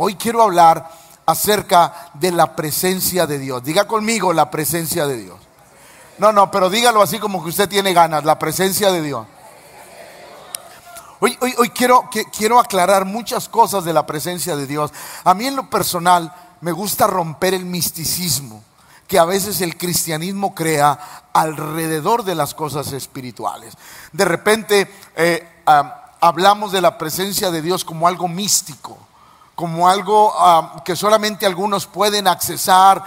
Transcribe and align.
Hoy 0.00 0.14
quiero 0.14 0.44
hablar 0.44 0.88
acerca 1.26 2.10
de 2.14 2.30
la 2.30 2.54
presencia 2.54 3.26
de 3.26 3.36
Dios. 3.40 3.64
Diga 3.64 3.88
conmigo 3.88 4.32
la 4.32 4.48
presencia 4.48 5.08
de 5.08 5.16
Dios. 5.16 5.36
No, 6.18 6.30
no, 6.30 6.52
pero 6.52 6.70
dígalo 6.70 7.02
así 7.02 7.18
como 7.18 7.42
que 7.42 7.48
usted 7.48 7.68
tiene 7.68 7.92
ganas, 7.92 8.24
la 8.24 8.38
presencia 8.38 8.92
de 8.92 9.02
Dios. 9.02 9.26
Hoy, 11.18 11.36
hoy, 11.40 11.52
hoy 11.58 11.70
quiero, 11.70 12.08
quiero 12.36 12.60
aclarar 12.60 13.06
muchas 13.06 13.48
cosas 13.48 13.84
de 13.84 13.92
la 13.92 14.06
presencia 14.06 14.54
de 14.54 14.68
Dios. 14.68 14.92
A 15.24 15.34
mí 15.34 15.46
en 15.46 15.56
lo 15.56 15.68
personal 15.68 16.32
me 16.60 16.70
gusta 16.70 17.08
romper 17.08 17.54
el 17.54 17.64
misticismo 17.64 18.62
que 19.08 19.18
a 19.18 19.24
veces 19.24 19.60
el 19.62 19.76
cristianismo 19.76 20.54
crea 20.54 21.26
alrededor 21.32 22.22
de 22.22 22.36
las 22.36 22.54
cosas 22.54 22.92
espirituales. 22.92 23.74
De 24.12 24.24
repente 24.24 24.88
eh, 25.16 25.62
ah, 25.66 26.14
hablamos 26.20 26.70
de 26.70 26.82
la 26.82 26.98
presencia 26.98 27.50
de 27.50 27.62
Dios 27.62 27.84
como 27.84 28.06
algo 28.06 28.28
místico, 28.28 29.07
como 29.58 29.88
algo 29.88 30.32
que 30.84 30.94
solamente 30.94 31.44
algunos 31.44 31.84
pueden 31.86 32.28
accesar 32.28 33.02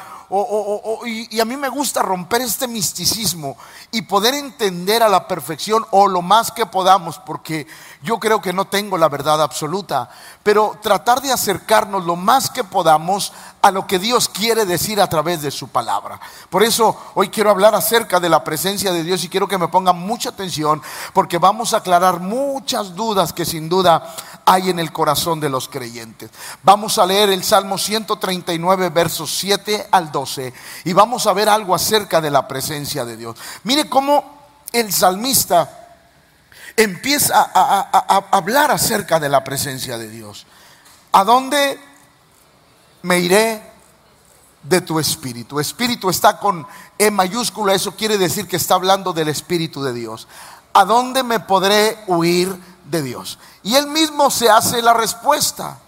y, 1.06 1.40
a 1.40 1.46
mí 1.46 1.56
me 1.56 1.70
gusta 1.70 2.02
romper 2.02 2.42
este 2.42 2.68
misticismo 2.68 3.56
y 3.90 4.02
poder 4.02 4.34
entender 4.34 5.02
a 5.02 5.08
la 5.08 5.30
perfección 5.30 5.86
o 5.92 6.10
lo 6.10 6.22
más 6.22 6.52
que 6.52 6.66
podamos, 6.66 7.20
porque 7.20 7.68
yo 8.02 8.20
creo 8.20 8.42
que 8.42 8.52
no 8.52 8.66
tengo 8.66 8.98
la 8.98 9.08
verdad 9.08 9.42
absoluta, 9.42 10.10
pero 10.44 10.78
tratar 10.82 11.22
de 11.22 11.32
acercarnos 11.32 12.06
lo 12.06 12.18
más 12.18 12.50
que 12.50 12.66
podamos 12.66 13.32
a 13.62 13.72
lo 13.72 13.86
que 13.86 14.00
Dios 14.00 14.28
quiere 14.28 14.66
decir 14.66 15.00
a 15.00 15.08
través 15.08 15.42
de 15.42 15.52
su 15.52 15.68
palabra. 15.68 16.20
Por 16.50 16.64
eso 16.64 16.98
hoy 17.14 17.30
quiero 17.30 17.50
hablar 17.50 17.76
acerca 17.76 18.20
de 18.20 18.30
la 18.30 18.44
presencia 18.44 18.92
de 18.92 19.04
Dios 19.04 19.24
y 19.24 19.30
quiero 19.30 19.48
que 19.48 19.58
me 19.58 19.68
pongan 19.68 19.98
mucha 20.00 20.30
atención, 20.30 20.82
porque 21.14 21.38
vamos 21.38 21.74
a 21.74 21.78
aclarar 21.78 22.20
muchas 22.20 22.96
dudas 22.96 23.34
que 23.34 23.46
sin 23.46 23.70
duda 23.70 24.16
hay 24.46 24.70
en 24.70 24.80
el 24.80 24.92
corazón 24.92 25.40
de 25.40 25.50
los 25.50 25.68
creyentes. 25.68 26.32
Vamos 26.64 26.98
a 26.98 27.06
leer 27.06 27.30
el 27.30 27.44
Salmo 27.44 27.78
139, 27.78 28.90
versos 28.90 29.34
7 29.38 29.88
al 29.92 30.12
12, 30.12 30.54
y 30.86 30.94
vamos 30.94 31.28
a 31.28 31.34
ver 31.34 31.50
algo 31.50 31.76
acerca 31.76 32.22
de 32.22 32.32
la 32.32 32.48
presencia 32.48 33.06
de 33.06 33.18
Dios. 33.18 33.38
Mire 33.64 33.88
cómo 33.88 34.42
el 34.72 34.92
salmista 34.92 35.78
empieza 36.76 37.52
a, 37.54 38.28
hablar 38.32 38.72
acerca 38.72 39.20
de 39.20 39.30
la 39.30 39.44
presencia 39.44 39.98
de 39.98 40.10
Dios. 40.10 40.46
¿A 41.12 41.24
dónde 41.24 41.80
me 43.02 43.20
iré 43.20 43.62
de 44.64 44.82
tu 44.82 45.00
espíritu? 45.00 45.60
Espíritu 45.60 46.10
está 46.10 46.38
con 46.38 46.66
E 46.98 47.10
mayúscula, 47.12 47.74
eso 47.74 47.96
quiere 47.96 48.18
decir 48.18 48.48
que 48.48 48.58
está 48.58 48.76
hablando 48.76 49.14
del 49.14 49.30
Espíritu 49.30 49.84
de 49.84 49.94
Dios. 49.94 50.28
¿A 50.74 50.86
dónde 50.86 51.24
me 51.24 51.40
podré 51.40 51.98
huir 52.08 52.56
de 52.86 53.02
Dios? 53.02 53.40
Y 53.64 53.76
él 53.76 53.88
mismo 53.88 54.30
se 54.32 54.50
hace 54.50 54.82
la 54.82 54.94
respuesta. 54.94 55.80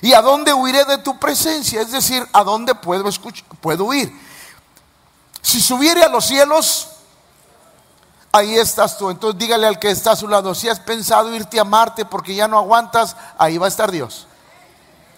¿Y 0.00 0.12
a 0.12 0.22
dónde 0.22 0.52
huiré 0.52 0.84
de 0.84 0.98
tu 0.98 1.18
presencia? 1.18 1.80
Es 1.80 1.90
decir, 1.90 2.26
¿a 2.32 2.44
dónde 2.44 2.74
puedo, 2.74 3.08
escuchar, 3.08 3.44
puedo 3.60 3.84
huir? 3.84 4.12
Si 5.42 5.60
subiere 5.60 6.02
a 6.02 6.08
los 6.08 6.26
cielos, 6.26 6.88
ahí 8.32 8.56
estás 8.56 8.98
tú. 8.98 9.10
Entonces 9.10 9.38
dígale 9.38 9.66
al 9.66 9.78
que 9.78 9.90
está 9.90 10.12
a 10.12 10.16
su 10.16 10.28
lado, 10.28 10.54
si 10.54 10.68
has 10.68 10.80
pensado 10.80 11.34
irte 11.34 11.58
a 11.58 11.64
Marte 11.64 12.04
porque 12.04 12.34
ya 12.34 12.48
no 12.48 12.58
aguantas, 12.58 13.16
ahí 13.38 13.58
va 13.58 13.66
a 13.66 13.68
estar 13.68 13.90
Dios. 13.90 14.26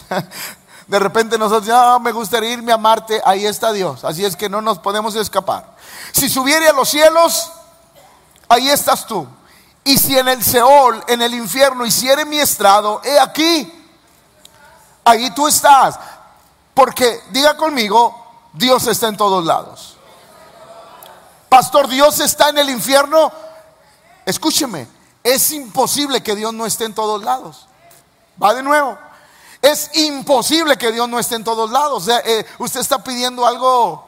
De 0.88 0.98
repente 0.98 1.36
nosotros, 1.36 1.66
ya 1.66 1.98
me 1.98 2.12
gustaría 2.12 2.50
irme 2.50 2.72
a 2.72 2.78
Marte, 2.78 3.20
ahí 3.22 3.44
está 3.44 3.72
Dios. 3.72 4.04
Así 4.04 4.24
es 4.24 4.34
que 4.36 4.48
no 4.48 4.62
nos 4.62 4.78
podemos 4.78 5.14
escapar. 5.14 5.76
Si 6.12 6.30
subiere 6.30 6.66
a 6.66 6.72
los 6.72 6.88
cielos, 6.88 7.52
ahí 8.48 8.70
estás 8.70 9.06
tú. 9.06 9.28
Y 9.84 9.98
si 9.98 10.18
en 10.18 10.28
el 10.28 10.42
Seol, 10.42 11.04
en 11.06 11.20
el 11.20 11.34
infierno, 11.34 11.84
hiciere 11.84 12.24
mi 12.24 12.38
estrado, 12.38 13.02
he 13.04 13.20
aquí, 13.20 13.70
ahí 15.04 15.30
tú 15.32 15.46
estás. 15.46 15.98
Porque, 16.72 17.22
diga 17.30 17.56
conmigo, 17.56 18.14
Dios 18.54 18.86
está 18.86 19.08
en 19.08 19.16
todos 19.18 19.44
lados. 19.44 19.98
Pastor, 21.50 21.86
Dios 21.88 22.18
está 22.20 22.48
en 22.48 22.58
el 22.58 22.70
infierno. 22.70 23.30
Escúcheme, 24.24 24.88
es 25.22 25.52
imposible 25.52 26.22
que 26.22 26.34
Dios 26.34 26.54
no 26.54 26.64
esté 26.64 26.84
en 26.84 26.94
todos 26.94 27.22
lados. 27.22 27.66
Va 28.42 28.54
de 28.54 28.62
nuevo. 28.62 28.96
Es 29.60 29.90
imposible 29.96 30.76
que 30.76 30.92
Dios 30.92 31.08
no 31.08 31.18
esté 31.18 31.34
en 31.34 31.44
todos 31.44 31.70
lados. 31.70 32.02
O 32.02 32.06
sea, 32.06 32.18
eh, 32.24 32.46
usted 32.58 32.80
está 32.80 33.02
pidiendo 33.02 33.44
algo 33.46 34.04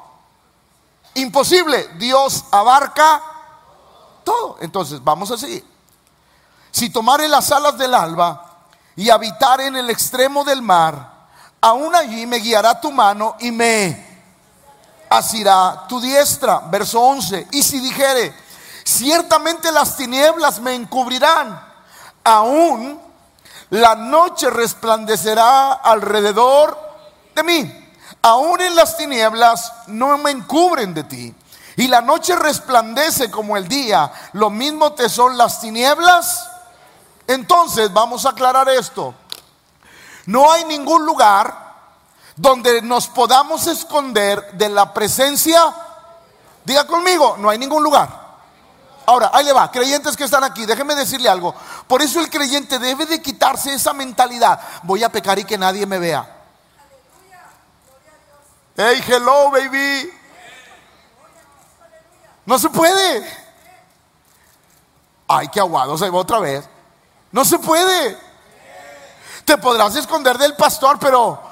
imposible. 1.15 1.89
Dios 1.99 2.45
abarca 2.51 3.23
todo. 4.25 4.59
Entonces, 4.61 5.03
vamos 5.03 5.31
a 5.31 5.39
seguir. 5.39 5.65
Si 6.71 6.91
tomare 6.91 7.29
las 7.29 7.51
alas 7.51 7.77
del 7.77 7.95
alba 7.95 8.67
y 8.95 9.11
habitar 9.11 9.61
en 9.61 9.77
el 9.77 9.91
extremo 9.91 10.45
del 10.45 10.63
mar, 10.63 11.29
aún 11.61 11.95
allí 11.95 12.27
me 12.27 12.37
guiará 12.37 12.81
tu 12.81 12.93
mano 12.93 13.37
y 13.41 13.51
me 13.51 14.09
asirá 15.09 15.85
tu 15.89 16.01
diestra. 16.01 16.61
Verso 16.71 17.01
11. 17.01 17.49
Y 17.51 17.63
si 17.63 17.81
dijere, 17.81 18.33
ciertamente 18.85 19.73
las 19.73 19.97
tinieblas 19.97 20.61
me 20.61 20.75
encubrirán, 20.75 21.61
aún 22.23 23.10
la 23.71 23.95
noche 23.95 24.51
resplandecerá 24.51 25.73
alrededor 25.73 26.79
de 27.35 27.43
mí. 27.43 27.89
Aún 28.23 28.61
en 28.61 28.77
las 28.77 28.97
tinieblas 28.97 29.73
no 29.87 30.19
me 30.19 30.31
encubren 30.31 30.93
de 30.93 31.05
ti. 31.05 31.35
Y 31.77 31.89
la 31.89 32.03
noche 32.03 32.37
resplandece 32.37 33.31
como 33.31 33.57
el 33.57 33.67
día. 33.67 34.13
Lo 34.35 34.51
mismo 34.51 34.93
te 34.93 35.09
son 35.09 35.39
las 35.39 35.61
tinieblas 35.61 36.51
entonces, 37.31 37.93
vamos 37.93 38.27
a 38.27 38.31
aclarar 38.31 38.69
esto. 38.71 39.15
No 40.27 40.51
hay 40.51 40.65
ningún 40.65 41.07
lugar 41.07 41.57
donde 42.35 42.83
nos 42.83 43.07
podamos 43.07 43.69
esconder 43.69 44.51
de 44.55 44.69
la 44.69 44.93
presencia. 44.93 45.73
Diga 46.65 46.89
conmigo, 46.89 47.37
no 47.39 47.49
hay 47.49 47.57
ningún 47.57 47.85
lugar. 47.85 48.30
Ahora, 49.11 49.29
ahí 49.35 49.45
le 49.45 49.53
va, 49.53 49.69
creyentes 49.73 50.17
que 50.17 50.23
están 50.23 50.45
aquí, 50.45 50.65
déjeme 50.65 50.95
decirle 50.95 51.29
algo. 51.29 51.53
Por 51.89 52.01
eso 52.01 52.21
el 52.21 52.31
creyente 52.31 52.79
debe 52.79 53.07
de 53.07 53.21
quitarse 53.21 53.75
esa 53.75 53.93
mentalidad. 53.93 54.61
Voy 54.85 55.03
a 55.03 55.09
pecar 55.09 55.37
y 55.37 55.43
que 55.43 55.59
nadie 55.59 55.85
me 55.85 55.99
vea. 55.99 56.45
Hey, 58.77 59.03
hello, 59.05 59.51
baby. 59.51 60.13
No 62.47 62.57
se 62.57 62.69
puede. 62.69 63.29
Ay, 65.27 65.49
qué 65.49 65.59
aguado, 65.59 65.99
se 65.99 66.09
va 66.09 66.19
otra 66.19 66.39
vez. 66.39 66.69
No 67.33 67.45
se 67.45 67.59
puede. 67.59 68.17
Te 69.45 69.59
podrás 69.59 69.97
esconder 69.97 70.39
del 70.39 70.55
pastor, 70.55 71.01
pero 71.01 71.43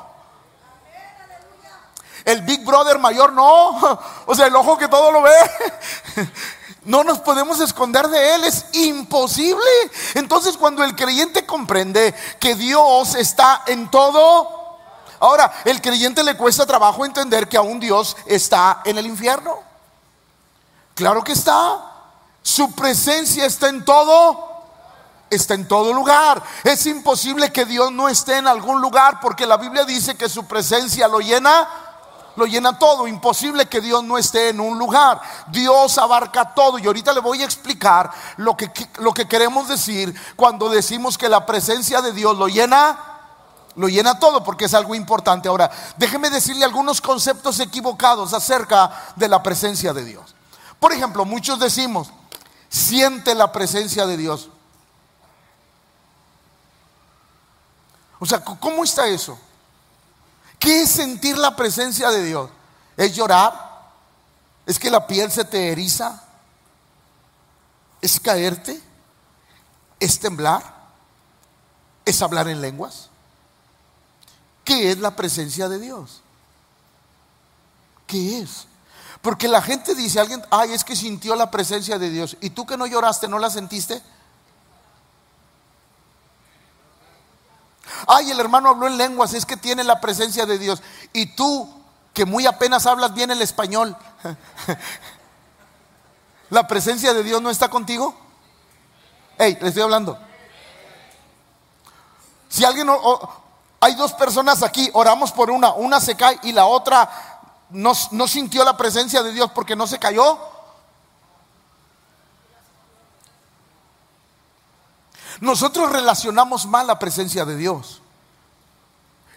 el 2.24 2.40
Big 2.42 2.64
Brother 2.64 3.00
mayor 3.00 3.32
no. 3.32 4.00
O 4.26 4.34
sea, 4.36 4.46
el 4.46 4.54
ojo 4.54 4.78
que 4.78 4.86
todo 4.86 5.10
lo 5.10 5.22
ve. 5.22 5.34
No 6.88 7.04
nos 7.04 7.18
podemos 7.18 7.60
esconder 7.60 8.08
de 8.08 8.34
Él, 8.34 8.44
es 8.44 8.64
imposible. 8.72 9.60
Entonces 10.14 10.56
cuando 10.56 10.82
el 10.82 10.96
creyente 10.96 11.44
comprende 11.44 12.14
que 12.40 12.54
Dios 12.54 13.14
está 13.14 13.62
en 13.66 13.90
todo, 13.90 14.78
ahora, 15.20 15.52
el 15.66 15.82
creyente 15.82 16.24
le 16.24 16.34
cuesta 16.34 16.64
trabajo 16.64 17.04
entender 17.04 17.46
que 17.46 17.58
aún 17.58 17.78
Dios 17.78 18.16
está 18.24 18.80
en 18.86 18.96
el 18.96 19.04
infierno. 19.04 19.58
Claro 20.94 21.22
que 21.22 21.32
está. 21.32 21.92
Su 22.40 22.72
presencia 22.72 23.44
está 23.44 23.68
en 23.68 23.84
todo 23.84 24.46
está 25.28 25.52
en 25.52 25.68
todo 25.68 25.92
lugar. 25.92 26.42
Es 26.64 26.86
imposible 26.86 27.52
que 27.52 27.66
Dios 27.66 27.92
no 27.92 28.08
esté 28.08 28.38
en 28.38 28.46
algún 28.46 28.80
lugar 28.80 29.20
porque 29.20 29.44
la 29.44 29.58
Biblia 29.58 29.84
dice 29.84 30.16
que 30.16 30.26
su 30.26 30.46
presencia 30.46 31.06
lo 31.06 31.20
llena. 31.20 31.68
Lo 32.38 32.46
llena 32.46 32.78
todo, 32.78 33.08
imposible 33.08 33.66
que 33.66 33.80
Dios 33.80 34.04
no 34.04 34.16
esté 34.16 34.50
en 34.50 34.60
un 34.60 34.78
lugar. 34.78 35.20
Dios 35.48 35.98
abarca 35.98 36.54
todo 36.54 36.78
y 36.78 36.86
ahorita 36.86 37.12
le 37.12 37.18
voy 37.18 37.42
a 37.42 37.44
explicar 37.44 38.12
lo 38.36 38.56
que, 38.56 38.70
lo 39.00 39.12
que 39.12 39.26
queremos 39.26 39.66
decir 39.66 40.14
cuando 40.36 40.68
decimos 40.68 41.18
que 41.18 41.28
la 41.28 41.44
presencia 41.44 42.00
de 42.00 42.12
Dios 42.12 42.38
lo 42.38 42.46
llena 42.46 42.96
lo 43.74 43.88
llena 43.88 44.20
todo 44.20 44.44
porque 44.44 44.66
es 44.66 44.74
algo 44.74 44.94
importante. 44.94 45.48
Ahora, 45.48 45.68
déjeme 45.96 46.30
decirle 46.30 46.64
algunos 46.64 47.00
conceptos 47.00 47.58
equivocados 47.58 48.32
acerca 48.32 49.12
de 49.16 49.26
la 49.26 49.42
presencia 49.42 49.92
de 49.92 50.04
Dios. 50.04 50.36
Por 50.78 50.92
ejemplo, 50.92 51.24
muchos 51.24 51.58
decimos, 51.58 52.10
siente 52.68 53.34
la 53.34 53.50
presencia 53.50 54.06
de 54.06 54.16
Dios. 54.16 54.48
O 58.20 58.26
sea, 58.26 58.44
¿cómo 58.44 58.84
está 58.84 59.08
eso? 59.08 59.38
¿Qué 60.58 60.82
es 60.82 60.90
sentir 60.90 61.38
la 61.38 61.54
presencia 61.54 62.10
de 62.10 62.24
Dios? 62.24 62.50
¿Es 62.96 63.14
llorar? 63.14 63.68
¿Es 64.66 64.78
que 64.78 64.90
la 64.90 65.06
piel 65.06 65.30
se 65.30 65.44
te 65.44 65.72
eriza? 65.72 66.22
¿Es 68.00 68.18
caerte? 68.20 68.80
¿Es 70.00 70.18
temblar? 70.18 70.62
¿Es 72.04 72.20
hablar 72.22 72.48
en 72.48 72.60
lenguas? 72.60 73.08
¿Qué 74.64 74.90
es 74.90 74.98
la 74.98 75.16
presencia 75.16 75.68
de 75.68 75.78
Dios? 75.78 76.20
¿Qué 78.06 78.40
es? 78.40 78.66
Porque 79.22 79.48
la 79.48 79.62
gente 79.62 79.94
dice, 79.94 80.20
alguien, 80.20 80.42
ay, 80.50 80.72
es 80.72 80.84
que 80.84 80.96
sintió 80.96 81.34
la 81.34 81.50
presencia 81.50 81.98
de 81.98 82.10
Dios. 82.10 82.36
¿Y 82.40 82.50
tú 82.50 82.66
que 82.66 82.76
no 82.76 82.86
lloraste, 82.86 83.28
no 83.28 83.38
la 83.38 83.50
sentiste? 83.50 84.02
Ay, 88.06 88.30
el 88.30 88.40
hermano 88.40 88.68
habló 88.68 88.86
en 88.86 88.96
lenguas, 88.96 89.34
es 89.34 89.46
que 89.46 89.56
tiene 89.56 89.84
la 89.84 90.00
presencia 90.00 90.46
de 90.46 90.58
Dios. 90.58 90.82
Y 91.12 91.34
tú, 91.34 91.68
que 92.12 92.24
muy 92.24 92.46
apenas 92.46 92.86
hablas 92.86 93.14
bien 93.14 93.30
el 93.30 93.42
español, 93.42 93.96
¿la 96.50 96.66
presencia 96.66 97.14
de 97.14 97.22
Dios 97.22 97.42
no 97.42 97.50
está 97.50 97.68
contigo? 97.68 98.14
Hey, 99.38 99.58
le 99.60 99.68
estoy 99.68 99.82
hablando. 99.82 100.18
Si 102.48 102.64
alguien, 102.64 102.88
hay 103.80 103.94
dos 103.94 104.12
personas 104.14 104.62
aquí, 104.62 104.90
oramos 104.94 105.32
por 105.32 105.50
una, 105.50 105.72
una 105.72 106.00
se 106.00 106.16
cae 106.16 106.38
y 106.42 106.52
la 106.52 106.66
otra 106.66 107.10
no 107.70 107.94
sintió 108.26 108.64
la 108.64 108.76
presencia 108.76 109.22
de 109.22 109.32
Dios 109.32 109.50
porque 109.54 109.76
no 109.76 109.86
se 109.86 109.98
cayó. 109.98 110.57
Nosotros 115.40 115.90
relacionamos 115.90 116.66
mal 116.66 116.86
la 116.86 116.98
presencia 116.98 117.44
de 117.44 117.56
Dios. 117.56 118.02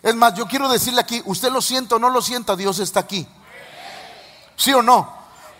Es 0.02 0.16
más, 0.16 0.34
yo 0.34 0.48
quiero 0.48 0.68
decirle 0.68 1.02
aquí, 1.02 1.22
usted 1.26 1.52
lo 1.52 1.62
siente 1.62 1.96
o 1.96 2.00
no 2.00 2.10
lo 2.10 2.22
sienta, 2.22 2.56
Dios 2.56 2.80
está 2.80 3.02
aquí. 3.02 3.28
¿Sí 4.56 4.74
o 4.74 4.82
no? 4.82 5.12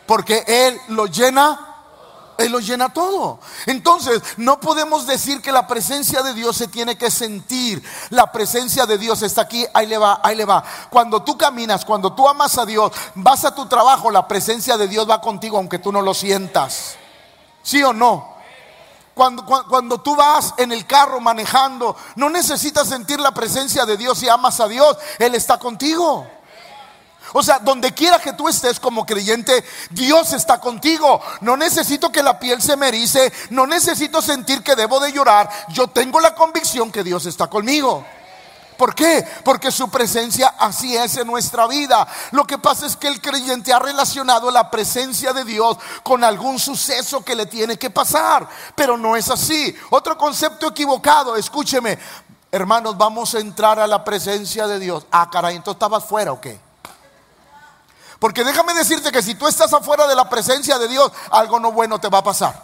Porque 0.08 0.44
Él 0.48 0.80
lo 0.90 1.06
llena 1.06 1.72
él 2.46 2.52
lo 2.52 2.60
llena 2.60 2.90
todo. 2.90 3.40
Entonces, 3.66 4.22
no 4.38 4.60
podemos 4.60 5.08
decir 5.08 5.42
que 5.42 5.52
la 5.52 5.68
presencia 5.68 6.22
de 6.24 6.34
Dios 6.34 6.58
se 6.58 6.68
tiene 6.68 6.98
que 6.98 7.12
sentir. 7.12 7.84
La 8.10 8.32
presencia 8.32 8.86
de 8.86 8.98
Dios 8.98 9.22
está 9.22 9.42
aquí, 9.42 9.66
ahí 9.74 9.88
le 9.88 9.98
va, 9.98 10.20
ahí 10.24 10.36
le 10.36 10.46
va. 10.46 10.64
Cuando 10.90 11.24
tú 11.24 11.38
caminas, 11.38 11.86
cuando 11.86 12.14
tú 12.14 12.28
amas 12.28 12.58
a 12.58 12.66
Dios, 12.66 12.92
vas 13.16 13.46
a 13.46 13.56
tu 13.56 13.68
trabajo, 13.68 14.12
la 14.12 14.28
presencia 14.28 14.78
de 14.78 14.88
Dios 14.88 15.10
va 15.10 15.22
contigo 15.22 15.58
aunque 15.58 15.80
tú 15.80 15.92
no 15.92 16.02
lo 16.02 16.14
sientas. 16.14 16.96
¿Sí 17.64 17.84
o 17.84 17.94
no? 17.94 18.31
Cuando, 19.70 20.02
tú 20.02 20.16
vas 20.16 20.56
en 20.58 20.72
el 20.72 20.88
carro 20.88 21.20
manejando, 21.20 21.96
no 22.16 22.30
necesitas 22.30 22.88
sentir 22.88 23.20
la 23.20 23.32
presencia 23.32 23.86
de 23.86 23.98
Dios 23.98 24.18
si 24.18 24.28
amas 24.28 24.60
a 24.60 24.68
Dios, 24.68 24.98
Él 25.20 25.36
está 25.36 25.60
contigo. 25.60 26.26
O 27.34 27.44
sea, 27.44 27.60
donde 27.60 27.94
quiera 27.94 28.20
que 28.20 28.34
tú 28.34 28.50
estés 28.50 28.80
como 28.80 29.06
creyente, 29.06 29.64
Dios 29.92 30.34
está 30.34 30.60
contigo. 30.60 31.22
No 31.42 31.56
necesito 31.56 32.12
que 32.12 32.24
la 32.24 32.40
piel 32.40 32.62
se 32.62 32.76
me 32.76 32.92
no 33.52 33.68
necesito 33.68 34.22
sentir 34.22 34.64
que 34.64 34.76
debo 34.76 35.00
de 35.00 35.12
llorar. 35.12 35.50
Yo 35.70 35.88
tengo 35.88 36.20
la 36.20 36.34
convicción 36.34 36.92
que 36.92 37.04
Dios 37.04 37.26
está 37.28 37.48
conmigo. 37.48 38.04
¿Por 38.82 38.96
qué? 38.96 39.24
Porque 39.46 39.72
su 39.72 39.92
presencia 39.92 40.56
así 40.58 40.98
es 40.98 41.16
en 41.18 41.28
nuestra 41.28 41.68
vida. 41.68 42.08
Lo 42.32 42.48
que 42.48 42.58
pasa 42.58 42.88
es 42.88 42.96
que 42.96 43.08
el 43.08 43.22
creyente 43.22 43.72
ha 43.72 43.78
relacionado 43.78 44.50
la 44.50 44.72
presencia 44.72 45.34
de 45.34 45.44
Dios 45.44 45.78
con 46.02 46.24
algún 46.24 46.58
suceso 46.58 47.24
que 47.24 47.36
le 47.36 47.46
tiene 47.46 47.78
que 47.78 47.92
pasar, 47.92 48.50
pero 48.74 48.98
no 48.98 49.16
es 49.16 49.30
así. 49.30 49.78
Otro 49.92 50.18
concepto 50.18 50.70
equivocado, 50.70 51.36
escúcheme, 51.36 52.00
hermanos, 52.52 52.98
vamos 52.98 53.36
a 53.36 53.40
entrar 53.40 53.80
a 53.80 53.86
la 53.86 54.04
presencia 54.04 54.66
de 54.66 54.80
Dios. 54.80 55.06
Ah, 55.12 55.30
caray, 55.32 55.58
entonces 55.58 55.76
estabas 55.76 56.04
fuera 56.04 56.32
o 56.32 56.42
qué? 56.42 56.60
Porque 58.18 58.44
déjame 58.44 58.74
decirte 58.74 59.12
que 59.12 59.22
si 59.22 59.36
tú 59.36 59.48
estás 59.48 59.72
afuera 59.72 60.08
de 60.08 60.16
la 60.16 60.28
presencia 60.28 60.80
de 60.80 60.88
Dios, 60.88 61.12
algo 61.30 61.60
no 61.60 61.72
bueno 61.72 62.00
te 62.00 62.10
va 62.10 62.18
a 62.18 62.24
pasar. 62.24 62.60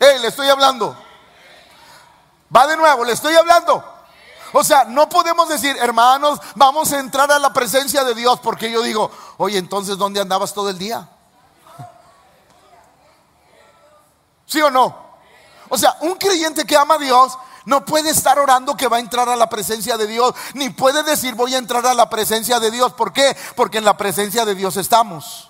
Eh, 0.00 0.18
le 0.18 0.26
estoy 0.26 0.48
hablando. 0.48 0.96
Va 2.52 2.66
de 2.66 2.76
nuevo, 2.76 3.04
le 3.04 3.12
estoy 3.12 3.36
hablando. 3.36 3.99
O 4.52 4.64
sea, 4.64 4.84
no 4.84 5.08
podemos 5.08 5.48
decir, 5.48 5.76
hermanos, 5.78 6.40
vamos 6.54 6.92
a 6.92 6.98
entrar 6.98 7.30
a 7.30 7.38
la 7.38 7.52
presencia 7.52 8.04
de 8.04 8.14
Dios, 8.14 8.40
porque 8.40 8.70
yo 8.70 8.82
digo, 8.82 9.10
oye, 9.36 9.58
entonces, 9.58 9.96
¿dónde 9.96 10.20
andabas 10.20 10.52
todo 10.52 10.70
el 10.70 10.78
día? 10.78 11.08
¿Sí 14.46 14.60
o 14.60 14.70
no? 14.70 15.10
O 15.68 15.78
sea, 15.78 15.96
un 16.00 16.16
creyente 16.16 16.64
que 16.64 16.76
ama 16.76 16.94
a 16.94 16.98
Dios 16.98 17.38
no 17.66 17.84
puede 17.84 18.10
estar 18.10 18.38
orando 18.38 18.76
que 18.76 18.88
va 18.88 18.96
a 18.96 19.00
entrar 19.00 19.28
a 19.28 19.36
la 19.36 19.48
presencia 19.48 19.96
de 19.96 20.06
Dios, 20.06 20.34
ni 20.54 20.70
puede 20.70 21.02
decir 21.04 21.34
voy 21.34 21.54
a 21.54 21.58
entrar 21.58 21.86
a 21.86 21.94
la 21.94 22.10
presencia 22.10 22.58
de 22.58 22.70
Dios. 22.70 22.92
¿Por 22.94 23.12
qué? 23.12 23.36
Porque 23.54 23.78
en 23.78 23.84
la 23.84 23.96
presencia 23.96 24.44
de 24.44 24.54
Dios 24.54 24.76
estamos. 24.76 25.49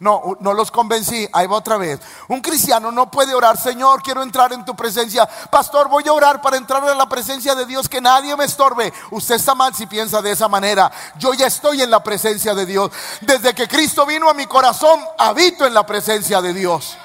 No, 0.00 0.34
no 0.40 0.54
los 0.54 0.70
convencí. 0.70 1.28
Ahí 1.30 1.46
va 1.46 1.56
otra 1.56 1.76
vez. 1.76 2.00
Un 2.28 2.40
cristiano 2.40 2.90
no 2.90 3.10
puede 3.10 3.34
orar, 3.34 3.58
Señor, 3.58 4.02
quiero 4.02 4.22
entrar 4.22 4.50
en 4.54 4.64
tu 4.64 4.74
presencia. 4.74 5.28
Pastor, 5.50 5.88
voy 5.90 6.08
a 6.08 6.12
orar 6.14 6.40
para 6.40 6.56
entrar 6.56 6.82
en 6.88 6.96
la 6.96 7.06
presencia 7.06 7.54
de 7.54 7.66
Dios, 7.66 7.86
que 7.86 8.00
nadie 8.00 8.34
me 8.34 8.46
estorbe. 8.46 8.92
Usted 9.10 9.34
está 9.34 9.54
mal 9.54 9.74
si 9.74 9.86
piensa 9.86 10.22
de 10.22 10.30
esa 10.32 10.48
manera. 10.48 10.90
Yo 11.18 11.34
ya 11.34 11.46
estoy 11.46 11.82
en 11.82 11.90
la 11.90 12.02
presencia 12.02 12.54
de 12.54 12.64
Dios. 12.64 12.90
Desde 13.20 13.54
que 13.54 13.68
Cristo 13.68 14.06
vino 14.06 14.30
a 14.30 14.34
mi 14.34 14.46
corazón, 14.46 15.00
habito 15.18 15.66
en 15.66 15.74
la 15.74 15.84
presencia 15.84 16.40
de 16.40 16.54
Dios. 16.54 16.96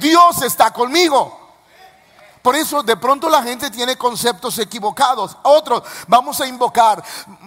Dios 0.00 0.42
está 0.42 0.72
conmigo. 0.72 1.38
Por 2.42 2.56
eso 2.56 2.82
de 2.82 2.96
pronto 2.96 3.28
la 3.28 3.44
gente 3.44 3.70
tiene 3.70 3.96
conceptos 3.96 4.58
equivocados. 4.58 5.36
Otros, 5.44 5.84
vamos 6.08 6.40
a 6.40 6.48
invocar, 6.48 7.00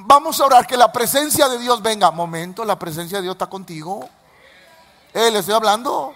vamos 0.06 0.40
a 0.40 0.46
orar 0.46 0.66
que 0.66 0.78
la 0.78 0.94
presencia 0.94 1.50
de 1.50 1.58
Dios 1.58 1.82
venga. 1.82 2.10
Momento, 2.10 2.64
la 2.64 2.80
presencia 2.80 3.18
de 3.18 3.24
Dios 3.24 3.34
está 3.34 3.48
contigo. 3.48 4.08
Eh, 5.14 5.30
le 5.32 5.40
estoy 5.40 5.54
hablando. 5.54 6.14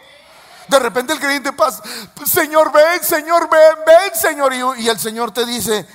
De 0.68 0.80
repente 0.80 1.14
el 1.14 1.20
creyente 1.20 1.54
pasa, 1.54 1.82
Señor, 2.26 2.72
ven, 2.74 3.02
Señor, 3.02 3.50
ven, 3.50 3.86
ven, 3.86 4.16
Señor. 4.16 4.54
Y, 4.78 4.90
el 4.90 5.00
Señor 5.00 5.32
te 5.32 5.46
dice, 5.46 5.88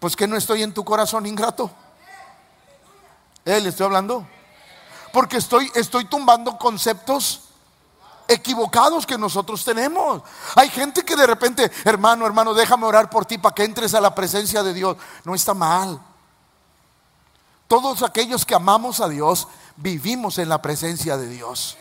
pues 0.00 0.16
que 0.16 0.26
no 0.26 0.36
estoy 0.36 0.62
en 0.62 0.74
tu 0.74 0.84
corazón 0.84 1.26
ingrato. 1.26 1.70
Eh, 3.44 3.60
le 3.60 3.68
estoy 3.68 3.86
hablando. 3.86 4.26
Porque 5.12 5.36
estoy, 5.36 5.70
estoy 5.74 6.06
tumbando 6.06 6.58
conceptos 6.58 7.42
equivocados 8.28 9.06
que 9.06 9.16
nosotros 9.16 9.64
tenemos. 9.64 10.22
Hay 10.56 10.68
gente 10.68 11.04
que 11.04 11.14
de 11.14 11.26
repente, 11.26 11.70
hermano, 11.84 12.26
hermano, 12.26 12.54
déjame 12.54 12.86
orar 12.86 13.08
por 13.08 13.24
ti 13.24 13.38
para 13.38 13.54
que 13.54 13.64
entres 13.64 13.94
a 13.94 14.00
la 14.00 14.14
presencia 14.14 14.62
de 14.64 14.74
Dios. 14.74 14.96
No 15.24 15.34
está 15.34 15.54
mal. 15.54 16.00
Todos 17.68 18.02
aquellos 18.02 18.44
que 18.44 18.54
amamos 18.54 19.00
a 19.00 19.08
Dios 19.08 19.46
vivimos 19.76 20.38
en 20.38 20.48
la 20.48 20.60
presencia 20.60 21.16
de 21.16 21.28
Dios. 21.28 21.76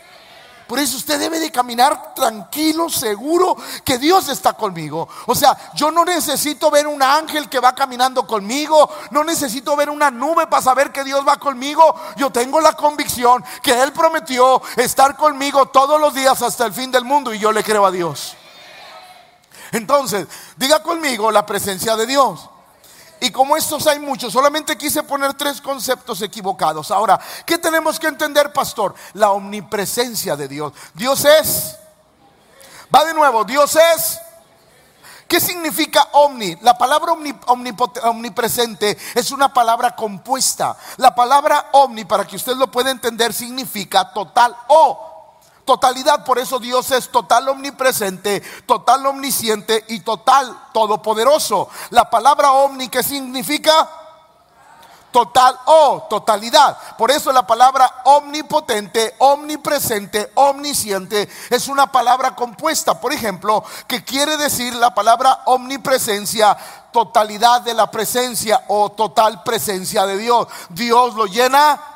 Por 0.67 0.79
eso 0.79 0.97
usted 0.97 1.19
debe 1.19 1.39
de 1.39 1.51
caminar 1.51 2.15
tranquilo, 2.15 2.89
seguro 2.89 3.55
que 3.83 3.99
Dios 3.99 4.29
está 4.29 4.53
conmigo. 4.53 5.07
O 5.27 5.35
sea, 5.35 5.55
yo 5.75 5.91
no 5.91 6.03
necesito 6.03 6.71
ver 6.71 6.87
un 6.87 7.03
ángel 7.03 7.49
que 7.49 7.59
va 7.59 7.75
caminando 7.75 8.25
conmigo. 8.25 8.89
No 9.11 9.23
necesito 9.23 9.75
ver 9.75 9.89
una 9.91 10.09
nube 10.09 10.47
para 10.47 10.63
saber 10.63 10.91
que 10.91 11.03
Dios 11.03 11.25
va 11.27 11.37
conmigo. 11.37 11.95
Yo 12.17 12.31
tengo 12.31 12.59
la 12.61 12.73
convicción 12.73 13.43
que 13.61 13.79
Él 13.79 13.93
prometió 13.93 14.61
estar 14.75 15.15
conmigo 15.15 15.67
todos 15.67 16.01
los 16.01 16.13
días 16.15 16.41
hasta 16.41 16.65
el 16.65 16.73
fin 16.73 16.91
del 16.91 17.05
mundo 17.05 17.33
y 17.33 17.39
yo 17.39 17.51
le 17.51 17.63
creo 17.63 17.85
a 17.85 17.91
Dios. 17.91 18.35
Entonces, 19.71 20.27
diga 20.55 20.81
conmigo 20.81 21.31
la 21.31 21.45
presencia 21.45 21.95
de 21.95 22.07
Dios. 22.07 22.49
Y 23.19 23.31
como 23.31 23.55
estos 23.55 23.87
hay 23.87 23.99
muchos, 23.99 24.33
solamente 24.33 24.77
quise 24.77 25.03
poner 25.03 25.33
tres 25.33 25.61
conceptos 25.61 26.21
equivocados. 26.21 26.91
Ahora, 26.91 27.19
¿qué 27.45 27.57
tenemos 27.57 27.99
que 27.99 28.07
entender, 28.07 28.51
pastor? 28.51 28.93
La 29.13 29.31
omnipresencia 29.31 30.35
de 30.35 30.47
Dios. 30.47 30.73
Dios 30.93 31.23
es. 31.25 31.77
Va 32.93 33.05
de 33.05 33.13
nuevo, 33.13 33.43
Dios 33.43 33.75
es. 33.75 34.19
¿Qué 35.27 35.39
significa 35.39 36.09
omni? 36.11 36.55
La 36.61 36.77
palabra 36.77 37.13
omnipresente 38.03 38.97
es 39.15 39.31
una 39.31 39.51
palabra 39.51 39.95
compuesta. 39.95 40.77
La 40.97 41.15
palabra 41.15 41.69
omni, 41.71 42.05
para 42.05 42.27
que 42.27 42.35
usted 42.35 42.55
lo 42.55 42.69
pueda 42.69 42.91
entender, 42.91 43.33
significa 43.33 44.13
total 44.13 44.55
o 44.67 45.14
totalidad. 45.65 46.23
Por 46.23 46.39
eso 46.39 46.59
Dios 46.59 46.91
es 46.91 47.09
total 47.09 47.49
omnipresente, 47.49 48.41
total 48.65 49.05
omnisciente 49.05 49.83
y 49.89 49.99
total 50.01 50.55
todopoderoso. 50.71 51.67
La 51.89 52.09
palabra 52.09 52.51
omni, 52.51 52.87
¿qué 52.87 53.03
significa? 53.03 53.89
Total 55.11 55.57
o 55.65 56.07
totalidad. 56.09 56.77
Por 56.97 57.09
eso 57.09 57.31
la 57.31 57.47
palabra 57.47 58.01
omnipotente, 58.03 59.15
omnipresente, 59.19 60.31
omnisciente 60.35 61.29
es 61.49 61.67
una 61.67 61.89
palabra 61.89 62.35
compuesta. 62.35 62.99
Por 62.99 63.13
ejemplo, 63.13 63.63
que 63.87 64.03
quiere 64.03 64.35
decir 64.35 64.75
la 64.75 64.93
palabra 64.93 65.43
omnipresencia, 65.45 66.57
totalidad 66.91 67.61
de 67.61 67.73
la 67.73 67.89
presencia 67.89 68.65
o 68.67 68.91
total 68.91 69.41
presencia 69.43 70.05
de 70.05 70.17
Dios. 70.17 70.47
Dios 70.69 71.15
lo 71.15 71.25
llena 71.25 71.94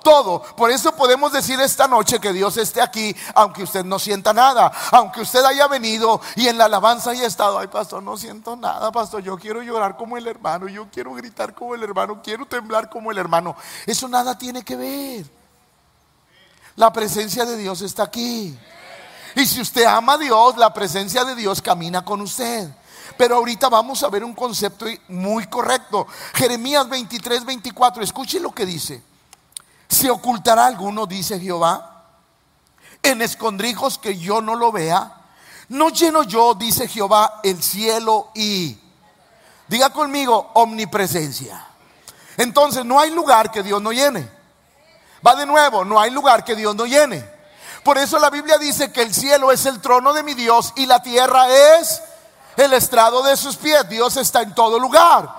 todo. 0.00 0.42
Por 0.42 0.70
eso 0.70 0.92
podemos 0.92 1.32
decir 1.32 1.60
esta 1.60 1.86
noche 1.86 2.20
que 2.20 2.32
Dios 2.32 2.56
esté 2.56 2.80
aquí, 2.80 3.14
aunque 3.34 3.62
usted 3.62 3.84
no 3.84 3.98
sienta 3.98 4.32
nada, 4.32 4.72
aunque 4.92 5.20
usted 5.20 5.44
haya 5.44 5.68
venido 5.68 6.20
y 6.36 6.48
en 6.48 6.58
la 6.58 6.64
alabanza 6.64 7.10
haya 7.10 7.26
estado, 7.26 7.58
ay 7.58 7.68
pastor, 7.68 8.02
no 8.02 8.16
siento 8.16 8.56
nada, 8.56 8.90
pastor, 8.90 9.22
yo 9.22 9.36
quiero 9.38 9.62
llorar 9.62 9.96
como 9.96 10.16
el 10.16 10.26
hermano, 10.26 10.68
yo 10.68 10.88
quiero 10.90 11.14
gritar 11.14 11.54
como 11.54 11.74
el 11.74 11.82
hermano, 11.82 12.20
quiero 12.22 12.46
temblar 12.46 12.88
como 12.90 13.10
el 13.10 13.18
hermano. 13.18 13.56
Eso 13.86 14.08
nada 14.08 14.36
tiene 14.36 14.64
que 14.64 14.76
ver. 14.76 15.40
La 16.76 16.92
presencia 16.92 17.44
de 17.44 17.56
Dios 17.56 17.82
está 17.82 18.04
aquí. 18.04 18.56
Y 19.34 19.46
si 19.46 19.60
usted 19.60 19.84
ama 19.84 20.14
a 20.14 20.18
Dios, 20.18 20.56
la 20.56 20.72
presencia 20.72 21.24
de 21.24 21.34
Dios 21.34 21.62
camina 21.62 22.04
con 22.04 22.20
usted. 22.20 22.68
Pero 23.16 23.36
ahorita 23.36 23.68
vamos 23.68 24.02
a 24.02 24.08
ver 24.08 24.24
un 24.24 24.34
concepto 24.34 24.86
muy 25.08 25.46
correcto. 25.46 26.06
Jeremías 26.34 26.88
23, 26.88 27.44
24, 27.44 28.02
escuche 28.02 28.40
lo 28.40 28.52
que 28.52 28.64
dice. 28.64 29.09
¿Se 29.90 30.08
ocultará 30.08 30.64
alguno, 30.64 31.04
dice 31.04 31.38
Jehová, 31.38 32.04
en 33.02 33.20
escondrijos 33.20 33.98
que 33.98 34.16
yo 34.16 34.40
no 34.40 34.54
lo 34.54 34.72
vea? 34.72 35.12
¿No 35.68 35.90
lleno 35.90 36.22
yo, 36.22 36.54
dice 36.54 36.88
Jehová, 36.88 37.40
el 37.42 37.62
cielo 37.62 38.30
y 38.34 38.78
Diga 39.70 39.90
conmigo, 39.90 40.50
omnipresencia. 40.54 41.64
Entonces 42.36 42.84
no 42.84 42.98
hay 42.98 43.12
lugar 43.12 43.52
que 43.52 43.62
Dios 43.62 43.80
no 43.80 43.92
llene. 43.92 44.28
Va 45.24 45.36
de 45.36 45.46
nuevo, 45.46 45.84
no 45.84 46.00
hay 46.00 46.10
lugar 46.10 46.42
que 46.42 46.56
Dios 46.56 46.74
no 46.74 46.86
llene. 46.86 47.24
Por 47.84 47.96
eso 47.96 48.18
la 48.18 48.30
Biblia 48.30 48.58
dice 48.58 48.90
que 48.90 49.00
el 49.00 49.14
cielo 49.14 49.52
es 49.52 49.66
el 49.66 49.80
trono 49.80 50.12
de 50.12 50.24
mi 50.24 50.34
Dios 50.34 50.72
y 50.74 50.86
la 50.86 51.00
tierra 51.00 51.48
es 51.78 52.02
el 52.56 52.72
estrado 52.72 53.22
de 53.22 53.36
sus 53.36 53.54
pies. 53.54 53.88
Dios 53.88 54.16
está 54.16 54.42
en 54.42 54.56
todo 54.56 54.76
lugar. 54.76 55.32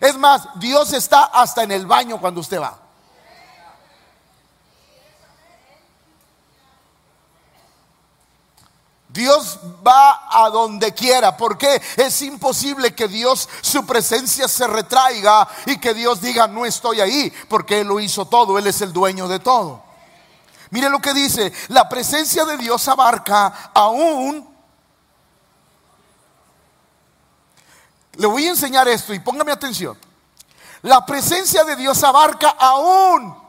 Es 0.00 0.18
más, 0.18 0.48
Dios 0.56 0.92
está 0.92 1.26
hasta 1.26 1.62
en 1.62 1.70
el 1.70 1.86
baño 1.86 2.18
cuando 2.20 2.40
usted 2.40 2.60
va. 2.60 2.76
Dios 9.18 9.58
va 9.84 10.28
a 10.30 10.48
donde 10.48 10.94
quiera, 10.94 11.36
porque 11.36 11.82
es 11.96 12.22
imposible 12.22 12.94
que 12.94 13.08
Dios, 13.08 13.48
su 13.62 13.84
presencia 13.84 14.46
se 14.46 14.64
retraiga 14.68 15.48
y 15.66 15.78
que 15.78 15.92
Dios 15.92 16.20
diga, 16.20 16.46
no 16.46 16.64
estoy 16.64 17.00
ahí, 17.00 17.32
porque 17.48 17.80
Él 17.80 17.88
lo 17.88 17.98
hizo 17.98 18.26
todo, 18.26 18.56
Él 18.58 18.68
es 18.68 18.80
el 18.80 18.92
dueño 18.92 19.26
de 19.26 19.40
todo. 19.40 19.82
Mire 20.70 20.88
lo 20.88 21.00
que 21.00 21.12
dice, 21.14 21.52
la 21.66 21.88
presencia 21.88 22.44
de 22.44 22.56
Dios 22.58 22.86
abarca 22.86 23.72
aún... 23.74 24.56
Le 28.12 28.26
voy 28.26 28.46
a 28.46 28.50
enseñar 28.50 28.86
esto 28.86 29.12
y 29.14 29.18
póngame 29.18 29.50
atención. 29.50 29.98
La 30.82 31.04
presencia 31.04 31.64
de 31.64 31.74
Dios 31.74 32.04
abarca 32.04 32.50
aún 32.50 33.47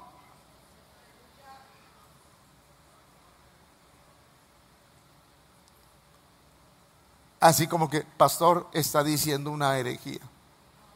Así 7.40 7.68
como 7.68 7.90
que, 7.90 8.02
pastor, 8.02 8.68
está 8.74 9.04
diciendo 9.04 9.52
una 9.52 9.78
herejía. 9.78 10.20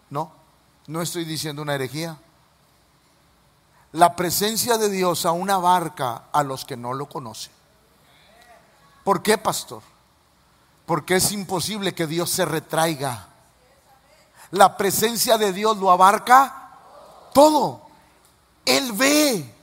No, 0.09 0.31
no 0.87 1.01
estoy 1.01 1.25
diciendo 1.25 1.61
una 1.61 1.75
herejía. 1.75 2.17
La 3.93 4.15
presencia 4.15 4.77
de 4.77 4.89
Dios 4.89 5.25
aún 5.25 5.49
abarca 5.49 6.23
a 6.31 6.43
los 6.43 6.65
que 6.65 6.75
no 6.75 6.93
lo 6.93 7.07
conocen. 7.07 7.53
¿Por 9.03 9.21
qué, 9.21 9.37
pastor? 9.37 9.81
Porque 10.85 11.15
es 11.15 11.31
imposible 11.31 11.93
que 11.93 12.07
Dios 12.07 12.29
se 12.29 12.45
retraiga. 12.45 13.27
La 14.51 14.77
presencia 14.77 15.37
de 15.37 15.53
Dios 15.53 15.77
lo 15.77 15.91
abarca 15.91 16.71
todo. 17.33 17.81
Él 18.65 18.91
ve 18.93 19.53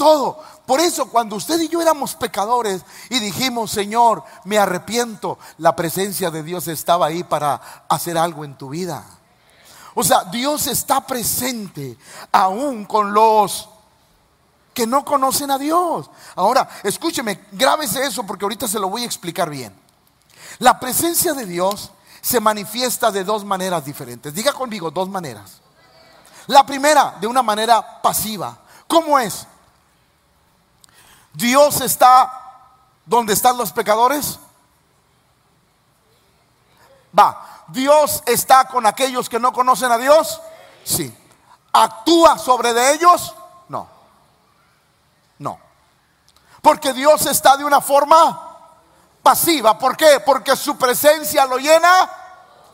todo. 0.00 0.42
Por 0.64 0.80
eso 0.80 1.10
cuando 1.10 1.36
usted 1.36 1.60
y 1.60 1.68
yo 1.68 1.82
éramos 1.82 2.14
pecadores 2.14 2.82
y 3.10 3.18
dijimos, 3.18 3.70
Señor, 3.70 4.24
me 4.44 4.56
arrepiento, 4.56 5.38
la 5.58 5.76
presencia 5.76 6.30
de 6.30 6.42
Dios 6.42 6.68
estaba 6.68 7.04
ahí 7.04 7.22
para 7.22 7.84
hacer 7.86 8.16
algo 8.16 8.46
en 8.46 8.56
tu 8.56 8.70
vida. 8.70 9.04
O 9.94 10.02
sea, 10.02 10.24
Dios 10.24 10.68
está 10.68 11.06
presente 11.06 11.98
aún 12.32 12.86
con 12.86 13.12
los 13.12 13.68
que 14.72 14.86
no 14.86 15.04
conocen 15.04 15.50
a 15.50 15.58
Dios. 15.58 16.08
Ahora, 16.34 16.66
escúcheme, 16.82 17.48
grábese 17.52 18.02
eso 18.06 18.24
porque 18.24 18.46
ahorita 18.46 18.68
se 18.68 18.78
lo 18.78 18.88
voy 18.88 19.02
a 19.02 19.06
explicar 19.06 19.50
bien. 19.50 19.78
La 20.60 20.80
presencia 20.80 21.34
de 21.34 21.44
Dios 21.44 21.90
se 22.22 22.40
manifiesta 22.40 23.10
de 23.10 23.24
dos 23.24 23.44
maneras 23.44 23.84
diferentes. 23.84 24.32
Diga 24.32 24.54
conmigo, 24.54 24.90
dos 24.90 25.10
maneras. 25.10 25.60
La 26.46 26.64
primera, 26.64 27.16
de 27.20 27.26
una 27.26 27.42
manera 27.42 28.00
pasiva. 28.00 28.56
¿Cómo 28.88 29.18
es? 29.18 29.46
Dios 31.40 31.80
está 31.80 32.30
donde 33.06 33.32
están 33.32 33.56
los 33.56 33.72
pecadores. 33.72 34.38
Va, 37.18 37.64
Dios 37.68 38.22
está 38.26 38.66
con 38.66 38.86
aquellos 38.86 39.28
que 39.28 39.40
no 39.40 39.52
conocen 39.52 39.90
a 39.90 39.98
Dios. 39.98 40.40
Sí. 40.84 41.16
¿Actúa 41.72 42.38
sobre 42.38 42.72
de 42.74 42.92
ellos? 42.92 43.34
No. 43.68 43.88
No. 45.38 45.58
Porque 46.60 46.92
Dios 46.92 47.24
está 47.26 47.56
de 47.56 47.64
una 47.64 47.80
forma 47.80 48.58
pasiva. 49.22 49.78
¿Por 49.78 49.96
qué? 49.96 50.20
Porque 50.20 50.54
su 50.56 50.76
presencia 50.76 51.46
lo 51.46 51.56
llena 51.56 52.10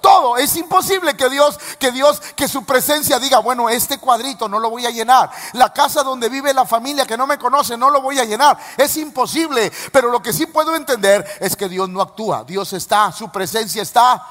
todo. 0.07 0.37
Es 0.37 0.55
imposible 0.55 1.17
que 1.17 1.29
Dios, 1.29 1.59
que 1.81 1.91
Dios, 1.91 2.21
que 2.37 2.47
su 2.47 2.65
presencia 2.65 3.19
diga, 3.19 3.41
bueno, 3.41 3.69
este 3.69 3.99
cuadrito 3.99 4.49
no 4.49 4.61
lo 4.61 4.71
voy 4.71 4.87
a 4.87 4.91
llenar. 4.91 5.29
La 5.55 5.73
casa 5.73 6.05
donde 6.05 6.29
vive 6.29 6.55
la 6.55 6.65
familia 6.65 7.05
que 7.05 7.17
no 7.17 7.27
me 7.27 7.39
conoce 7.39 7.77
no 7.77 7.91
lo 7.91 8.01
voy 8.01 8.21
a 8.21 8.25
llenar. 8.25 8.57
Es 8.77 8.97
imposible. 8.99 9.73
Pero 9.91 10.13
lo 10.13 10.23
que 10.23 10.33
sí 10.33 10.47
puedo 10.47 10.77
entender 10.77 11.27
es 11.41 11.57
que 11.57 11.69
Dios 11.69 11.89
no 11.89 12.01
actúa. 12.01 12.45
Dios 12.45 12.73
está, 12.73 13.11
su 13.11 13.31
presencia 13.31 13.83
está, 13.83 14.25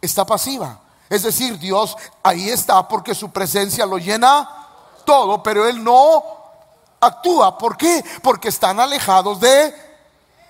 está 0.00 0.24
pasiva. 0.24 0.78
Es 1.10 1.24
decir, 1.24 1.58
Dios 1.58 1.94
ahí 2.22 2.48
está 2.48 2.88
porque 2.88 3.14
su 3.14 3.30
presencia 3.30 3.84
lo 3.84 3.98
llena 3.98 4.48
todo, 5.04 5.42
pero 5.42 5.68
Él 5.68 5.84
no 5.84 6.24
actúa. 7.00 7.58
¿Por 7.58 7.76
qué? 7.76 8.02
Porque 8.22 8.48
están 8.48 8.80
alejados 8.80 9.40
de 9.40 9.93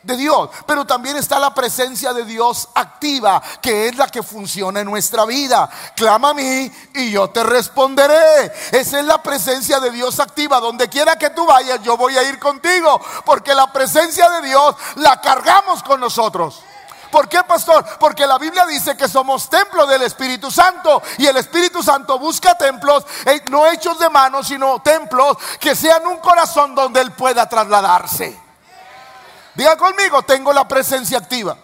de 0.04 0.16
Dios, 0.16 0.50
pero 0.66 0.84
también 0.84 1.16
está 1.16 1.38
la 1.38 1.54
presencia 1.54 2.12
de 2.12 2.24
Dios 2.24 2.68
activa, 2.74 3.42
que 3.60 3.88
es 3.88 3.96
la 3.96 4.06
que 4.08 4.22
funciona 4.22 4.80
en 4.80 4.86
nuestra 4.86 5.24
vida. 5.24 5.68
Clama 5.96 6.30
a 6.30 6.34
mí 6.34 6.70
y 6.94 7.10
yo 7.10 7.30
te 7.30 7.42
responderé. 7.42 8.52
Esa 8.72 9.00
es 9.00 9.04
la 9.04 9.22
presencia 9.22 9.80
de 9.80 9.90
Dios 9.90 10.20
activa. 10.20 10.60
Donde 10.60 10.88
quiera 10.88 11.16
que 11.16 11.30
tú 11.30 11.46
vayas, 11.46 11.82
yo 11.82 11.96
voy 11.96 12.16
a 12.16 12.22
ir 12.22 12.38
contigo, 12.38 13.00
porque 13.24 13.54
la 13.54 13.72
presencia 13.72 14.28
de 14.30 14.48
Dios 14.48 14.76
la 14.96 15.20
cargamos 15.20 15.82
con 15.82 16.00
nosotros. 16.00 16.62
¿Por 17.10 17.28
qué, 17.28 17.44
pastor? 17.44 17.84
Porque 18.00 18.26
la 18.26 18.38
Biblia 18.38 18.66
dice 18.66 18.96
que 18.96 19.06
somos 19.06 19.48
templo 19.48 19.86
del 19.86 20.02
Espíritu 20.02 20.50
Santo 20.50 21.00
y 21.18 21.26
el 21.26 21.36
Espíritu 21.36 21.80
Santo 21.80 22.18
busca 22.18 22.58
templos, 22.58 23.06
eh, 23.24 23.40
no 23.50 23.66
hechos 23.68 24.00
de 24.00 24.10
manos, 24.10 24.48
sino 24.48 24.82
templos 24.82 25.36
que 25.60 25.76
sean 25.76 26.04
un 26.08 26.16
corazón 26.16 26.74
donde 26.74 27.00
Él 27.00 27.12
pueda 27.12 27.48
trasladarse. 27.48 28.43
Diga 29.54 29.76
conmigo, 29.76 30.22
tengo 30.22 30.52
la 30.52 30.66
presencia 30.66 31.18
activa. 31.18 31.56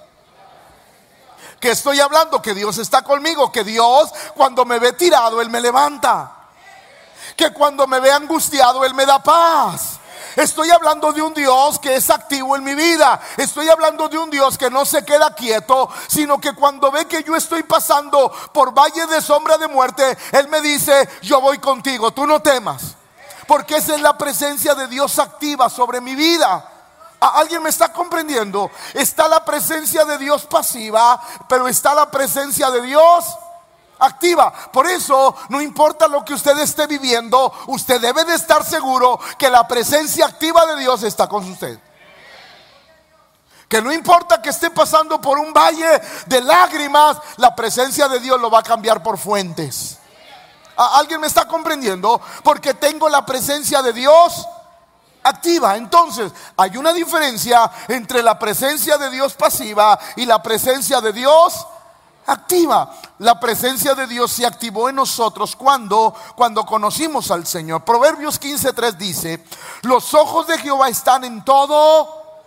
Que 1.59 1.73
estoy 1.73 2.01
hablando, 2.01 2.41
que 2.41 2.55
Dios 2.55 2.79
está 2.79 3.03
conmigo, 3.03 3.53
que 3.53 3.65
Dios 3.65 4.11
cuando 4.35 4.65
me 4.65 4.79
ve 4.79 4.93
tirado, 4.93 5.41
Él 5.41 5.51
me 5.51 5.61
levanta. 5.61 6.33
Que 7.37 7.53
cuando 7.53 7.87
me 7.87 8.01
ve 8.01 8.11
angustiado, 8.11 8.85
Él 8.85 8.95
me 8.95 9.05
da 9.05 9.23
paz. 9.23 9.99
Estoy 10.37 10.71
hablando 10.71 11.13
de 11.13 11.21
un 11.21 11.35
Dios 11.35 11.79
que 11.79 11.97
es 11.97 12.09
activo 12.09 12.55
en 12.57 12.63
mi 12.63 12.75
vida. 12.75 13.21
Estoy 13.37 13.69
hablando 13.69 14.09
de 14.09 14.17
un 14.17 14.31
Dios 14.31 14.57
que 14.57 14.71
no 14.71 14.85
se 14.85 15.05
queda 15.05 15.35
quieto, 15.35 15.91
sino 16.07 16.41
que 16.41 16.55
cuando 16.55 16.91
ve 16.91 17.07
que 17.07 17.23
yo 17.25 17.35
estoy 17.35 17.63
pasando 17.65 18.33
por 18.53 18.73
valle 18.73 19.07
de 19.07 19.21
sombra 19.21 19.59
de 19.59 19.69
muerte, 19.69 20.17
Él 20.33 20.49
me 20.49 20.61
dice, 20.61 21.09
yo 21.23 21.41
voy 21.41 21.59
contigo, 21.59 22.13
tú 22.13 22.27
no 22.27 22.41
temas. 22.41 22.95
Porque 23.47 23.77
esa 23.77 23.97
es 23.97 24.01
la 24.01 24.17
presencia 24.17 24.75
de 24.75 24.87
Dios 24.87 25.19
activa 25.19 25.69
sobre 25.69 26.01
mi 26.01 26.15
vida. 26.15 26.80
¿Alguien 27.21 27.63
me 27.63 27.69
está 27.69 27.93
comprendiendo? 27.93 28.71
Está 28.95 29.29
la 29.29 29.45
presencia 29.45 30.05
de 30.07 30.17
Dios 30.17 30.47
pasiva, 30.47 31.21
pero 31.49 31.69
está 31.69 31.95
la 31.95 32.11
presencia 32.11 32.71
de 32.71 32.81
Dios 32.81 33.25
activa. 33.99 34.53
Por 34.73 34.87
eso, 34.87 35.37
no 35.51 35.61
importa 35.61 36.09
lo 36.09 36.25
que 36.25 36.33
usted 36.33 36.59
esté 36.59 36.87
viviendo, 36.87 37.53
usted 37.67 38.01
debe 38.01 38.25
de 38.25 38.35
estar 38.35 38.65
seguro 38.65 39.21
que 39.39 39.51
la 39.51 39.69
presencia 39.69 40.27
activa 40.27 40.65
de 40.67 40.77
Dios 40.77 41.03
está 41.03 41.29
con 41.29 41.45
usted. 41.51 41.79
Que 43.69 43.81
no 43.81 43.93
importa 43.93 44.43
que 44.43 44.49
esté 44.49 44.71
pasando 44.71 45.21
por 45.21 45.39
un 45.39 45.53
valle 45.53 46.01
de 46.27 46.41
lágrimas, 46.41 47.19
la 47.37 47.55
presencia 47.55 48.09
de 48.09 48.19
Dios 48.19 48.41
lo 48.41 48.51
va 48.51 48.61
a 48.61 48.65
cambiar 48.65 49.03
por 49.03 49.17
fuentes. 49.17 49.99
¿Alguien 50.77 51.21
me 51.21 51.27
está 51.27 51.47
comprendiendo? 51.47 52.21
Porque 52.43 52.73
tengo 52.73 53.09
la 53.09 53.25
presencia 53.27 53.83
de 53.83 53.93
Dios 53.93 54.49
activa. 55.23 55.77
Entonces, 55.77 56.33
hay 56.57 56.77
una 56.77 56.93
diferencia 56.93 57.71
entre 57.89 58.23
la 58.23 58.39
presencia 58.39 58.99
de 58.99 59.11
Dios 59.11 59.35
pasiva 59.35 59.99
y 60.17 60.27
la 60.27 60.43
presencia 60.43 61.01
de 61.01 61.13
Dios 61.13 61.67
activa. 62.27 62.95
La 63.19 63.39
presencia 63.39 63.95
de 63.95 64.07
Dios 64.07 64.33
se 64.33 64.47
activó 64.47 64.89
en 64.89 64.97
nosotros 64.97 65.57
cuando 65.57 66.15
cuando 66.37 66.65
conocimos 66.65 67.31
al 67.31 67.47
Señor. 67.47 67.85
Proverbios 67.85 68.39
15:3 68.39 68.97
dice, 68.99 69.45
"Los 69.83 70.15
ojos 70.15 70.47
de 70.47 70.59
Jehová 70.59 70.89
están 70.89 71.25
en 71.25 71.45
todo 71.45 72.43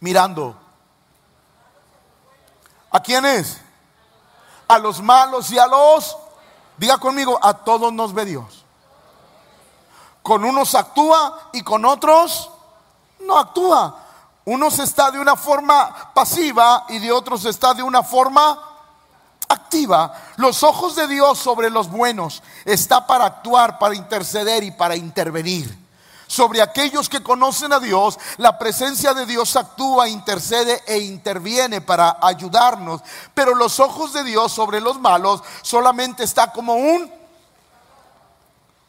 mirando." 0.00 0.56
¿A 2.90 3.00
quiénes? 3.00 3.58
A 4.66 4.78
los 4.78 5.02
malos 5.02 5.50
y 5.50 5.58
a 5.58 5.66
los 5.66 6.16
Diga 6.78 6.96
conmigo, 6.98 7.38
a 7.42 7.52
todos 7.52 7.92
nos 7.92 8.14
ve 8.14 8.24
Dios. 8.24 8.64
Con 10.28 10.44
unos 10.44 10.74
actúa 10.74 11.48
y 11.54 11.62
con 11.62 11.86
otros 11.86 12.50
no 13.20 13.38
actúa. 13.38 13.96
Unos 14.44 14.78
está 14.78 15.10
de 15.10 15.18
una 15.18 15.36
forma 15.36 16.12
pasiva 16.12 16.84
y 16.90 16.98
de 16.98 17.10
otros 17.10 17.46
está 17.46 17.72
de 17.72 17.82
una 17.82 18.02
forma 18.02 18.62
activa. 19.48 20.12
Los 20.36 20.62
ojos 20.62 20.96
de 20.96 21.06
Dios 21.06 21.38
sobre 21.38 21.70
los 21.70 21.88
buenos 21.88 22.42
está 22.66 23.06
para 23.06 23.24
actuar, 23.24 23.78
para 23.78 23.94
interceder 23.94 24.62
y 24.64 24.70
para 24.70 24.96
intervenir. 24.96 25.88
sobre 26.26 26.60
aquellos 26.60 27.08
que 27.08 27.22
conocen 27.22 27.72
a 27.72 27.80
Dios, 27.80 28.18
la 28.36 28.58
presencia 28.58 29.14
de 29.14 29.24
Dios 29.24 29.56
actúa, 29.56 30.10
intercede 30.10 30.82
e 30.86 30.98
interviene 30.98 31.80
para 31.80 32.18
ayudarnos. 32.20 33.00
Pero 33.32 33.54
los 33.54 33.80
ojos 33.80 34.12
de 34.12 34.24
Dios 34.24 34.52
sobre 34.52 34.82
los 34.82 35.00
malos 35.00 35.42
solamente 35.62 36.24
está 36.24 36.52
como 36.52 36.74
un, 36.74 37.10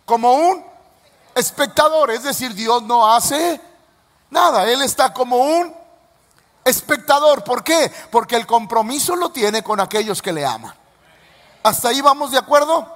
como 0.06 0.34
un 0.34 0.69
espectador. 1.36 2.12
Es 2.12 2.24
decir, 2.24 2.54
Dios 2.54 2.84
no 2.84 3.12
hace 3.12 3.62
nada. 4.30 4.70
Él 4.70 4.82
está 4.82 5.14
como 5.14 5.38
un 5.38 5.74
espectador. 6.64 7.44
¿Por 7.44 7.64
qué? 7.64 7.92
Porque 8.12 8.36
el 8.36 8.46
compromiso 8.46 9.16
lo 9.16 9.30
tiene 9.30 9.64
con 9.64 9.80
aquellos 9.80 10.22
que 10.22 10.34
le 10.34 10.46
aman. 10.46 10.74
¿Hasta 11.64 11.90
ahí 11.90 12.02
vamos 12.02 12.32
de 12.32 12.38
acuerdo? 12.38 12.88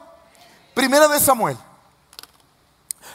Primera 0.73 1.07
de 1.07 1.19
Samuel. 1.19 1.57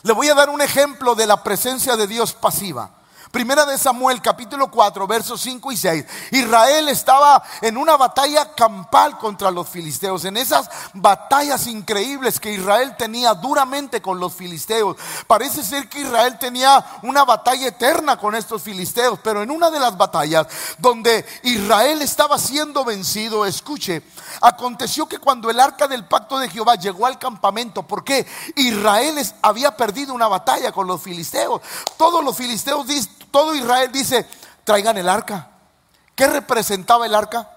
Le 0.02 0.12
voy 0.12 0.28
a 0.28 0.34
dar 0.34 0.50
un 0.50 0.60
ejemplo 0.60 1.14
de 1.14 1.26
la 1.26 1.42
presencia 1.42 1.96
de 1.96 2.06
Dios 2.06 2.32
pasiva. 2.32 2.90
Primera 3.30 3.66
de 3.66 3.76
Samuel 3.76 4.23
capítulo 4.23 4.70
4 4.70 5.06
versos 5.06 5.40
5 5.42 5.73
y 5.73 5.76
6. 5.76 6.04
Israel 6.30 6.88
estaba 6.88 7.42
en 7.61 7.76
una 7.76 7.97
batalla 7.97 8.54
campal 8.54 9.18
contra 9.18 9.50
los 9.50 9.68
filisteos. 9.68 10.25
En 10.25 10.38
esas 10.38 10.70
batallas 10.94 11.66
increíbles 11.66 12.40
que 12.40 12.52
Israel 12.52 12.97
tenía 12.97 13.35
duramente 13.35 14.00
con 14.00 14.18
los 14.18 14.35
filisteos. 14.35 14.97
Parece 15.26 15.62
ser 15.62 15.88
que 15.88 16.00
Israel 16.00 16.38
tenía 16.38 16.85
una 17.02 17.25
batalla 17.25 17.68
eterna 17.68 18.16
con 18.16 18.35
estos 18.35 18.62
filisteos. 18.62 19.18
Pero 19.23 19.42
en 19.42 19.50
una 19.50 19.70
de 19.70 19.80
las 19.80 19.97
batallas 19.97 20.47
donde 20.78 21.26
Israel 21.42 22.00
estaba 22.00 22.38
siendo 22.38 22.85
vencido, 22.85 23.44
escuche, 23.44 24.02
aconteció 24.40 25.06
que 25.06 25.18
cuando 25.18 25.50
el 25.50 25.61
arca 25.61 25.87
del 25.87 26.06
pacto 26.06 26.38
de 26.38 26.49
Jehová 26.49 26.76
llegó 26.76 27.04
al 27.04 27.18
campamento, 27.18 27.82
porque 27.82 28.26
Israel 28.56 29.16
había 29.42 29.76
perdido 29.76 30.14
una 30.14 30.28
batalla 30.28 30.73
con 30.73 30.87
los 30.87 31.02
filisteos. 31.02 31.61
Todos 31.99 32.25
los 32.25 32.37
filisteos 32.37 32.87
todo 33.30 33.54
Israel 33.54 33.90
dice, 33.92 34.26
traigan 34.64 34.99
el 34.99 35.08
arca. 35.08 35.49
¿Qué 36.14 36.26
representaba 36.26 37.06
el 37.06 37.14
arca? 37.14 37.49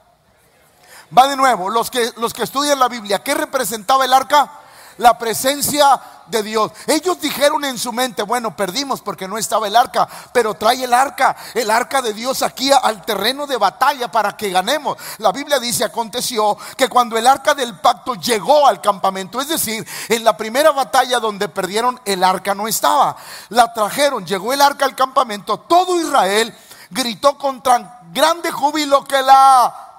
Va 1.17 1.27
de 1.27 1.35
nuevo, 1.35 1.69
los 1.69 1.91
que, 1.91 2.11
los 2.17 2.33
que 2.33 2.43
estudian 2.43 2.79
la 2.79 2.87
Biblia, 2.87 3.19
¿qué 3.19 3.33
representaba 3.33 4.05
el 4.05 4.13
arca? 4.13 4.60
La 5.01 5.17
presencia 5.17 6.00
de 6.27 6.43
Dios. 6.43 6.72
Ellos 6.86 7.20
dijeron 7.20 7.65
en 7.65 7.79
su 7.79 7.91
mente, 7.91 8.22
bueno, 8.22 8.55
perdimos 8.55 9.01
porque 9.01 9.27
no 9.27 9.39
estaba 9.39 9.65
el 9.65 9.75
arca, 9.75 10.08
pero 10.31 10.53
trae 10.53 10.84
el 10.84 10.93
arca, 10.93 11.36
el 11.55 11.72
arca 11.72 12.03
de 12.03 12.13
Dios 12.13 12.43
aquí 12.43 12.70
al 12.72 13.03
terreno 13.03 13.48
de 13.48 13.58
batalla 13.58 14.12
para 14.12 14.38
que 14.38 14.51
ganemos. 14.51 15.00
La 15.17 15.31
Biblia 15.31 15.60
dice, 15.60 15.84
aconteció 15.84 16.55
que 16.77 16.88
cuando 16.88 17.17
el 17.17 17.25
arca 17.25 17.55
del 17.55 17.79
pacto 17.79 18.13
llegó 18.13 18.67
al 18.67 18.79
campamento, 18.79 19.41
es 19.41 19.48
decir, 19.48 19.88
en 20.08 20.24
la 20.24 20.38
primera 20.38 20.70
batalla 20.70 21.20
donde 21.20 21.50
perdieron, 21.50 22.00
el 22.05 22.24
arca 22.24 22.53
no 22.53 22.67
estaba. 22.67 23.17
La 23.50 23.74
trajeron, 23.74 24.24
llegó 24.24 24.53
el 24.53 24.62
arca 24.62 24.86
al 24.86 24.96
campamento, 24.96 25.62
todo 25.62 26.00
Israel 26.00 26.55
gritó 26.91 27.39
con 27.39 27.63
tan 27.63 27.91
grande 28.13 28.51
júbilo 28.51 29.03
que 29.03 29.20
la 29.24 29.90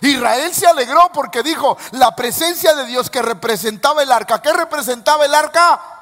Israel 0.00 0.54
se 0.54 0.66
alegró 0.66 1.10
porque 1.12 1.42
dijo, 1.42 1.76
la 1.92 2.14
presencia 2.14 2.74
de 2.74 2.86
Dios 2.86 3.10
que 3.10 3.22
representaba 3.22 4.02
el 4.02 4.12
arca, 4.12 4.40
¿qué 4.40 4.52
representaba 4.52 5.24
el 5.24 5.34
arca? 5.34 5.97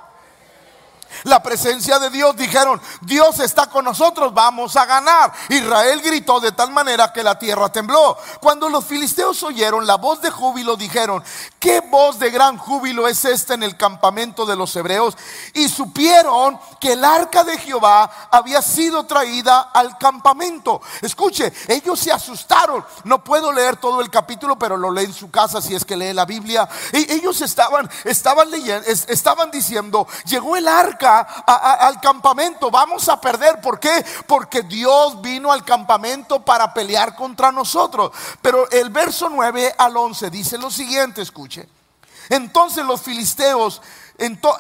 La 1.25 1.43
presencia 1.43 1.99
de 1.99 2.11
Dios, 2.11 2.37
dijeron, 2.37 2.81
Dios 3.01 3.41
está 3.41 3.67
con 3.67 3.85
nosotros, 3.85 4.33
vamos 4.35 4.77
a 4.77 4.85
ganar. 4.85 5.33
Israel 5.49 6.01
gritó 6.03 6.41
de 6.41 6.53
tal 6.53 6.71
manera 6.71 7.13
que 7.13 7.23
la 7.23 7.39
tierra 7.39 7.69
tembló. 7.71 8.17
Cuando 8.41 8.69
los 8.69 8.85
filisteos 8.85 9.43
oyeron 9.43 9.87
la 9.87 9.97
voz 9.97 10.21
de 10.21 10.31
júbilo, 10.31 10.77
dijeron, 10.77 11.23
¿qué 11.59 11.81
voz 11.81 12.19
de 12.19 12.31
gran 12.31 12.59
júbilo 12.59 13.09
es 13.09 13.25
esta 13.25 13.55
en 13.55 13.63
el 13.63 13.77
campamento 13.77 14.47
de 14.47 14.57
los 14.57 14.75
hebreos? 14.77 15.17
Y 15.55 15.69
supieron 15.69 16.59
que 16.81 16.93
el 16.93 17.05
arca 17.05 17.45
de 17.45 17.59
Jehová 17.59 18.29
había 18.31 18.63
sido 18.63 19.05
traída 19.05 19.71
al 19.73 19.99
campamento. 19.99 20.81
Escuche, 21.03 21.53
ellos 21.69 21.99
se 21.99 22.13
asustaron. 22.13 22.85
No 23.05 23.23
puedo 23.23 23.53
leer 23.53 23.77
todo 23.77 24.01
el 24.01 24.11
capítulo, 24.11 24.59
pero 24.59 24.77
lo 24.77 24.91
lee 24.91 25.05
en 25.05 25.15
su 25.15 25.31
casa 25.31 25.61
si 25.61 25.75
es 25.75 25.85
que 25.85 25.97
lee 25.97 26.13
la 26.13 26.25
Biblia. 26.25 26.69
Y 26.93 27.13
ellos 27.13 27.41
estaban, 27.41 27.89
estaban 28.05 28.51
leyendo, 28.51 28.87
estaban 28.89 29.51
diciendo, 29.51 30.07
llegó 30.25 30.57
el 30.57 30.69
arca 30.69 30.96
al 31.04 32.00
campamento, 32.00 32.71
vamos 32.71 33.09
a 33.09 33.21
perder. 33.21 33.61
¿Por 33.61 33.78
qué? 33.80 34.04
Porque 34.26 34.63
Dios 34.63 35.21
vino 35.21 35.52
al 35.52 35.65
campamento 35.65 36.45
para 36.45 36.73
pelear 36.73 37.15
contra 37.15 37.52
nosotros. 37.52 38.13
Pero 38.43 38.71
el 38.71 38.91
verso 38.91 39.28
9 39.28 39.75
al 39.76 39.97
11 39.97 40.30
dice 40.30 40.59
lo 40.59 40.71
siguiente, 40.71 41.23
escuche. 41.23 41.69
Entonces 42.28 42.85
los 42.85 43.02
filisteos 43.02 43.80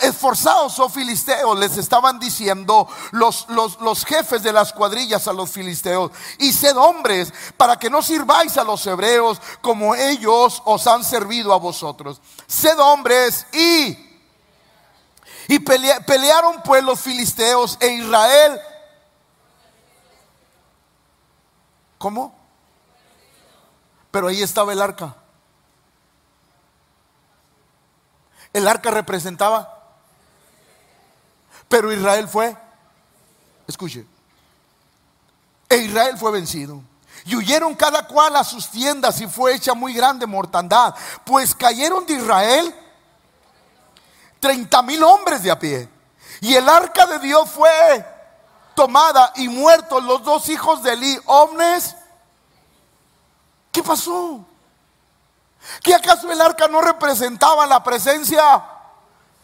esforzados 0.00 0.78
o 0.78 0.84
oh 0.84 0.88
filisteos, 0.88 1.58
les 1.58 1.76
estaban 1.78 2.18
diciendo 2.18 2.88
los, 3.12 3.46
los, 3.48 3.80
los, 3.80 4.04
jefes 4.04 4.42
de 4.42 4.52
las 4.52 4.72
cuadrillas 4.72 5.26
a 5.28 5.32
los 5.32 5.50
filisteos, 5.50 6.10
y 6.38 6.52
sed 6.52 6.76
hombres 6.76 7.32
para 7.56 7.78
que 7.78 7.90
no 7.90 8.02
sirváis 8.02 8.58
a 8.58 8.64
los 8.64 8.86
hebreos 8.86 9.40
como 9.62 9.94
ellos 9.94 10.62
os 10.64 10.86
han 10.86 11.02
servido 11.04 11.54
a 11.54 11.58
vosotros. 11.58 12.20
Sed 12.46 12.78
hombres 12.78 13.46
y 13.52 14.05
y 15.48 15.58
pelearon 15.58 16.62
pues 16.62 16.82
los 16.82 17.00
filisteos 17.00 17.76
e 17.80 17.88
Israel. 17.88 18.60
¿Cómo? 21.98 22.34
Pero 24.10 24.28
ahí 24.28 24.42
estaba 24.42 24.72
el 24.72 24.82
arca. 24.82 25.14
El 28.52 28.66
arca 28.66 28.90
representaba. 28.90 29.72
Pero 31.68 31.92
Israel 31.92 32.28
fue. 32.28 32.56
Escuche. 33.66 34.06
E 35.68 35.76
Israel 35.76 36.16
fue 36.16 36.32
vencido. 36.32 36.82
Y 37.24 37.34
huyeron 37.34 37.74
cada 37.74 38.06
cual 38.06 38.36
a 38.36 38.44
sus 38.44 38.68
tiendas 38.68 39.20
y 39.20 39.26
fue 39.26 39.54
hecha 39.54 39.74
muy 39.74 39.92
grande 39.92 40.26
mortandad. 40.26 40.94
Pues 41.24 41.54
cayeron 41.54 42.06
de 42.06 42.14
Israel 42.14 42.74
30 44.40 44.82
mil 44.82 45.02
hombres 45.02 45.42
de 45.42 45.50
a 45.50 45.58
pie. 45.58 45.88
Y 46.40 46.54
el 46.54 46.68
arca 46.68 47.06
de 47.06 47.18
Dios 47.18 47.48
fue 47.50 48.04
tomada 48.74 49.32
y 49.36 49.48
muertos 49.48 50.04
los 50.04 50.22
dos 50.22 50.48
hijos 50.48 50.82
de 50.82 50.92
Eli, 50.92 51.18
Omnes. 51.26 51.96
¿Qué 53.72 53.82
pasó? 53.82 54.44
¿Que 55.82 55.94
acaso 55.94 56.30
el 56.30 56.40
arca 56.40 56.68
no 56.68 56.80
representaba 56.80 57.66
la 57.66 57.82
presencia? 57.82 58.62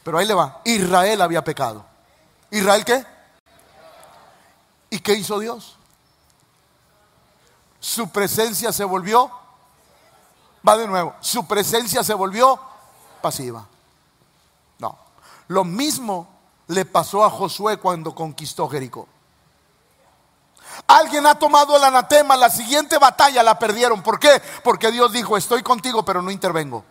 Pero 0.05 0.18
ahí 0.18 0.26
le 0.26 0.35
va. 0.35 0.61
Israel 0.64 1.22
había 1.22 1.42
pecado. 1.42 1.85
¿Israel 2.50 2.85
qué? 2.85 3.05
¿Y 4.90 4.98
qué 5.00 5.14
hizo 5.14 5.38
Dios? 5.38 5.76
Su 7.81 8.11
presencia 8.11 8.72
se 8.72 8.85
volvió. 8.85 9.31
Va 10.66 10.76
de 10.76 10.87
nuevo. 10.87 11.14
Su 11.20 11.46
presencia 11.46 12.05
se 12.05 12.14
volvió 12.14 12.61
pasiva. 13.20 13.66
Lo 15.48 15.64
mismo 15.64 16.28
le 16.68 16.85
pasó 16.85 17.24
a 17.24 17.31
Josué 17.31 17.78
cuando 17.78 18.14
conquistó 18.14 18.68
Jericó. 18.68 19.09
Alguien 20.87 21.26
ha 21.26 21.38
tomado 21.38 21.76
el 21.76 21.85
anatema, 21.85 22.37
la 22.37 22.50
siguiente 22.50 22.98
batalla 22.98 23.42
la 23.42 23.59
perdieron. 23.59 24.02
¿Por 24.02 24.18
qué? 24.18 24.42
Porque 24.64 24.90
Dios 24.90 25.12
dijo, 25.12 25.37
estoy 25.37 25.62
contigo, 25.62 26.05
pero 26.05 26.22
no 26.22 26.31
intervengo. 26.31 26.85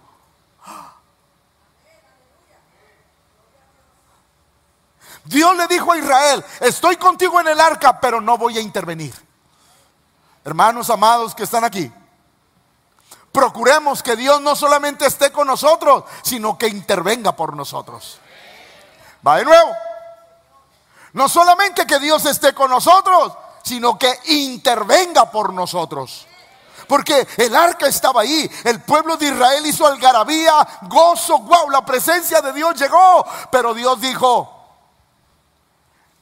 Dios 5.26 5.56
le 5.56 5.68
dijo 5.68 5.92
a 5.92 5.98
Israel, 5.98 6.44
estoy 6.60 6.96
contigo 6.98 7.40
en 7.40 7.48
el 7.48 7.60
arca, 7.60 8.00
pero 8.00 8.20
no 8.22 8.38
voy 8.38 8.58
a 8.58 8.62
intervenir. 8.62 9.14
Hermanos 10.44 10.90
amados 10.90 11.36
que 11.36 11.44
están 11.44 11.64
aquí, 11.64 11.92
procuremos 13.32 14.02
que 14.02 14.16
Dios 14.16 14.42
no 14.42 14.56
solamente 14.56 15.06
esté 15.06 15.32
con 15.32 15.48
nosotros, 15.48 16.06
sino 16.24 16.58
que 16.58 16.68
intervenga 16.68 17.36
por 17.36 17.56
nosotros. 17.56 18.20
Va 19.26 19.38
de 19.38 19.46
nuevo. 19.46 19.72
No 21.14 21.28
solamente 21.28 21.86
que 21.86 22.00
Dios 22.00 22.26
esté 22.26 22.54
con 22.54 22.72
nosotros, 22.72 23.34
sino 23.64 23.98
que 23.98 24.14
intervenga 24.28 25.30
por 25.30 25.54
nosotros. 25.54 26.28
Porque 26.88 27.28
el 27.38 27.56
arca 27.56 27.88
estaba 27.88 28.22
ahí, 28.22 28.50
el 28.66 28.82
pueblo 28.82 29.16
de 29.16 29.28
Israel 29.28 29.66
hizo 29.66 29.86
algarabía, 29.86 30.68
gozo, 30.84 31.40
wow, 31.40 31.70
la 31.70 31.86
presencia 31.86 32.42
de 32.42 32.52
Dios 32.54 32.80
llegó. 32.80 33.26
Pero 33.52 33.74
Dios 33.74 34.00
dijo, 34.02 34.62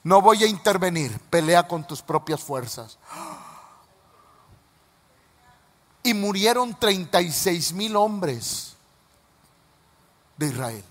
no 0.04 0.22
voy 0.22 0.44
a 0.44 0.48
intervenir, 0.48 1.20
pelea 1.30 1.68
con 1.68 1.86
tus 1.86 2.02
propias 2.02 2.42
fuerzas. 2.42 2.98
Y 6.04 6.14
murieron 6.14 6.78
36 6.80 7.74
mil 7.74 7.96
hombres 7.96 8.76
de 10.38 10.48
Israel. 10.48 10.84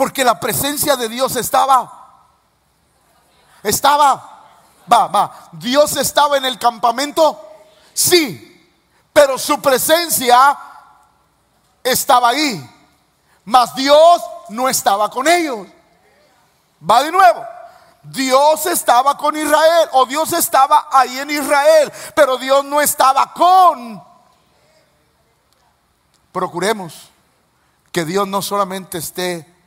Porque 0.00 0.24
la 0.24 0.40
presencia 0.40 0.96
de 0.96 1.10
Dios 1.10 1.36
estaba. 1.36 1.92
Estaba. 3.62 4.46
Va, 4.90 5.08
va. 5.08 5.50
Dios 5.52 5.94
estaba 5.98 6.38
en 6.38 6.46
el 6.46 6.58
campamento. 6.58 7.38
Sí. 7.92 8.66
Pero 9.12 9.36
su 9.36 9.60
presencia 9.60 10.56
estaba 11.84 12.30
ahí. 12.30 12.66
Mas 13.44 13.74
Dios 13.74 14.22
no 14.48 14.70
estaba 14.70 15.10
con 15.10 15.28
ellos. 15.28 15.66
Va 16.90 17.02
de 17.02 17.12
nuevo. 17.12 17.44
Dios 18.02 18.64
estaba 18.64 19.18
con 19.18 19.36
Israel 19.36 19.90
o 19.92 20.06
Dios 20.06 20.32
estaba 20.32 20.88
ahí 20.90 21.18
en 21.18 21.30
Israel, 21.30 21.92
pero 22.14 22.38
Dios 22.38 22.64
no 22.64 22.80
estaba 22.80 23.34
con. 23.34 24.02
Procuremos 26.32 27.10
que 27.92 28.06
Dios 28.06 28.26
no 28.26 28.40
solamente 28.40 28.96
esté 28.96 29.59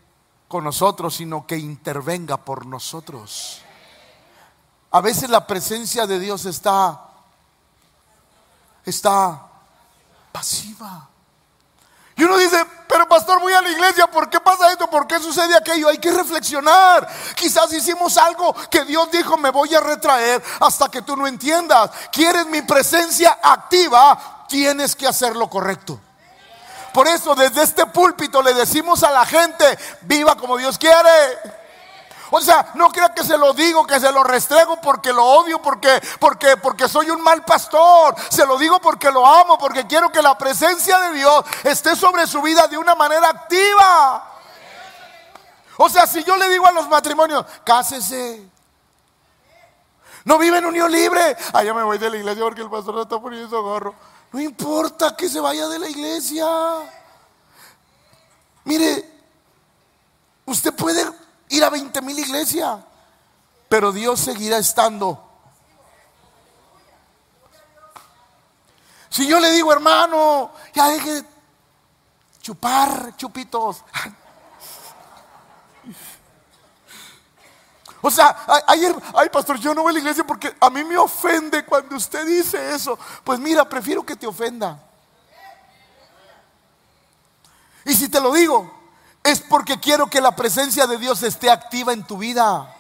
con 0.53 0.63
nosotros, 0.63 1.15
sino 1.15 1.47
que 1.47 1.57
intervenga 1.57 2.37
por 2.37 2.67
nosotros. 2.67 3.59
A 4.91 5.01
veces 5.01 5.27
la 5.31 5.47
presencia 5.47 6.05
de 6.05 6.19
Dios 6.19 6.45
está 6.45 7.09
está 8.85 9.47
pasiva. 10.31 11.09
Y 12.15 12.23
uno 12.23 12.37
dice, 12.37 12.63
pero 12.87 13.07
pastor, 13.07 13.41
voy 13.41 13.51
a 13.53 13.63
la 13.63 13.71
iglesia, 13.71 14.05
¿por 14.05 14.29
qué 14.29 14.39
pasa 14.41 14.71
esto? 14.71 14.87
¿Por 14.91 15.07
qué 15.07 15.19
sucede 15.19 15.57
aquello? 15.57 15.89
Hay 15.89 15.97
que 15.97 16.11
reflexionar. 16.11 17.07
Quizás 17.35 17.73
hicimos 17.73 18.15
algo 18.17 18.53
que 18.69 18.85
Dios 18.85 19.09
dijo, 19.09 19.35
me 19.37 19.49
voy 19.49 19.73
a 19.73 19.79
retraer 19.79 20.43
hasta 20.59 20.87
que 20.87 21.01
tú 21.01 21.15
no 21.15 21.25
entiendas. 21.25 21.89
¿Quieres 22.11 22.45
mi 22.45 22.61
presencia 22.61 23.39
activa? 23.41 24.45
Tienes 24.47 24.95
que 24.95 25.07
hacer 25.07 25.35
lo 25.35 25.49
correcto. 25.49 25.99
Por 26.93 27.07
eso 27.07 27.33
desde 27.35 27.63
este 27.63 27.85
púlpito 27.87 28.41
le 28.41 28.53
decimos 28.53 29.03
a 29.03 29.11
la 29.11 29.25
gente, 29.25 29.65
viva 30.01 30.35
como 30.35 30.57
Dios 30.57 30.77
quiere. 30.77 31.09
O 32.35 32.41
sea, 32.41 32.71
no 32.73 32.91
crea 32.91 33.13
que 33.13 33.23
se 33.23 33.37
lo 33.37 33.53
digo, 33.53 33.85
que 33.85 33.99
se 33.99 34.11
lo 34.11 34.23
restrego 34.23 34.81
porque 34.81 35.13
lo 35.13 35.23
odio, 35.23 35.61
porque, 35.61 36.01
porque, 36.19 36.57
porque 36.57 36.89
soy 36.89 37.09
un 37.09 37.21
mal 37.21 37.43
pastor. 37.43 38.15
Se 38.29 38.45
lo 38.45 38.57
digo 38.57 38.79
porque 38.79 39.11
lo 39.11 39.25
amo, 39.25 39.57
porque 39.57 39.85
quiero 39.85 40.11
que 40.11 40.21
la 40.21 40.37
presencia 40.37 40.99
de 40.99 41.13
Dios 41.13 41.45
esté 41.63 41.95
sobre 41.95 42.25
su 42.25 42.41
vida 42.41 42.67
de 42.67 42.77
una 42.77 42.95
manera 42.95 43.29
activa. 43.29 44.31
O 45.77 45.89
sea, 45.89 46.07
si 46.07 46.23
yo 46.23 46.35
le 46.37 46.49
digo 46.49 46.65
a 46.65 46.71
los 46.71 46.87
matrimonios, 46.87 47.45
cásese. 47.63 48.47
No 50.25 50.37
vive 50.37 50.57
en 50.57 50.65
unión 50.65 50.91
libre. 50.91 51.35
Allá 51.53 51.73
me 51.73 51.83
voy 51.83 51.97
de 51.97 52.09
la 52.09 52.17
iglesia 52.17 52.43
porque 52.43 52.61
el 52.61 52.69
pastor 52.69 52.95
no 52.95 53.01
está 53.03 53.19
poniendo 53.19 53.61
gorro. 53.61 53.93
No 54.33 54.41
importa 54.41 55.15
que 55.15 55.29
se 55.29 55.39
vaya 55.39 55.67
de 55.67 55.77
la 55.77 55.87
iglesia. 55.87 56.47
Mire, 58.63 59.09
usted 60.45 60.73
puede 60.73 61.05
ir 61.49 61.63
a 61.63 61.69
20 61.69 62.01
mil 62.01 62.17
iglesias, 62.17 62.79
pero 63.69 63.91
Dios 63.91 64.19
seguirá 64.19 64.57
estando. 64.57 65.23
Si 69.09 69.27
yo 69.27 69.39
le 69.39 69.51
digo, 69.51 69.71
hermano, 69.71 70.51
ya 70.73 70.89
deje 70.89 71.23
chupar 72.41 73.15
chupitos. 73.15 73.83
O 78.05 78.11
sea, 78.11 78.35
ayer, 78.67 78.93
ay 79.15 79.29
pastor, 79.29 79.57
yo 79.57 79.73
no 79.73 79.83
voy 79.83 79.91
a 79.91 79.93
la 79.93 79.99
iglesia 79.99 80.25
porque 80.25 80.53
a 80.59 80.69
mí 80.69 80.83
me 80.83 80.97
ofende 80.97 81.63
cuando 81.63 81.95
usted 81.95 82.25
dice 82.25 82.75
eso. 82.75 82.99
Pues 83.23 83.39
mira, 83.39 83.67
prefiero 83.67 84.05
que 84.05 84.17
te 84.17 84.27
ofenda. 84.27 84.77
Y 87.85 87.93
si 87.93 88.09
te 88.09 88.19
lo 88.19 88.33
digo, 88.33 88.69
es 89.23 89.39
porque 89.39 89.79
quiero 89.79 90.07
que 90.07 90.19
la 90.19 90.35
presencia 90.35 90.85
de 90.85 90.97
Dios 90.97 91.23
esté 91.23 91.49
activa 91.49 91.93
en 91.93 92.03
tu 92.03 92.17
vida. 92.17 92.75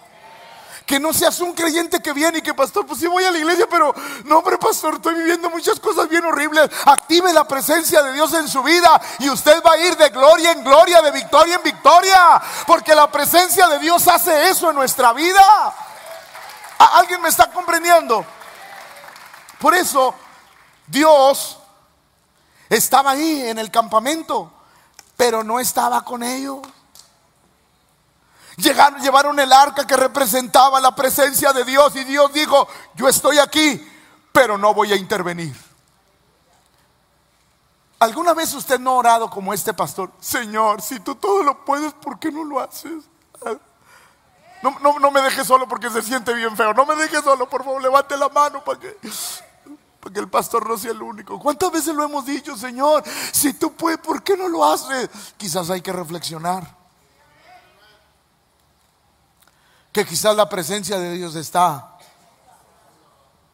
Que 0.85 0.99
no 0.99 1.13
seas 1.13 1.39
un 1.39 1.53
creyente 1.53 2.01
que 2.01 2.13
viene 2.13 2.39
y 2.39 2.41
que, 2.41 2.53
pastor, 2.53 2.85
pues 2.85 2.99
sí 2.99 3.07
voy 3.07 3.23
a 3.23 3.31
la 3.31 3.37
iglesia, 3.37 3.67
pero 3.69 3.93
no, 4.25 4.39
hombre, 4.39 4.57
pastor, 4.57 4.95
estoy 4.95 5.15
viviendo 5.15 5.49
muchas 5.49 5.79
cosas 5.79 6.09
bien 6.09 6.25
horribles. 6.25 6.69
Active 6.85 7.31
la 7.31 7.47
presencia 7.47 8.03
de 8.03 8.13
Dios 8.13 8.33
en 8.33 8.47
su 8.47 8.61
vida 8.63 9.01
y 9.19 9.29
usted 9.29 9.61
va 9.63 9.73
a 9.73 9.77
ir 9.77 9.95
de 9.95 10.09
gloria 10.09 10.51
en 10.51 10.63
gloria, 10.63 11.01
de 11.01 11.11
victoria 11.11 11.55
en 11.55 11.63
victoria, 11.63 12.41
porque 12.67 12.93
la 12.93 13.09
presencia 13.09 13.67
de 13.67 13.79
Dios 13.79 14.07
hace 14.07 14.49
eso 14.49 14.69
en 14.69 14.75
nuestra 14.75 15.13
vida. 15.13 15.73
¿Alguien 16.77 17.21
me 17.21 17.29
está 17.29 17.49
comprendiendo? 17.51 18.25
Por 19.59 19.73
eso, 19.73 20.13
Dios 20.87 21.57
estaba 22.69 23.11
ahí 23.11 23.47
en 23.47 23.57
el 23.57 23.71
campamento 23.71 24.51
pero 25.23 25.43
no 25.43 25.59
estaba 25.59 26.03
con 26.03 26.23
ellos. 26.23 26.59
Llevaron 28.57 29.39
el 29.39 29.51
arca 29.51 29.87
que 29.87 29.97
representaba 29.97 30.79
la 30.79 30.95
presencia 30.95 31.53
de 31.53 31.63
Dios 31.63 31.95
y 31.95 32.03
Dios 32.03 32.31
dijo, 32.33 32.67
yo 32.95 33.07
estoy 33.07 33.39
aquí, 33.39 33.81
pero 34.31 34.57
no 34.57 34.73
voy 34.73 34.93
a 34.93 34.95
intervenir. 34.95 35.55
¿Alguna 37.99 38.33
vez 38.33 38.53
usted 38.53 38.79
no 38.79 38.91
ha 38.91 38.95
orado 38.95 39.29
como 39.29 39.53
este 39.53 39.73
pastor? 39.73 40.11
Señor, 40.19 40.81
si 40.81 40.99
tú 40.99 41.15
todo 41.15 41.41
lo 41.41 41.63
puedes, 41.63 41.93
¿por 41.93 42.19
qué 42.19 42.31
no 42.31 42.43
lo 42.43 42.59
haces? 42.59 43.05
No, 44.61 44.77
no, 44.81 44.99
no 44.99 45.11
me 45.11 45.21
dejes 45.21 45.47
solo 45.47 45.67
porque 45.67 45.89
se 45.89 46.01
siente 46.01 46.33
bien 46.33 46.55
feo. 46.55 46.73
No 46.73 46.85
me 46.85 46.95
dejes 46.95 47.23
solo, 47.23 47.49
por 47.49 47.63
favor, 47.63 47.81
levante 47.81 48.15
la 48.17 48.29
mano 48.29 48.63
para 48.63 48.79
que 48.79 48.97
porque 50.03 50.19
el 50.19 50.27
pastor 50.27 50.67
no 50.67 50.77
sea 50.77 50.91
el 50.91 51.01
único. 51.01 51.39
¿Cuántas 51.39 51.71
veces 51.71 51.95
lo 51.95 52.03
hemos 52.03 52.25
dicho, 52.25 52.57
Señor? 52.57 53.05
Si 53.31 53.53
tú 53.53 53.71
puedes, 53.71 53.99
¿por 53.99 54.21
qué 54.21 54.35
no 54.35 54.49
lo 54.49 54.65
haces? 54.65 55.09
Quizás 55.37 55.69
hay 55.69 55.79
que 55.79 55.93
reflexionar. 55.93 56.82
Que 59.93 60.05
quizás 60.05 60.35
la 60.35 60.49
presencia 60.49 60.99
de 60.99 61.13
Dios 61.13 61.35
está 61.35 61.97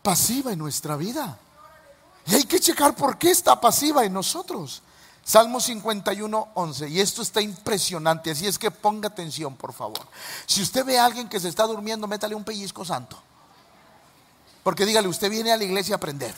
pasiva 0.01 0.53
en 0.53 0.59
nuestra 0.59 0.95
vida. 0.95 1.37
Y 2.25 2.35
hay 2.35 2.43
que 2.43 2.59
checar 2.59 2.95
por 2.95 3.17
qué 3.17 3.29
está 3.29 3.59
pasiva 3.59 4.05
en 4.05 4.13
nosotros. 4.13 4.81
Salmo 5.23 5.59
51, 5.59 6.47
11. 6.55 6.89
Y 6.89 6.99
esto 6.99 7.21
está 7.21 7.41
impresionante. 7.41 8.31
Así 8.31 8.47
es 8.47 8.57
que 8.57 8.71
ponga 8.71 9.09
atención, 9.09 9.55
por 9.55 9.73
favor. 9.73 9.99
Si 10.45 10.61
usted 10.61 10.85
ve 10.85 10.97
a 10.97 11.05
alguien 11.05 11.29
que 11.29 11.39
se 11.39 11.49
está 11.49 11.67
durmiendo, 11.67 12.07
métale 12.07 12.33
un 12.33 12.43
pellizco 12.43 12.83
santo. 12.83 13.21
Porque 14.63 14.85
dígale, 14.85 15.07
usted 15.07 15.29
viene 15.29 15.51
a 15.51 15.57
la 15.57 15.63
iglesia 15.63 15.95
a 15.95 15.97
aprender. 15.97 16.33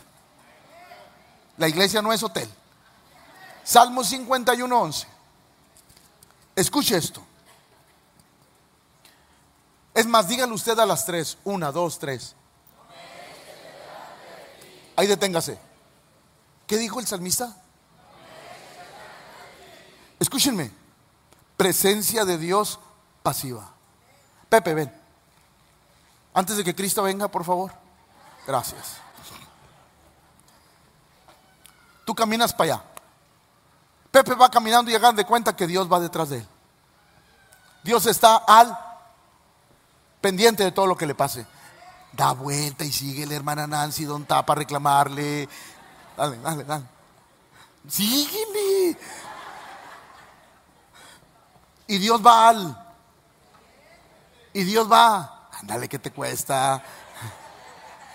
La 1.58 1.68
iglesia 1.68 2.02
no 2.02 2.12
es 2.12 2.24
hotel. 2.24 2.50
Salmo 3.64 4.04
51, 4.04 4.82
11. 4.82 5.08
Escuche 6.56 6.98
esto. 6.98 7.22
Es 9.93 10.06
más, 10.06 10.27
dígale 10.27 10.54
usted 10.54 10.77
a 10.80 10.86
las 10.86 11.06
tres. 11.06 11.38
Una, 11.43 11.71
dos, 11.71 11.99
tres. 11.99 12.36
Ahí 14.95 15.08
deténgase. 15.08 15.60
¿Qué 16.67 16.77
dijo 16.77 16.99
el 16.99 17.08
salmista? 17.08 17.56
Escúchenme. 20.19 20.71
Presencia 21.58 22.25
de 22.25 22.38
Dios 22.38 22.80
pasiva. 23.23 23.71
Pepe, 24.49 24.73
ven. 24.73 25.01
Antes 26.34 26.58
de 26.58 26.63
que 26.63 26.75
Cristo 26.75 27.04
venga, 27.04 27.27
por 27.27 27.43
favor. 27.43 27.71
Gracias. 28.47 28.97
Tú 32.06 32.15
caminas 32.15 32.54
para 32.54 32.73
allá. 32.75 32.84
Pepe 34.12 34.36
va 34.36 34.49
caminando 34.49 34.91
y 34.91 34.95
hagan 34.95 35.15
de 35.15 35.25
cuenta 35.25 35.56
que 35.56 35.67
Dios 35.67 35.91
va 35.91 35.99
detrás 35.99 36.30
de 36.30 36.38
él. 36.38 36.47
Dios 37.84 38.06
está 38.06 38.38
al 38.38 38.77
pendiente 40.21 40.63
de 40.63 40.71
todo 40.71 40.88
lo 40.88 40.95
que 40.95 41.05
le 41.05 41.15
pase. 41.15 41.45
Da 42.13 42.34
vuelta 42.34 42.86
y 42.86 42.91
sigue 42.91 43.34
hermana 43.34 43.67
Nancy, 43.67 44.05
don 44.05 44.25
Tapa, 44.25 44.53
a 44.53 44.55
reclamarle. 44.55 45.49
Dale, 46.15 46.38
dale, 46.38 46.63
dale. 46.63 46.86
Síguele. 47.88 48.97
Y 51.88 51.97
Dios 51.97 52.25
va 52.25 52.49
al. 52.49 52.93
Y 54.53 54.63
Dios 54.63 54.89
va. 54.89 55.49
Ándale, 55.60 55.89
que 55.89 55.99
te 55.99 56.12
cuesta? 56.12 56.84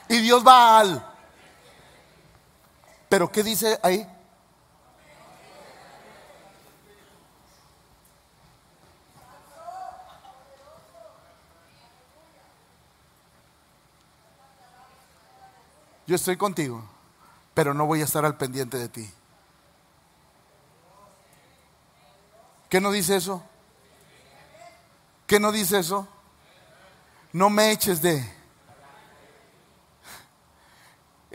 Y 0.09 0.19
Dios 0.19 0.47
va 0.47 0.79
al. 0.79 1.13
Pero 3.09 3.31
¿qué 3.31 3.43
dice 3.43 3.79
ahí? 3.83 4.07
Yo 16.07 16.17
estoy 16.17 16.37
contigo, 16.37 16.85
pero 17.55 17.75
no 17.75 17.87
voy 17.87 18.01
a 18.01 18.05
estar 18.05 18.25
al 18.25 18.37
pendiente 18.37 18.79
de 18.79 18.89
ti. 18.89 19.11
¿Qué 22.69 22.81
no 22.81 22.91
dice 22.91 23.17
eso? 23.17 23.43
¿Qué 25.27 25.41
no 25.41 25.53
dice 25.53 25.79
eso? 25.79 26.07
No 27.33 27.51
me 27.51 27.71
eches 27.71 28.03
de 28.03 28.37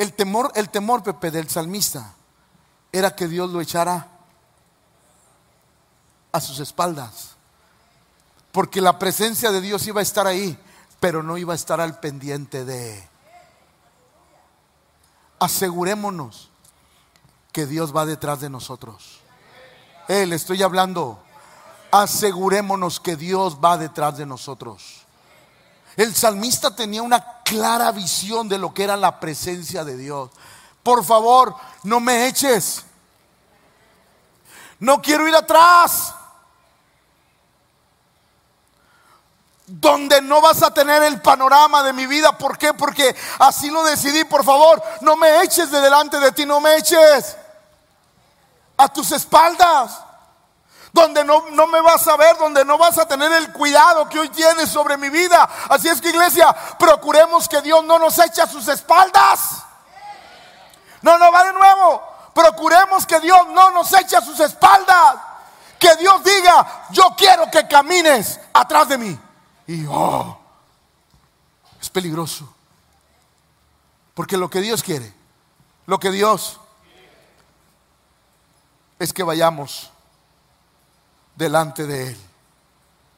el 0.02 0.14
temor, 0.14 0.52
el 0.56 0.70
temor, 0.70 1.04
Pepe, 1.04 1.30
del 1.30 1.48
salmista 1.48 2.16
era 2.92 3.16
que 3.16 3.28
Dios 3.28 3.52
lo 3.52 3.62
echara 3.62 4.08
a 6.32 6.42
sus 6.42 6.60
espaldas. 6.60 7.36
Porque 8.52 8.82
la 8.82 8.98
presencia 8.98 9.52
de 9.52 9.62
Dios 9.62 9.86
iba 9.86 10.00
a 10.00 10.04
estar 10.04 10.26
ahí, 10.26 10.58
pero 11.00 11.22
no 11.22 11.38
iba 11.38 11.54
a 11.54 11.56
estar 11.56 11.80
al 11.80 12.00
pendiente 12.00 12.66
de. 12.66 13.11
Asegurémonos 15.42 16.52
que 17.52 17.66
Dios 17.66 17.96
va 17.96 18.06
detrás 18.06 18.42
de 18.42 18.50
nosotros. 18.50 19.22
Eh, 20.08 20.28
le 20.28 20.36
estoy 20.36 20.62
hablando. 20.62 21.20
asegurémonos 21.90 23.00
que 23.00 23.16
Dios 23.16 23.58
va 23.58 23.76
detrás 23.76 24.18
de 24.18 24.28
nosotros. 24.28 25.02
El 25.98 26.14
salmista 26.14 26.76
tenía 26.76 27.02
una 27.02 27.42
clara 27.44 27.92
visión 27.92 28.48
de 28.48 28.60
lo 28.60 28.72
que 28.72 28.84
era 28.84 28.96
la 28.96 29.20
presencia 29.20 29.84
de 29.84 29.98
Dios. 29.98 30.30
Por 30.84 31.04
favor, 31.04 31.56
no 31.84 32.00
me 32.00 32.28
eches. 32.28 32.86
No 34.80 35.02
quiero 35.02 35.28
ir 35.28 35.34
atrás. 35.34 36.14
Donde 39.74 40.22
no 40.22 40.42
vas 40.42 40.62
a 40.64 40.74
tener 40.74 41.02
el 41.04 41.22
panorama 41.22 41.82
de 41.84 41.94
mi 41.94 42.06
vida. 42.06 42.38
¿Por 42.38 42.58
qué? 42.58 42.74
Porque 42.74 43.16
así 43.40 43.70
lo 43.70 43.84
decidí. 43.84 44.26
Por 44.26 44.44
favor, 44.44 44.82
no 45.02 45.16
me 45.16 45.44
eches 45.44 45.72
de 45.72 45.80
delante 45.80 46.20
de 46.20 46.32
ti. 46.34 46.46
No 46.46 46.60
me 46.60 46.76
eches 46.76 47.38
a 48.78 48.90
tus 48.90 49.12
espaldas 49.12 50.00
donde 50.94 51.24
no, 51.24 51.46
no, 51.52 51.68
me 51.68 51.80
vas 51.82 52.06
a 52.08 52.18
ver, 52.18 52.38
donde 52.38 52.66
no 52.66 52.78
vas 52.78 52.98
a 52.98 53.08
tener 53.08 53.32
el 53.32 53.52
cuidado 53.54 54.10
que 54.10 54.20
hoy 54.20 54.30
tienes 54.30 54.70
sobre 54.70 54.98
mi 54.98 55.10
vida. 55.10 55.50
Así 55.70 55.88
es 55.88 56.02
que 56.02 56.10
iglesia, 56.10 56.54
procuremos 56.78 57.48
que 57.48 57.62
Dios 57.62 57.84
no 57.86 57.98
nos 57.98 58.18
eche 58.20 58.42
a 58.42 58.48
sus 58.48 58.68
espaldas. 58.68 59.64
No, 61.02 61.18
no, 61.18 61.32
va 61.32 61.46
de 61.46 61.54
nuevo. 61.54 62.04
Procuremos 62.34 63.06
que 63.06 63.20
Dios 63.20 63.48
no 63.50 63.72
nos 63.72 63.92
eche 63.94 64.18
a 64.18 64.22
sus 64.22 64.40
espaldas. 64.40 65.16
Que 65.80 65.96
Dios 65.96 66.24
diga, 66.24 66.88
yo 66.92 67.16
quiero 67.18 67.50
que 67.50 67.68
camines 67.68 68.40
atrás 68.54 68.90
de 68.90 68.98
mí. 68.98 69.20
Y 69.72 69.86
oh, 69.88 70.38
es 71.80 71.90
peligroso. 71.90 72.54
Porque 74.14 74.36
lo 74.36 74.50
que 74.50 74.60
Dios 74.60 74.84
quiere, 74.84 75.14
lo 75.86 75.98
que 75.98 76.12
Dios 76.12 76.60
es 79.00 79.14
que 79.14 79.24
vayamos 79.24 79.90
delante 81.38 81.88
de 81.88 82.10
Él, 82.10 82.18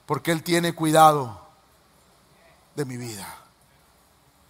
porque 0.05 0.31
Él 0.31 0.43
tiene 0.43 0.75
cuidado 0.75 1.41
de 2.75 2.85
mi 2.85 2.97
vida. 2.97 3.27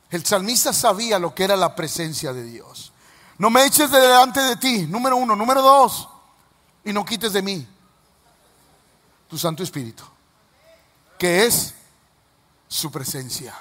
El 0.10 0.26
salmista 0.26 0.74
sabía 0.74 1.20
lo 1.20 1.34
que 1.34 1.46
era 1.46 1.56
la 1.56 1.74
presencia 1.74 2.34
de 2.34 2.44
Dios. 2.44 2.92
No 3.38 3.50
me 3.50 3.66
eches 3.66 3.90
de 3.90 4.00
delante 4.02 4.42
de 4.42 4.58
ti, 4.58 4.88
número 4.88 5.16
uno. 5.16 5.38
Número 5.38 5.62
dos, 5.62 6.10
y 6.84 6.92
no 6.92 7.06
quites 7.06 7.32
de 7.32 7.42
mí 7.42 7.66
tu 9.30 9.38
Santo 9.38 9.64
Espíritu, 9.64 10.04
que 11.18 11.46
es 11.46 11.76
su 12.74 12.92
presencia. 12.92 13.54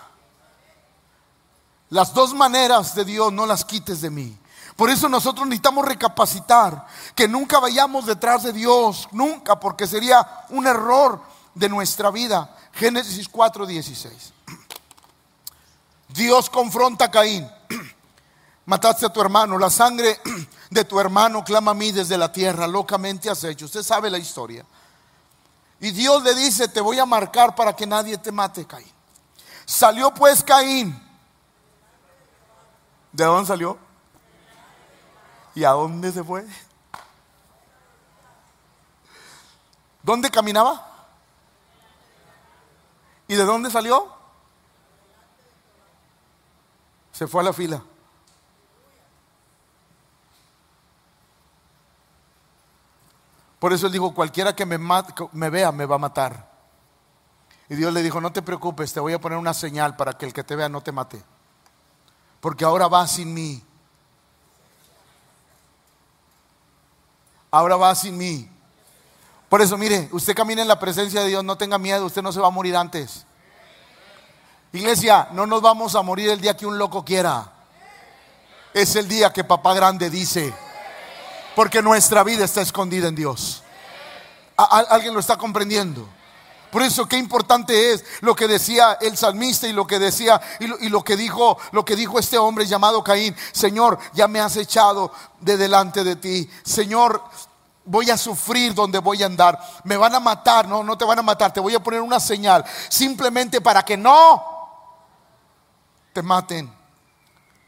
Las 1.90 2.14
dos 2.14 2.32
maneras 2.32 2.94
de 2.94 3.04
Dios 3.04 3.30
no 3.30 3.44
las 3.44 3.62
quites 3.62 4.00
de 4.00 4.08
mí. 4.08 4.38
Por 4.74 4.88
eso 4.88 5.06
nosotros 5.06 5.46
necesitamos 5.46 5.84
recapacitar, 5.84 6.86
que 7.14 7.28
nunca 7.28 7.58
vayamos 7.58 8.06
detrás 8.06 8.42
de 8.44 8.54
Dios, 8.54 9.06
nunca, 9.12 9.60
porque 9.60 9.86
sería 9.86 10.26
un 10.48 10.66
error 10.66 11.20
de 11.54 11.68
nuestra 11.68 12.10
vida. 12.10 12.56
Génesis 12.72 13.30
4:16. 13.30 14.32
Dios 16.08 16.48
confronta 16.48 17.04
a 17.04 17.10
Caín. 17.10 17.46
Mataste 18.64 19.04
a 19.04 19.12
tu 19.12 19.20
hermano, 19.20 19.58
la 19.58 19.68
sangre 19.68 20.18
de 20.70 20.84
tu 20.86 20.98
hermano 20.98 21.44
clama 21.44 21.72
a 21.72 21.74
mí 21.74 21.92
desde 21.92 22.16
la 22.16 22.32
tierra, 22.32 22.66
locamente 22.66 23.28
has 23.28 23.44
hecho. 23.44 23.66
Usted 23.66 23.82
sabe 23.82 24.08
la 24.08 24.18
historia. 24.18 24.64
Y 25.80 25.90
Dios 25.90 26.22
le 26.22 26.34
dice, 26.34 26.68
te 26.68 26.80
voy 26.80 26.98
a 26.98 27.04
marcar 27.04 27.54
para 27.54 27.76
que 27.76 27.86
nadie 27.86 28.16
te 28.16 28.32
mate, 28.32 28.64
Caín. 28.64 29.01
Salió 29.64 30.12
pues 30.12 30.42
Caín. 30.42 31.00
¿De 33.12 33.24
dónde 33.24 33.46
salió? 33.46 33.78
¿Y 35.54 35.64
a 35.64 35.70
dónde 35.70 36.12
se 36.12 36.24
fue? 36.24 36.46
¿Dónde 40.02 40.30
caminaba? 40.30 40.88
¿Y 43.28 43.34
de 43.34 43.44
dónde 43.44 43.70
salió? 43.70 44.12
Se 47.12 47.26
fue 47.26 47.42
a 47.42 47.44
la 47.44 47.52
fila. 47.52 47.82
Por 53.58 53.72
eso 53.72 53.86
él 53.86 53.92
dijo, 53.92 54.12
cualquiera 54.12 54.56
que 54.56 54.66
me, 54.66 54.76
me 54.76 55.50
vea 55.50 55.70
me 55.70 55.86
va 55.86 55.94
a 55.94 55.98
matar. 55.98 56.51
Y 57.72 57.76
Dios 57.76 57.92
le 57.92 58.02
dijo, 58.02 58.20
no 58.20 58.32
te 58.32 58.42
preocupes, 58.42 58.92
te 58.92 59.00
voy 59.00 59.14
a 59.14 59.20
poner 59.20 59.38
una 59.38 59.54
señal 59.54 59.96
para 59.96 60.12
que 60.12 60.26
el 60.26 60.32
que 60.32 60.44
te 60.44 60.54
vea 60.54 60.68
no 60.68 60.82
te 60.82 60.92
mate. 60.92 61.22
Porque 62.40 62.64
ahora 62.64 62.86
va 62.86 63.06
sin 63.06 63.32
mí 63.32 63.64
ahora 67.52 67.76
va 67.76 67.94
sin 67.94 68.18
mí. 68.18 68.48
Por 69.48 69.62
eso, 69.62 69.78
mire, 69.78 70.08
usted 70.12 70.34
camina 70.34 70.62
en 70.62 70.68
la 70.68 70.80
presencia 70.80 71.20
de 71.20 71.28
Dios, 71.28 71.44
no 71.44 71.56
tenga 71.56 71.78
miedo, 71.78 72.06
usted 72.06 72.22
no 72.22 72.32
se 72.32 72.40
va 72.40 72.48
a 72.48 72.50
morir 72.50 72.74
antes. 72.74 73.26
Iglesia, 74.72 75.28
no 75.32 75.46
nos 75.46 75.60
vamos 75.60 75.94
a 75.94 76.02
morir 76.02 76.30
el 76.30 76.40
día 76.40 76.56
que 76.56 76.66
un 76.66 76.78
loco 76.78 77.04
quiera. 77.04 77.52
Es 78.72 78.96
el 78.96 79.06
día 79.06 79.30
que 79.30 79.44
papá 79.44 79.74
grande 79.74 80.08
dice, 80.08 80.52
porque 81.54 81.82
nuestra 81.82 82.24
vida 82.24 82.46
está 82.46 82.62
escondida 82.62 83.08
en 83.08 83.14
Dios. 83.14 83.62
¿Alguien 84.56 85.12
lo 85.12 85.20
está 85.20 85.36
comprendiendo? 85.36 86.08
Por 86.72 86.80
eso 86.80 87.06
qué 87.06 87.18
importante 87.18 87.92
es 87.92 88.02
lo 88.22 88.34
que 88.34 88.48
decía 88.48 88.96
el 88.98 89.14
salmista 89.14 89.68
y 89.68 89.74
lo 89.74 89.86
que 89.86 89.98
decía 89.98 90.40
y 90.58 90.66
lo, 90.66 90.78
y 90.78 90.88
lo, 90.88 91.04
que 91.04 91.18
dijo 91.18 91.58
lo 91.70 91.84
que 91.84 91.94
dijo 91.94 92.18
este 92.18 92.38
hombre 92.38 92.64
llamado 92.64 93.04
Caín. 93.04 93.36
Señor, 93.52 93.98
ya 94.14 94.26
me 94.26 94.40
has 94.40 94.56
echado 94.56 95.12
de 95.38 95.58
delante 95.58 96.02
de 96.02 96.16
ti. 96.16 96.50
Señor, 96.62 97.22
voy 97.84 98.08
a 98.08 98.16
sufrir 98.16 98.72
donde 98.72 99.00
voy 99.00 99.22
a 99.22 99.26
andar. 99.26 99.60
Me 99.84 99.98
van 99.98 100.14
a 100.14 100.20
matar, 100.20 100.66
no, 100.66 100.82
no 100.82 100.96
te 100.96 101.04
van 101.04 101.18
a 101.18 101.22
matar. 101.22 101.52
Te 101.52 101.60
voy 101.60 101.74
a 101.74 101.82
poner 101.82 102.00
una 102.00 102.18
señal 102.18 102.64
simplemente 102.88 103.60
para 103.60 103.84
que 103.84 103.98
no 103.98 104.42
te 106.14 106.22
maten. 106.22 106.72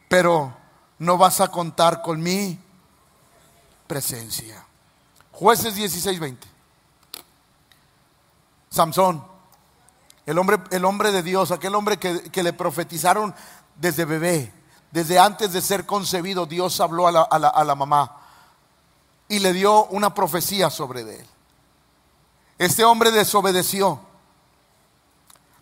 Pero 0.08 0.50
no 0.98 1.18
vas 1.18 1.42
a 1.42 1.48
contar 1.48 2.00
con 2.00 2.22
mi 2.22 2.58
presencia. 3.86 4.64
Jueces 5.30 5.74
16, 5.74 6.18
20. 6.18 6.53
Samson, 8.74 9.24
el 10.26 10.36
hombre, 10.36 10.58
el 10.70 10.84
hombre 10.84 11.12
de 11.12 11.22
Dios, 11.22 11.52
aquel 11.52 11.76
hombre 11.76 11.98
que, 11.98 12.42
le 12.42 12.52
profetizaron 12.52 13.34
desde 13.76 14.04
bebé, 14.04 14.52
desde 14.90 15.18
antes 15.18 15.52
de 15.52 15.60
ser 15.60 15.86
concebido, 15.86 16.44
Dios 16.46 16.80
habló 16.80 17.06
a 17.06 17.12
la, 17.12 17.22
a 17.22 17.64
la 17.64 17.74
mamá 17.76 18.20
y 19.28 19.38
le 19.38 19.52
dio 19.52 19.86
una 19.86 20.12
profecía 20.12 20.70
sobre 20.70 21.02
él. 21.02 21.26
Este 22.58 22.84
hombre 22.84 23.12
desobedeció, 23.12 24.00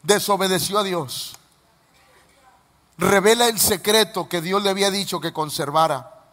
desobedeció 0.03 0.79
a 0.79 0.83
Dios. 0.83 1.37
Revela 2.97 3.47
el 3.47 3.59
secreto 3.61 4.29
que 4.29 4.41
Dios 4.41 4.63
le 4.63 4.71
había 4.71 4.91
dicho 4.91 5.21
que 5.21 5.33
conservara. 5.33 6.33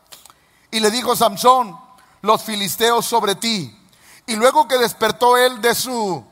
Y 0.71 0.79
le 0.79 0.91
dijo 0.91 1.15
Samson, 1.15 1.77
los 2.21 2.43
filisteos 2.43 3.05
sobre 3.05 3.35
ti. 3.35 3.75
Y 4.27 4.35
luego 4.35 4.67
que 4.67 4.77
despertó 4.77 5.35
él 5.37 5.61
de 5.61 5.73
su 5.73 6.28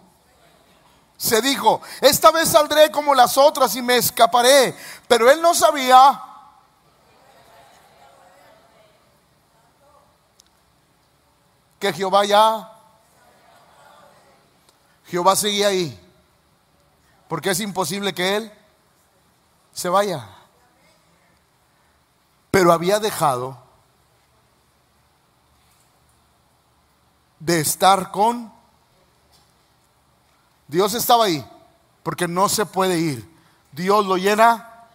se 1.18 1.42
dijo, 1.42 1.82
esta 2.00 2.30
vez 2.30 2.50
saldré 2.50 2.92
como 2.92 3.16
las 3.16 3.38
otras 3.38 3.76
y 3.76 3.82
me 3.82 3.98
escaparé. 3.98 4.78
Pero 5.08 5.30
él 5.32 5.42
no 5.42 5.56
sabía 5.56 6.24
que 11.80 11.92
Jehová 11.92 12.24
ya, 12.26 12.72
Jehová 15.08 15.36
seguía 15.36 15.70
ahí. 15.70 16.04
Porque 17.28 17.50
es 17.50 17.60
imposible 17.60 18.14
que 18.14 18.38
él 18.38 18.54
se 19.74 19.90
vaya. 19.90 20.30
Pero 22.52 22.72
había 22.72 23.00
dejado 23.00 23.58
de 27.40 27.60
estar 27.60 28.12
con 28.12 28.57
Dios 30.68 30.94
estaba 30.94 31.26
ahí, 31.26 31.46
porque 32.04 32.28
no 32.28 32.50
se 32.50 32.66
puede 32.66 32.98
ir. 33.00 33.38
Dios 33.72 34.06
lo 34.06 34.18
llena, 34.18 34.88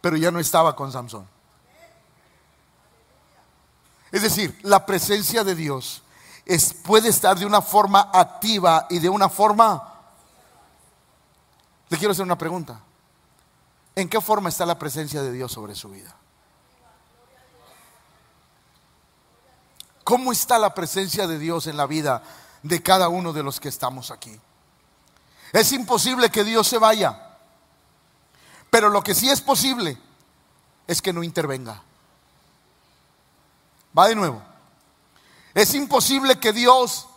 pero 0.00 0.16
ya 0.16 0.30
no 0.30 0.38
estaba 0.38 0.76
con 0.76 0.92
Samson. 0.92 1.26
Es 4.10 4.22
decir, 4.22 4.58
la 4.62 4.86
presencia 4.86 5.44
de 5.44 5.54
Dios 5.54 6.02
es, 6.46 6.72
puede 6.72 7.08
estar 7.08 7.38
de 7.38 7.44
una 7.44 7.60
forma 7.60 8.10
activa 8.12 8.86
y 8.90 8.98
de 8.98 9.08
una 9.08 9.28
forma... 9.28 9.94
Le 11.90 11.96
quiero 11.96 12.12
hacer 12.12 12.24
una 12.24 12.38
pregunta. 12.38 12.80
¿En 13.94 14.08
qué 14.08 14.20
forma 14.20 14.48
está 14.48 14.64
la 14.64 14.78
presencia 14.78 15.22
de 15.22 15.32
Dios 15.32 15.50
sobre 15.50 15.74
su 15.74 15.88
vida? 15.88 16.14
¿Cómo 20.04 20.32
está 20.32 20.58
la 20.58 20.74
presencia 20.74 21.26
de 21.26 21.38
Dios 21.38 21.66
en 21.66 21.76
la 21.76 21.86
vida 21.86 22.22
de 22.62 22.82
cada 22.82 23.08
uno 23.08 23.32
de 23.32 23.42
los 23.42 23.60
que 23.60 23.68
estamos 23.68 24.10
aquí? 24.10 24.40
Es 25.52 25.72
imposible 25.72 26.30
que 26.30 26.44
Dios 26.44 26.66
se 26.66 26.78
vaya. 26.78 27.28
Pero 28.70 28.88
lo 28.90 29.02
que 29.02 29.14
sí 29.14 29.30
es 29.30 29.40
posible 29.40 29.98
es 30.86 31.00
que 31.00 31.12
no 31.12 31.22
intervenga. 31.22 31.82
Va 33.96 34.08
de 34.08 34.14
nuevo. 34.14 34.42
Es 35.54 35.74
imposible 35.74 36.38
que 36.38 36.52
Dios 36.52 37.08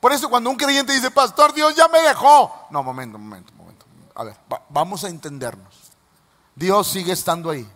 Por 0.00 0.12
eso 0.12 0.28
cuando 0.28 0.50
un 0.50 0.56
creyente 0.56 0.92
dice, 0.92 1.12
pastor, 1.12 1.52
Dios 1.52 1.76
ya 1.76 1.86
me 1.86 2.00
dejó. 2.00 2.66
No, 2.70 2.82
momento, 2.82 3.18
momento, 3.18 3.52
momento. 3.54 3.86
A 4.16 4.24
ver, 4.24 4.36
vamos 4.68 5.04
a 5.04 5.08
entendernos. 5.08 5.92
Dios 6.56 6.88
sigue 6.88 7.12
estando 7.12 7.50
ahí. 7.50 7.70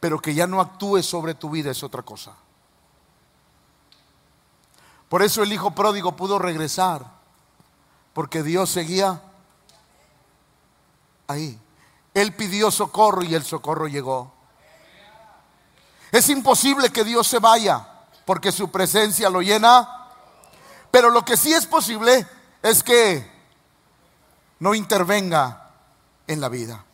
Pero 0.00 0.18
que 0.20 0.34
ya 0.34 0.46
no 0.46 0.60
actúe 0.60 1.02
sobre 1.02 1.34
tu 1.34 1.48
vida 1.48 1.70
es 1.70 1.82
otra 1.82 2.02
cosa. 2.02 2.34
Por 5.08 5.22
eso 5.22 5.42
el 5.42 5.52
hijo 5.52 5.70
pródigo 5.70 6.14
pudo 6.14 6.38
regresar. 6.38 7.17
Porque 8.18 8.42
Dios 8.42 8.68
seguía 8.68 9.22
ahí. 11.28 11.56
Él 12.14 12.34
pidió 12.34 12.68
socorro 12.72 13.22
y 13.22 13.32
el 13.32 13.44
socorro 13.44 13.86
llegó. 13.86 14.32
Es 16.10 16.28
imposible 16.28 16.90
que 16.90 17.04
Dios 17.04 17.28
se 17.28 17.38
vaya 17.38 17.86
porque 18.24 18.50
su 18.50 18.72
presencia 18.72 19.30
lo 19.30 19.40
llena. 19.40 20.08
Pero 20.90 21.10
lo 21.10 21.24
que 21.24 21.36
sí 21.36 21.54
es 21.54 21.64
posible 21.64 22.26
es 22.60 22.82
que 22.82 23.24
no 24.58 24.74
intervenga 24.74 25.70
en 26.26 26.40
la 26.40 26.48
vida. 26.48 26.84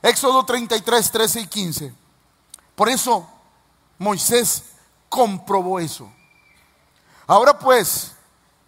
Éxodo 0.00 0.46
33, 0.46 1.10
13 1.10 1.40
y 1.40 1.46
15. 1.48 1.94
Por 2.76 2.88
eso 2.88 3.28
Moisés 3.98 4.62
comprobó 5.08 5.80
eso. 5.80 6.08
Ahora 7.26 7.58
pues, 7.58 8.12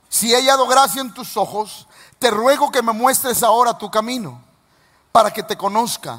si 0.08 0.32
he 0.32 0.34
hallado 0.34 0.66
gracia 0.66 1.02
en 1.02 1.14
tus 1.14 1.36
ojos, 1.36 1.86
te 2.20 2.30
ruego 2.30 2.70
que 2.70 2.82
me 2.82 2.92
muestres 2.92 3.42
ahora 3.42 3.78
tu 3.78 3.90
camino 3.90 4.42
para 5.10 5.32
que 5.32 5.42
te 5.42 5.56
conozca 5.56 6.18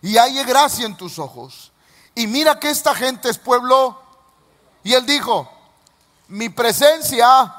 y 0.00 0.16
haya 0.16 0.44
gracia 0.44 0.86
en 0.86 0.96
tus 0.96 1.18
ojos. 1.18 1.72
Y 2.14 2.26
mira 2.26 2.58
que 2.58 2.70
esta 2.70 2.94
gente 2.94 3.28
es 3.28 3.36
pueblo. 3.36 4.00
Y 4.82 4.94
él 4.94 5.04
dijo, 5.04 5.48
mi 6.28 6.48
presencia 6.48 7.54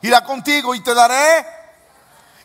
irá 0.00 0.24
contigo 0.24 0.74
y 0.74 0.80
te 0.80 0.94
daré. 0.94 1.46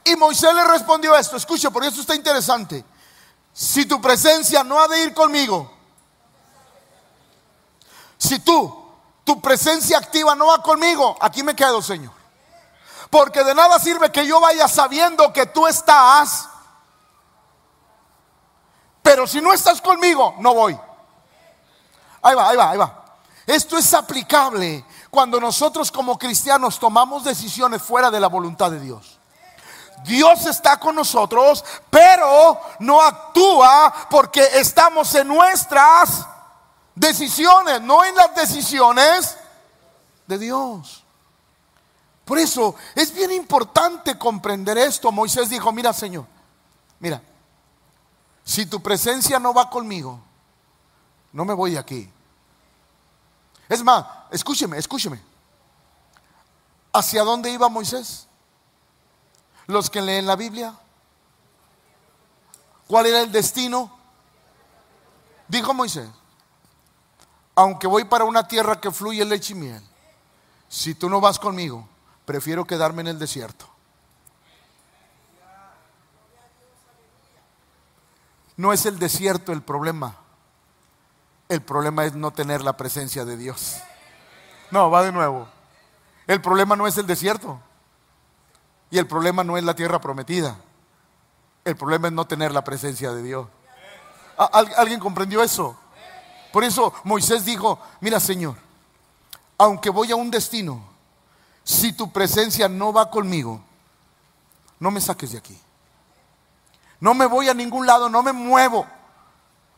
Y 0.04 0.18
Moisés 0.18 0.54
le 0.54 0.66
respondió 0.66 1.16
esto, 1.16 1.38
escucha, 1.38 1.72
porque 1.72 1.88
esto 1.88 2.02
está 2.02 2.14
interesante. 2.14 2.84
Si 3.54 3.86
tu 3.86 4.02
presencia 4.02 4.66
no 4.66 4.82
ha 4.82 4.90
de 4.90 5.02
ir 5.02 5.14
conmigo, 5.14 5.72
si 8.18 8.40
tú, 8.40 8.86
tu 9.24 9.42
presencia 9.42 9.98
activa 9.98 10.36
no 10.36 10.48
va 10.48 10.62
conmigo, 10.62 11.16
aquí 11.22 11.42
me 11.42 11.56
quedo, 11.56 11.82
Señor. 11.82 12.23
Porque 13.14 13.44
de 13.44 13.54
nada 13.54 13.78
sirve 13.78 14.12
que 14.12 14.26
yo 14.26 14.42
vaya 14.42 14.68
sabiendo 14.68 15.32
que 15.32 15.46
tú 15.46 15.68
estás 15.68 16.50
pero 19.04 19.28
si 19.28 19.42
no 19.42 19.54
estás 19.54 19.82
conmigo, 19.82 20.34
no 20.40 20.56
voy. 20.56 20.80
Ahí 22.22 22.34
va, 22.34 22.50
ahí 22.50 22.58
va, 22.58 22.70
ahí 22.72 22.78
va. 22.78 23.06
Esto 23.46 23.78
es 23.78 23.94
aplicable 23.94 24.86
cuando 25.12 25.40
nosotros 25.42 25.92
como 25.92 26.18
cristianos 26.18 26.80
tomamos 26.80 27.26
decisiones 27.26 27.82
fuera 27.84 28.10
de 28.10 28.22
la 28.22 28.28
voluntad 28.28 28.72
de 28.72 28.80
Dios. 28.80 29.20
Dios 30.06 30.46
está 30.46 30.80
con 30.80 30.96
nosotros, 30.96 31.64
pero 31.90 32.60
no 32.80 33.02
actúa 33.02 33.94
porque 34.10 34.42
estamos 34.54 35.14
en 35.16 35.28
nuestras 35.28 36.26
decisiones, 36.96 37.82
no 37.82 38.06
en 38.06 38.16
las 38.16 38.34
decisiones 38.34 39.38
de 40.28 40.38
Dios. 40.38 41.03
Por 42.26 42.38
eso 42.38 42.76
es 42.96 43.14
bien 43.14 43.32
importante 43.32 44.18
comprender 44.18 44.78
esto. 44.78 45.12
Moisés 45.12 45.50
dijo, 45.50 45.72
mira 45.72 45.92
Señor, 45.92 46.26
mira, 47.00 47.22
si 48.46 48.66
tu 48.66 48.82
presencia 48.82 49.40
no 49.40 49.54
va 49.54 49.70
conmigo, 49.70 50.20
no 51.32 51.46
me 51.46 51.54
voy 51.54 51.76
aquí. 51.76 52.10
Es 53.68 53.84
más, 53.84 54.06
escúcheme, 54.32 54.78
escúcheme. 54.78 55.22
¿Hacia 56.94 57.24
dónde 57.24 57.50
iba 57.50 57.68
Moisés? 57.70 58.28
Los 59.68 59.90
que 59.90 60.02
leen 60.02 60.28
la 60.28 60.36
Biblia. 60.36 60.76
¿Cuál 62.88 63.08
era 63.08 63.22
el 63.22 63.32
destino? 63.32 63.92
Dijo 65.48 65.74
Moisés, 65.74 66.10
aunque 67.56 67.88
voy 67.88 68.04
para 68.06 68.24
una 68.24 68.48
tierra 68.48 68.80
que 68.80 68.92
fluye 68.92 69.26
leche 69.26 69.54
y 69.54 69.58
miel, 69.58 69.84
si 70.70 70.96
tú 70.96 71.10
no 71.10 71.22
vas 71.22 71.40
conmigo, 71.40 71.88
prefiero 72.26 72.66
quedarme 72.66 73.02
en 73.02 73.08
el 73.08 73.20
desierto. 73.20 73.68
No 78.56 78.72
es 78.72 78.86
el 78.86 79.00
desierto 79.00 79.52
el 79.52 79.62
problema. 79.62 80.16
El 81.50 81.62
problema 81.62 82.06
es 82.06 82.14
no 82.14 82.32
tener 82.32 82.62
la 82.62 82.78
presencia 82.78 83.26
de 83.26 83.38
Dios. 83.38 83.78
No, 84.72 84.90
va 84.90 85.04
de 85.04 85.12
nuevo. 85.12 85.48
El 86.28 86.42
problema 86.42 86.76
no 86.76 86.88
es 86.88 86.98
el 86.98 87.08
desierto. 87.08 87.60
Y 88.90 89.00
el 89.00 89.08
problema 89.08 89.44
no 89.44 89.58
es 89.58 89.64
la 89.64 89.76
tierra 89.76 90.00
prometida. 90.00 90.56
El 91.66 91.76
problema 91.76 92.08
es 92.08 92.14
no 92.14 92.26
tener 92.26 92.52
la 92.52 92.64
presencia 92.64 93.12
de 93.12 93.24
Dios. 93.24 93.48
¿Alguien 94.38 95.00
comprendió 95.00 95.42
eso? 95.42 95.78
Por 96.52 96.64
eso 96.64 96.94
Moisés 97.04 97.46
dijo, 97.46 97.80
mira 98.02 98.20
Señor, 98.20 98.56
aunque 99.58 99.90
voy 99.90 100.12
a 100.12 100.16
un 100.16 100.30
destino, 100.30 100.93
si 101.64 101.94
tu 101.94 102.12
presencia 102.12 102.68
no 102.68 102.92
va 102.92 103.10
conmigo, 103.10 103.62
no 104.80 104.92
me 104.92 105.00
saques 105.00 105.32
de 105.32 105.38
aquí. 105.38 105.58
No 107.00 107.14
me 107.14 107.26
voy 107.26 107.50
a 107.50 107.54
ningún 107.54 107.86
lado, 107.86 108.10
no 108.10 108.24
me 108.24 108.34
muevo. 108.34 108.86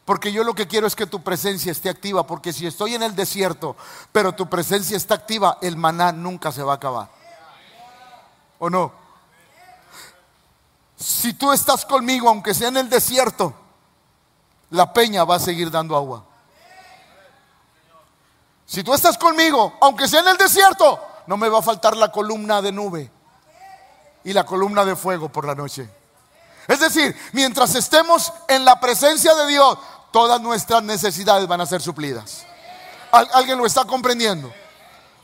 Porque 0.06 0.32
yo 0.32 0.43
lo 0.43 0.54
que 0.54 0.67
quiero 0.67 0.86
es 0.86 0.95
que 0.95 1.08
tu 1.08 1.24
presencia 1.24 1.71
esté 1.71 1.89
activa. 1.89 2.28
Porque 2.28 2.54
si 2.54 2.67
estoy 2.67 2.93
en 2.93 3.04
el 3.04 3.15
desierto, 3.15 3.76
pero 4.12 4.34
tu 4.34 4.48
presencia 4.48 4.95
está 4.95 5.15
activa, 5.15 5.58
el 5.62 5.76
maná 5.76 6.12
nunca 6.12 6.52
se 6.52 6.62
va 6.62 6.74
a 6.74 6.76
acabar. 6.76 7.10
¿O 8.60 8.69
no? 8.69 8.91
Si 10.95 11.34
tú 11.34 11.52
estás 11.52 11.86
conmigo, 11.86 12.30
aunque 12.30 12.54
sea 12.54 12.69
en 12.69 12.78
el 12.78 12.89
desierto, 12.89 13.54
la 14.69 14.93
peña 14.93 15.24
va 15.24 15.36
a 15.36 15.39
seguir 15.39 15.71
dando 15.71 15.95
agua. 15.95 16.24
Si 18.65 18.84
tú 18.84 18.93
estás 18.93 19.17
conmigo, 19.17 19.74
aunque 19.82 20.08
sea 20.08 20.21
en 20.21 20.30
el 20.30 20.38
desierto, 20.38 21.00
no 21.28 21.38
me 21.38 21.50
va 21.50 21.60
a 21.60 21.64
faltar 21.64 21.96
la 21.96 22.12
columna 22.12 22.62
de 22.62 22.72
nube 22.72 23.12
y 24.24 24.34
la 24.34 24.46
columna 24.46 24.84
de 24.86 24.96
fuego 24.96 25.30
por 25.30 25.46
la 25.46 25.56
noche. 25.56 25.90
Es 26.68 26.80
decir, 26.80 27.16
mientras 27.34 27.76
estemos 27.76 28.34
en 28.48 28.66
la 28.66 28.80
presencia 28.80 29.36
de 29.36 29.48
Dios, 29.48 29.78
todas 30.12 30.42
nuestras 30.42 30.82
necesidades 30.84 31.48
van 31.48 31.62
a 31.62 31.66
ser 31.66 31.82
suplidas. 31.82 32.46
¿Alguien 33.12 33.58
lo 33.58 33.66
está 33.66 33.86
comprendiendo? 33.86 34.52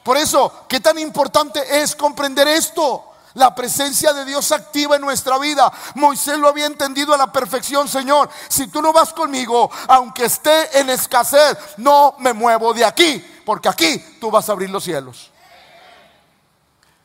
Por 0.03 0.17
eso, 0.17 0.65
¿qué 0.67 0.79
tan 0.79 0.97
importante 0.99 1.81
es 1.81 1.95
comprender 1.95 2.47
esto? 2.47 3.05
La 3.33 3.55
presencia 3.55 4.13
de 4.13 4.25
Dios 4.25 4.51
activa 4.51 4.97
en 4.97 5.01
nuestra 5.01 5.37
vida. 5.37 5.71
Moisés 5.95 6.37
lo 6.37 6.49
había 6.49 6.65
entendido 6.65 7.13
a 7.13 7.17
la 7.17 7.31
perfección, 7.31 7.87
Señor. 7.87 8.29
Si 8.49 8.67
tú 8.67 8.81
no 8.81 8.91
vas 8.91 9.13
conmigo, 9.13 9.69
aunque 9.87 10.25
esté 10.25 10.79
en 10.79 10.89
escasez, 10.89 11.57
no 11.77 12.15
me 12.19 12.33
muevo 12.33 12.73
de 12.73 12.83
aquí, 12.83 13.41
porque 13.45 13.69
aquí 13.69 14.17
tú 14.19 14.29
vas 14.29 14.49
a 14.49 14.51
abrir 14.51 14.69
los 14.69 14.83
cielos. 14.83 15.31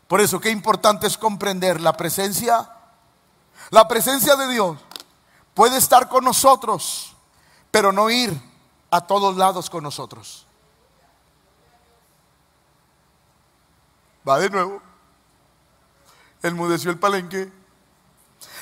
Por 0.09 0.21
eso, 0.21 0.40
qué 0.40 0.51
importante 0.51 1.07
es 1.07 1.19
comprender 1.19 1.81
la 1.81 1.92
presencia 1.92 2.71
la 3.71 3.88
presencia 3.88 4.37
de 4.37 4.49
Dios 4.49 4.79
puede 5.55 5.77
estar 5.77 6.09
con 6.09 6.25
nosotros, 6.25 7.14
pero 7.71 7.92
no 7.92 8.11
ir 8.11 8.40
a 8.90 9.01
todos 9.01 9.37
lados 9.37 9.69
con 9.69 9.83
nosotros. 9.83 10.47
Va 14.29 14.38
de 14.38 14.51
nuevo. 14.51 14.83
Enmudeció 16.42 16.90
el 16.90 16.99
palenque. 16.99 17.53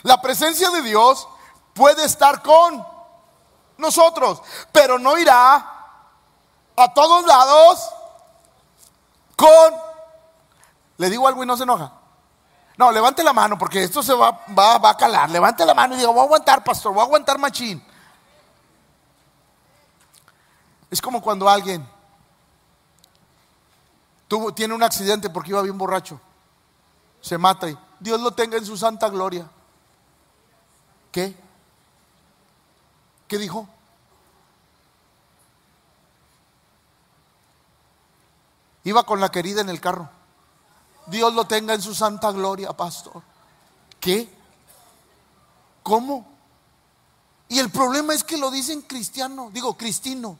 La 0.02 0.20
presencia 0.22 0.70
de 0.70 0.82
Dios 0.82 1.28
puede 1.74 2.04
estar 2.04 2.42
con 2.42 2.86
nosotros, 3.76 4.40
pero 4.72 4.98
no 4.98 5.18
irá 5.18 5.56
a 6.76 6.94
todos 6.94 7.26
lados 7.26 7.90
con... 9.36 9.83
Le 10.96 11.10
digo 11.10 11.26
algo 11.26 11.42
y 11.42 11.46
no 11.46 11.56
se 11.56 11.64
enoja. 11.64 11.92
No, 12.76 12.90
levante 12.90 13.22
la 13.22 13.32
mano 13.32 13.56
porque 13.56 13.82
esto 13.82 14.02
se 14.02 14.14
va, 14.14 14.44
va, 14.56 14.90
a 14.90 14.96
calar. 14.96 15.30
Levante 15.30 15.64
la 15.64 15.74
mano 15.74 15.94
y 15.94 15.98
diga, 15.98 16.10
voy 16.10 16.20
a 16.20 16.24
aguantar, 16.24 16.64
pastor, 16.64 16.92
voy 16.92 17.02
a 17.02 17.04
aguantar 17.04 17.38
machín. 17.38 17.82
Es 20.90 21.00
como 21.00 21.20
cuando 21.20 21.48
alguien 21.48 21.86
tuvo, 24.28 24.52
tiene 24.52 24.74
un 24.74 24.82
accidente 24.82 25.30
porque 25.30 25.50
iba 25.50 25.62
bien 25.62 25.78
borracho. 25.78 26.20
Se 27.20 27.38
mata 27.38 27.68
y 27.68 27.78
Dios 28.00 28.20
lo 28.20 28.32
tenga 28.32 28.56
en 28.56 28.66
su 28.66 28.76
santa 28.76 29.08
gloria. 29.08 29.48
¿Qué? 31.10 31.34
¿Qué 33.28 33.38
dijo? 33.38 33.68
Iba 38.82 39.04
con 39.04 39.20
la 39.20 39.30
querida 39.30 39.60
en 39.60 39.68
el 39.68 39.80
carro. 39.80 40.10
Dios 41.06 41.34
lo 41.34 41.46
tenga 41.46 41.74
en 41.74 41.82
su 41.82 41.94
santa 41.94 42.30
gloria, 42.32 42.72
pastor. 42.72 43.22
¿Qué? 44.00 44.28
¿Cómo? 45.82 46.26
Y 47.48 47.58
el 47.58 47.70
problema 47.70 48.14
es 48.14 48.24
que 48.24 48.36
lo 48.36 48.50
dicen 48.50 48.82
cristiano, 48.82 49.50
digo 49.52 49.76
cristino. 49.76 50.38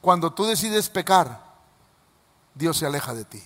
Cuando 0.00 0.32
tú 0.32 0.44
decides 0.44 0.88
pecar, 0.88 1.40
Dios 2.54 2.76
se 2.76 2.86
aleja 2.86 3.14
de 3.14 3.24
ti. 3.24 3.42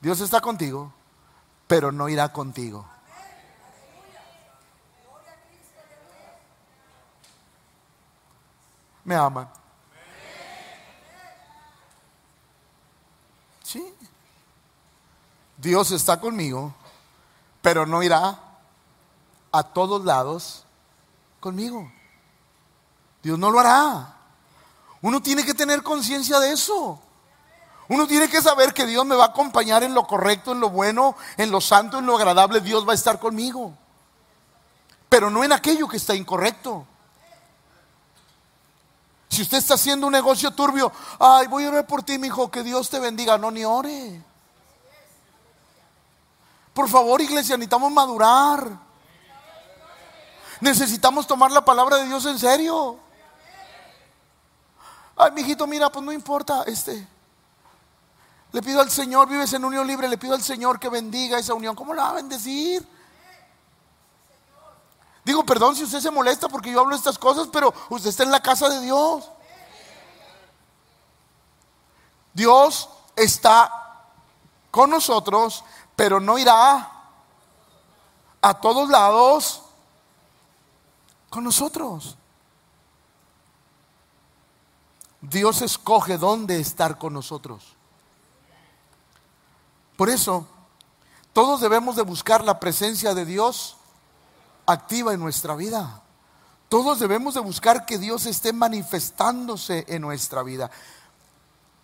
Dios 0.00 0.20
está 0.20 0.40
contigo, 0.40 0.92
pero 1.66 1.90
no 1.90 2.08
irá 2.08 2.32
contigo. 2.32 2.93
¿Me 9.04 9.14
aman? 9.14 9.48
Sí. 13.62 13.94
Dios 15.58 15.90
está 15.90 16.18
conmigo, 16.20 16.74
pero 17.60 17.86
no 17.86 18.02
irá 18.02 18.38
a 19.52 19.62
todos 19.62 20.04
lados 20.04 20.64
conmigo. 21.40 21.90
Dios 23.22 23.38
no 23.38 23.50
lo 23.50 23.60
hará. 23.60 24.16
Uno 25.02 25.22
tiene 25.22 25.44
que 25.44 25.54
tener 25.54 25.82
conciencia 25.82 26.40
de 26.40 26.52
eso. 26.52 27.00
Uno 27.88 28.06
tiene 28.06 28.28
que 28.28 28.40
saber 28.40 28.72
que 28.72 28.86
Dios 28.86 29.04
me 29.04 29.14
va 29.14 29.24
a 29.24 29.28
acompañar 29.28 29.82
en 29.82 29.94
lo 29.94 30.06
correcto, 30.06 30.52
en 30.52 30.60
lo 30.60 30.70
bueno, 30.70 31.14
en 31.36 31.50
lo 31.50 31.60
santo, 31.60 31.98
en 31.98 32.06
lo 32.06 32.16
agradable. 32.16 32.60
Dios 32.60 32.88
va 32.88 32.92
a 32.92 32.94
estar 32.94 33.18
conmigo. 33.18 33.76
Pero 35.08 35.30
no 35.30 35.44
en 35.44 35.52
aquello 35.52 35.86
que 35.86 35.98
está 35.98 36.14
incorrecto. 36.14 36.86
Si 39.34 39.42
usted 39.42 39.58
está 39.58 39.74
haciendo 39.74 40.06
un 40.06 40.12
negocio 40.12 40.52
turbio, 40.52 40.92
ay, 41.18 41.48
voy 41.48 41.64
a 41.64 41.68
orar 41.68 41.86
por 41.86 42.04
ti, 42.04 42.18
mi 42.18 42.28
hijo, 42.28 42.50
que 42.50 42.62
Dios 42.62 42.88
te 42.88 43.00
bendiga. 43.00 43.36
No, 43.36 43.50
ni 43.50 43.64
ore. 43.64 44.22
Por 46.72 46.88
favor, 46.88 47.20
iglesia, 47.20 47.56
necesitamos 47.56 47.90
madurar. 47.90 48.78
Necesitamos 50.60 51.26
tomar 51.26 51.50
la 51.50 51.64
palabra 51.64 51.96
de 51.96 52.06
Dios 52.06 52.24
en 52.26 52.38
serio. 52.38 52.96
Ay, 55.16 55.32
mijito, 55.32 55.66
mira, 55.66 55.90
pues 55.90 56.04
no 56.04 56.12
importa, 56.12 56.62
este. 56.66 57.06
Le 58.52 58.62
pido 58.62 58.80
al 58.80 58.90
Señor, 58.90 59.28
vives 59.28 59.52
en 59.52 59.64
unión 59.64 59.84
libre, 59.84 60.08
le 60.08 60.16
pido 60.16 60.34
al 60.34 60.42
Señor 60.42 60.78
que 60.78 60.88
bendiga 60.88 61.40
esa 61.40 61.54
unión. 61.54 61.74
¿Cómo 61.74 61.92
la 61.92 62.04
va 62.04 62.10
a 62.10 62.14
bendecir? 62.14 62.86
Digo, 65.24 65.44
perdón 65.44 65.74
si 65.74 65.84
usted 65.84 66.00
se 66.00 66.10
molesta 66.10 66.48
porque 66.48 66.70
yo 66.70 66.80
hablo 66.80 66.94
estas 66.94 67.18
cosas, 67.18 67.48
pero 67.50 67.72
usted 67.88 68.10
está 68.10 68.24
en 68.24 68.30
la 68.30 68.42
casa 68.42 68.68
de 68.68 68.80
Dios. 68.80 69.30
Dios 72.34 72.90
está 73.16 73.72
con 74.70 74.90
nosotros, 74.90 75.64
pero 75.96 76.20
no 76.20 76.36
irá 76.36 76.90
a 78.42 78.54
todos 78.60 78.90
lados 78.90 79.62
con 81.30 81.44
nosotros. 81.44 82.16
Dios 85.22 85.62
escoge 85.62 86.18
dónde 86.18 86.60
estar 86.60 86.98
con 86.98 87.14
nosotros. 87.14 87.64
Por 89.96 90.10
eso, 90.10 90.46
todos 91.32 91.60
debemos 91.62 91.96
de 91.96 92.02
buscar 92.02 92.44
la 92.44 92.60
presencia 92.60 93.14
de 93.14 93.24
Dios 93.24 93.76
activa 94.66 95.12
en 95.12 95.20
nuestra 95.20 95.54
vida. 95.54 96.02
Todos 96.68 96.98
debemos 96.98 97.34
de 97.34 97.40
buscar 97.40 97.86
que 97.86 97.98
Dios 97.98 98.26
esté 98.26 98.52
manifestándose 98.52 99.84
en 99.88 100.02
nuestra 100.02 100.42
vida. 100.42 100.70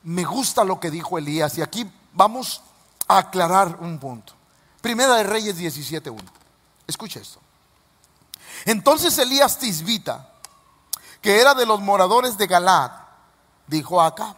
Me 0.03 0.25
gusta 0.25 0.65
lo 0.65 0.81
que 0.81 0.91
dijo 0.91 1.19
Elías 1.19 1.59
y 1.59 1.63
aquí 1.63 1.91
vamos 2.13 2.63
a 3.07 3.19
aclarar 3.19 3.79
un 3.81 3.99
punto. 3.99 4.33
Primera 4.81 5.17
de 5.17 5.25
Reyes 5.25 5.59
17.1. 5.59 6.19
Escucha 6.87 7.21
esto. 7.21 7.39
Entonces 8.65 9.17
Elías 9.19 9.59
Tisbita, 9.59 10.33
que 11.21 11.41
era 11.41 11.55
de 11.55 11.67
los 11.67 11.81
moradores 11.81 12.37
de 12.37 12.47
Galad, 12.47 12.91
dijo 13.67 14.01
acá, 14.01 14.37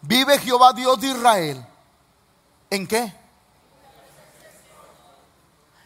vive 0.00 0.38
Jehová 0.38 0.72
Dios 0.72 1.00
de 1.00 1.08
Israel. 1.08 1.66
¿En 2.70 2.86
qué? 2.86 3.23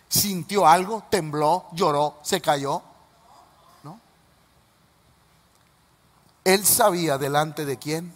Sintió 0.08 0.66
algo, 0.66 1.04
tembló, 1.10 1.66
lloró, 1.72 2.18
se 2.22 2.40
cayó. 2.40 2.82
¿No? 3.82 4.00
Él 6.44 6.64
sabía 6.64 7.18
delante 7.18 7.64
de 7.64 7.78
quién. 7.78 8.14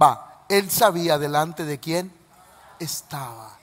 Va, 0.00 0.44
él 0.48 0.70
sabía 0.70 1.18
delante 1.18 1.64
de 1.64 1.78
quién 1.78 2.12
estaba. 2.78 3.58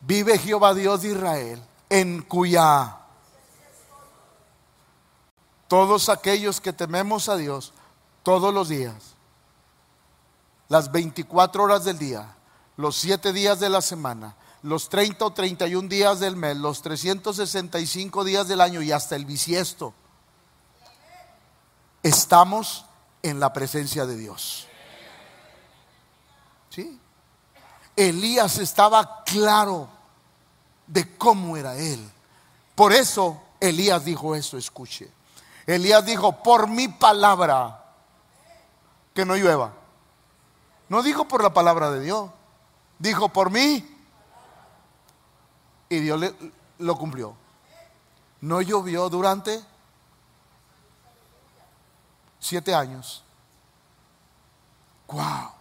Vive 0.00 0.36
Jehová 0.36 0.74
Dios 0.74 1.02
de 1.02 1.10
Israel, 1.10 1.64
en 1.88 2.22
cuya 2.22 2.98
todos 5.68 6.08
aquellos 6.08 6.60
que 6.60 6.72
tememos 6.72 7.28
a 7.28 7.36
Dios 7.36 7.72
todos 8.24 8.52
los 8.52 8.68
días 8.68 9.11
las 10.72 10.90
24 10.90 11.64
horas 11.64 11.84
del 11.84 11.98
día, 11.98 12.34
los 12.78 12.96
7 12.96 13.34
días 13.34 13.60
de 13.60 13.68
la 13.68 13.82
semana, 13.82 14.36
los 14.62 14.88
30 14.88 15.26
o 15.26 15.30
31 15.30 15.86
días 15.86 16.18
del 16.18 16.34
mes, 16.34 16.56
los 16.56 16.80
365 16.80 18.24
días 18.24 18.48
del 18.48 18.62
año 18.62 18.80
y 18.80 18.90
hasta 18.90 19.14
el 19.14 19.26
bisiesto, 19.26 19.92
estamos 22.02 22.86
en 23.22 23.38
la 23.38 23.52
presencia 23.52 24.06
de 24.06 24.16
Dios. 24.16 24.66
¿Sí? 26.70 26.98
Elías 27.94 28.56
estaba 28.56 29.24
claro 29.24 29.90
de 30.86 31.18
cómo 31.18 31.58
era 31.58 31.76
él. 31.76 32.02
Por 32.74 32.94
eso 32.94 33.42
Elías 33.60 34.06
dijo 34.06 34.34
eso, 34.34 34.56
escuche. 34.56 35.12
Elías 35.66 36.06
dijo, 36.06 36.42
por 36.42 36.66
mi 36.66 36.88
palabra, 36.88 37.92
que 39.12 39.26
no 39.26 39.36
llueva. 39.36 39.81
No 40.92 41.02
dijo 41.02 41.24
por 41.24 41.42
la 41.42 41.54
palabra 41.54 41.90
de 41.90 42.00
Dios, 42.00 42.30
dijo 42.98 43.30
por 43.30 43.50
mí. 43.50 43.82
Y 45.88 46.00
Dios 46.00 46.34
lo 46.76 46.98
cumplió. 46.98 47.34
No 48.42 48.60
llovió 48.60 49.08
durante 49.08 49.64
siete 52.38 52.74
años. 52.74 53.24
Wow. 55.06 55.52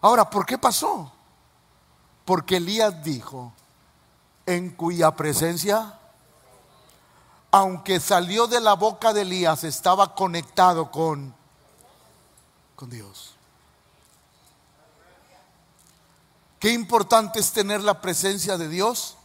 Ahora, 0.00 0.30
¿por 0.30 0.46
qué 0.46 0.56
pasó? 0.56 1.10
Porque 2.24 2.58
Elías 2.58 3.02
dijo, 3.02 3.52
en 4.46 4.70
cuya 4.70 5.10
presencia, 5.10 5.98
aunque 7.50 7.98
salió 7.98 8.46
de 8.46 8.60
la 8.60 8.74
boca 8.74 9.12
de 9.12 9.22
Elías, 9.22 9.64
estaba 9.64 10.14
conectado 10.14 10.88
con, 10.92 11.34
con 12.76 12.88
Dios. 12.88 13.34
Qué 16.60 16.70
importante 16.72 17.40
es 17.40 17.52
tener 17.52 17.82
la 17.82 18.02
presencia 18.02 18.58
de 18.58 18.68
Dios 18.68 19.16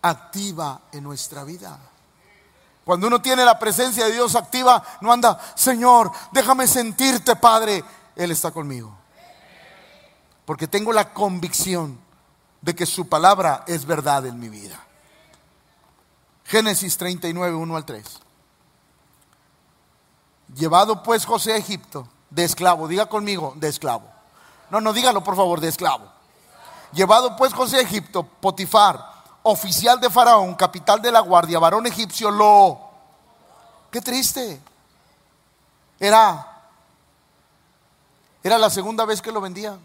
activa 0.00 0.80
en 0.90 1.04
nuestra 1.04 1.44
vida. 1.44 1.78
Cuando 2.82 3.08
uno 3.08 3.20
tiene 3.20 3.44
la 3.44 3.58
presencia 3.58 4.06
de 4.06 4.12
Dios 4.12 4.34
activa, 4.34 4.82
no 5.02 5.12
anda, 5.12 5.38
Señor, 5.54 6.10
déjame 6.32 6.66
sentirte, 6.66 7.36
Padre. 7.36 7.84
Él 8.16 8.30
está 8.30 8.50
conmigo. 8.52 8.90
Porque 10.46 10.66
tengo 10.66 10.94
la 10.94 11.12
convicción 11.12 12.00
de 12.62 12.74
que 12.74 12.86
su 12.86 13.06
palabra 13.06 13.62
es 13.66 13.84
verdad 13.84 14.24
en 14.24 14.40
mi 14.40 14.48
vida. 14.48 14.82
Génesis 16.46 16.96
39, 16.96 17.54
1 17.54 17.76
al 17.76 17.84
3. 17.84 18.18
Llevado 20.56 21.02
pues 21.02 21.26
José 21.26 21.52
a 21.52 21.58
Egipto 21.58 22.08
de 22.30 22.44
esclavo, 22.44 22.88
diga 22.88 23.10
conmigo, 23.10 23.52
de 23.56 23.68
esclavo. 23.68 24.10
No, 24.70 24.80
no, 24.80 24.94
dígalo 24.94 25.22
por 25.22 25.36
favor, 25.36 25.60
de 25.60 25.68
esclavo 25.68 26.19
Llevado 26.92 27.36
pues 27.36 27.54
José 27.54 27.78
a 27.78 27.80
Egipto, 27.80 28.22
Potifar, 28.22 29.10
oficial 29.42 30.00
de 30.00 30.10
Faraón, 30.10 30.54
capital 30.54 31.00
de 31.00 31.12
la 31.12 31.20
guardia, 31.20 31.58
varón 31.58 31.86
egipcio, 31.86 32.30
lo... 32.30 32.80
Qué 33.90 34.00
triste. 34.00 34.60
Era... 35.98 36.46
Era 38.42 38.58
la 38.58 38.70
segunda 38.70 39.04
vez 39.04 39.20
que 39.20 39.32
lo 39.32 39.40
vendía. 39.40 39.78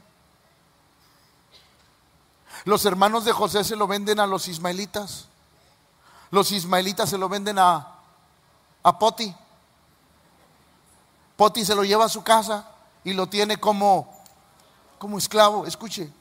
Los 2.63 2.85
hermanos 2.85 3.25
de 3.25 3.33
José 3.33 3.63
se 3.63 3.75
lo 3.75 3.85
venden 3.85 4.19
a 4.19 4.25
los 4.25 4.47
ismaelitas. 4.47 5.27
Los 6.31 6.51
ismaelitas 6.51 7.09
se 7.09 7.17
lo 7.17 7.29
venden 7.29 7.59
a, 7.59 7.95
a 8.81 8.99
Poti. 8.99 9.35
Poti 11.35 11.65
se 11.65 11.75
lo 11.75 11.83
lleva 11.83 12.05
a 12.05 12.09
su 12.09 12.23
casa 12.23 12.67
y 13.03 13.13
lo 13.13 13.27
tiene 13.27 13.57
como, 13.57 14.21
como 14.97 15.17
esclavo. 15.17 15.65
Escuche, 15.65 16.11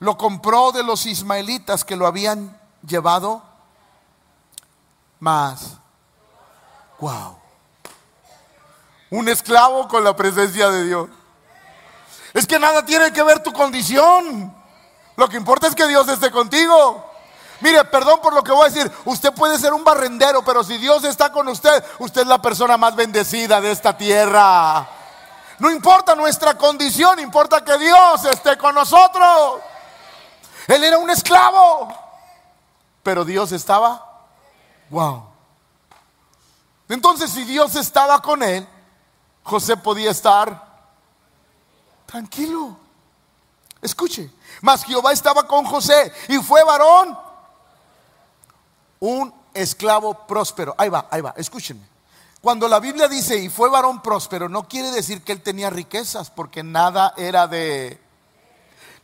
lo 0.00 0.16
compró 0.16 0.72
de 0.72 0.82
los 0.82 1.06
ismaelitas 1.06 1.84
que 1.84 1.96
lo 1.96 2.06
habían 2.06 2.58
llevado 2.86 3.42
más. 5.18 5.78
Wow. 7.00 7.36
Un 9.10 9.28
esclavo 9.28 9.88
con 9.88 10.04
la 10.04 10.14
presencia 10.14 10.70
de 10.70 10.84
Dios. 10.84 11.08
Es 12.34 12.46
que 12.46 12.58
nada 12.58 12.84
tiene 12.84 13.12
que 13.12 13.22
ver 13.22 13.42
tu 13.42 13.52
condición. 13.52 14.54
Lo 15.16 15.28
que 15.28 15.36
importa 15.36 15.66
es 15.66 15.74
que 15.74 15.88
Dios 15.88 16.06
esté 16.08 16.30
contigo. 16.30 17.04
Mire, 17.60 17.84
perdón 17.86 18.20
por 18.20 18.32
lo 18.32 18.44
que 18.44 18.52
voy 18.52 18.66
a 18.66 18.70
decir. 18.70 18.92
Usted 19.04 19.32
puede 19.32 19.58
ser 19.58 19.72
un 19.72 19.82
barrendero, 19.82 20.44
pero 20.44 20.62
si 20.62 20.78
Dios 20.78 21.02
está 21.04 21.32
con 21.32 21.48
usted, 21.48 21.84
usted 21.98 22.20
es 22.20 22.26
la 22.28 22.40
persona 22.40 22.76
más 22.76 22.94
bendecida 22.94 23.60
de 23.60 23.72
esta 23.72 23.96
tierra. 23.96 24.86
No 25.58 25.70
importa 25.70 26.14
nuestra 26.14 26.54
condición, 26.56 27.18
importa 27.18 27.64
que 27.64 27.76
Dios 27.78 28.24
esté 28.26 28.56
con 28.56 28.74
nosotros. 28.76 29.60
Él 30.68 30.84
era 30.84 30.98
un 30.98 31.10
esclavo, 31.10 31.88
pero 33.02 33.24
Dios 33.24 33.50
estaba. 33.52 34.28
Wow. 34.90 35.24
Entonces, 36.88 37.30
si 37.30 37.44
Dios 37.44 37.74
estaba 37.74 38.22
con 38.22 38.42
él, 38.42 38.66
José 39.42 39.76
podía 39.76 40.10
estar 40.10 40.66
tranquilo. 42.06 42.76
Escuche, 43.80 44.30
mas 44.60 44.84
Jehová 44.84 45.12
estaba 45.12 45.46
con 45.46 45.64
José 45.64 46.12
y 46.28 46.38
fue 46.38 46.64
varón, 46.64 47.18
un 49.00 49.32
esclavo 49.54 50.26
próspero. 50.26 50.74
Ahí 50.76 50.88
va, 50.88 51.06
ahí 51.10 51.20
va, 51.20 51.32
escúchenme. 51.36 51.86
Cuando 52.40 52.68
la 52.68 52.80
Biblia 52.80 53.08
dice 53.08 53.36
y 53.36 53.48
fue 53.48 53.68
varón 53.70 54.00
próspero, 54.02 54.48
no 54.48 54.68
quiere 54.68 54.90
decir 54.90 55.22
que 55.22 55.32
él 55.32 55.42
tenía 55.42 55.70
riquezas, 55.70 56.30
porque 56.30 56.62
nada 56.62 57.14
era 57.16 57.46
de... 57.46 58.00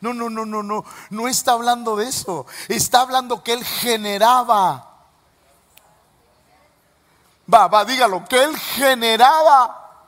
No, 0.05 0.13
no, 0.13 0.29
no, 0.29 0.45
no, 0.45 0.63
no, 0.63 0.85
no 1.09 1.29
está 1.29 1.53
hablando 1.53 1.97
de 1.97 2.07
eso. 2.07 2.45
Está 2.69 3.01
hablando 3.01 3.43
que 3.43 3.55
él 3.55 3.65
generaba. 3.65 4.87
Va, 7.53 7.69
va, 7.69 7.87
dígalo, 7.87 8.23
que 8.27 8.45
él 8.45 8.55
generaba 8.55 10.05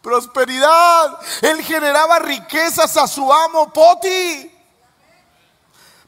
prosperidad. 0.00 1.18
Él 1.42 1.62
generaba 1.62 2.18
riquezas 2.18 2.96
a 2.96 3.06
su 3.06 3.30
amo 3.30 3.70
Poti. 3.74 4.50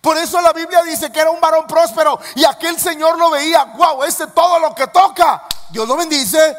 Por 0.01 0.17
eso 0.17 0.41
la 0.41 0.55
Biblia 0.55 0.83
dice 0.83 1.13
que 1.13 1.21
era 1.21 1.31
un 1.31 1.41
varón 1.41 1.67
próspero 1.67 2.19
y 2.35 2.47
aquel 2.47 2.81
señor 2.81 3.19
lo 3.19 3.29
veía, 3.29 3.65
wow, 3.77 4.05
este 4.05 4.29
todo 4.29 4.59
lo 4.59 4.75
que 4.75 4.87
toca, 4.87 5.43
Dios 5.69 5.87
lo 5.87 5.99
bendice. 5.99 6.57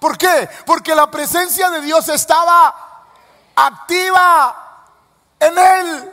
¿Por 0.00 0.18
qué? 0.18 0.48
Porque 0.64 0.96
la 0.96 1.08
presencia 1.10 1.70
de 1.70 1.80
Dios 1.82 2.08
estaba 2.08 2.85
activa 3.56 4.54
en 5.40 5.58
él. 5.58 6.12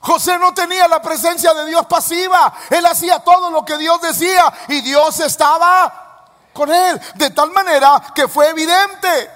José 0.00 0.38
no 0.38 0.52
tenía 0.52 0.86
la 0.86 1.00
presencia 1.00 1.54
de 1.54 1.64
Dios 1.64 1.86
pasiva. 1.86 2.52
Él 2.68 2.84
hacía 2.84 3.20
todo 3.20 3.50
lo 3.50 3.64
que 3.64 3.78
Dios 3.78 4.00
decía 4.02 4.52
y 4.68 4.82
Dios 4.82 5.18
estaba 5.20 6.26
con 6.52 6.70
él. 6.70 7.00
De 7.14 7.30
tal 7.30 7.50
manera 7.52 8.02
que 8.14 8.28
fue 8.28 8.50
evidente, 8.50 9.30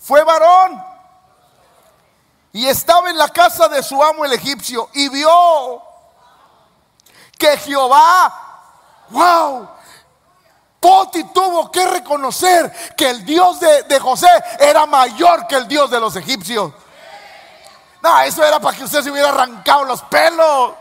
fue 0.00 0.24
varón. 0.24 0.82
Y 2.52 2.66
estaba 2.66 3.10
en 3.10 3.18
la 3.18 3.28
casa 3.28 3.68
de 3.68 3.82
su 3.82 4.02
amo 4.02 4.24
el 4.24 4.32
egipcio 4.32 4.88
y 4.94 5.10
vio 5.10 5.82
que 7.38 7.58
Jehová, 7.58 8.32
wow, 9.10 9.68
Poti 10.86 11.24
tuvo 11.24 11.68
que 11.68 11.84
reconocer 11.84 12.70
que 12.96 13.10
el 13.10 13.24
Dios 13.24 13.58
de, 13.58 13.82
de, 13.82 13.98
José 13.98 14.28
era 14.56 14.86
mayor 14.86 15.44
que 15.48 15.56
el 15.56 15.66
Dios 15.66 15.90
de 15.90 15.98
los 15.98 16.14
egipcios. 16.14 16.70
No, 18.00 18.20
eso 18.20 18.44
era 18.44 18.60
para 18.60 18.76
que 18.76 18.84
usted 18.84 19.02
se 19.02 19.10
hubiera 19.10 19.30
arrancado 19.30 19.82
los 19.82 20.00
pelos. 20.02 20.74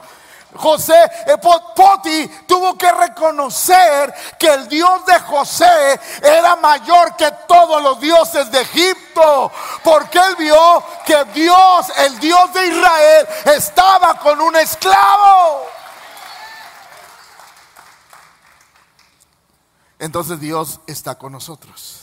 José, 0.57 0.93
eh, 1.25 1.37
Poti 1.39 2.27
tuvo 2.45 2.77
que 2.77 2.91
reconocer 2.91 4.13
que 4.37 4.45
el 4.45 4.67
Dios 4.67 5.03
de 5.07 5.19
José 5.21 5.99
era 6.21 6.55
mayor 6.57 7.15
que 7.15 7.31
todos 7.47 7.81
los 7.81 7.99
dioses 7.99 8.51
de 8.51 8.61
Egipto, 8.61 9.51
porque 9.83 10.19
él 10.19 10.35
vio 10.35 10.83
que 11.03 11.25
Dios, 11.33 11.91
el 11.97 12.19
Dios 12.19 12.53
de 12.53 12.67
Israel, 12.67 13.27
estaba 13.45 14.19
con 14.19 14.39
un 14.39 14.55
esclavo. 14.55 15.74
Entonces 19.99 20.39
Dios 20.39 20.79
está 20.87 21.17
con 21.17 21.31
nosotros. 21.31 22.01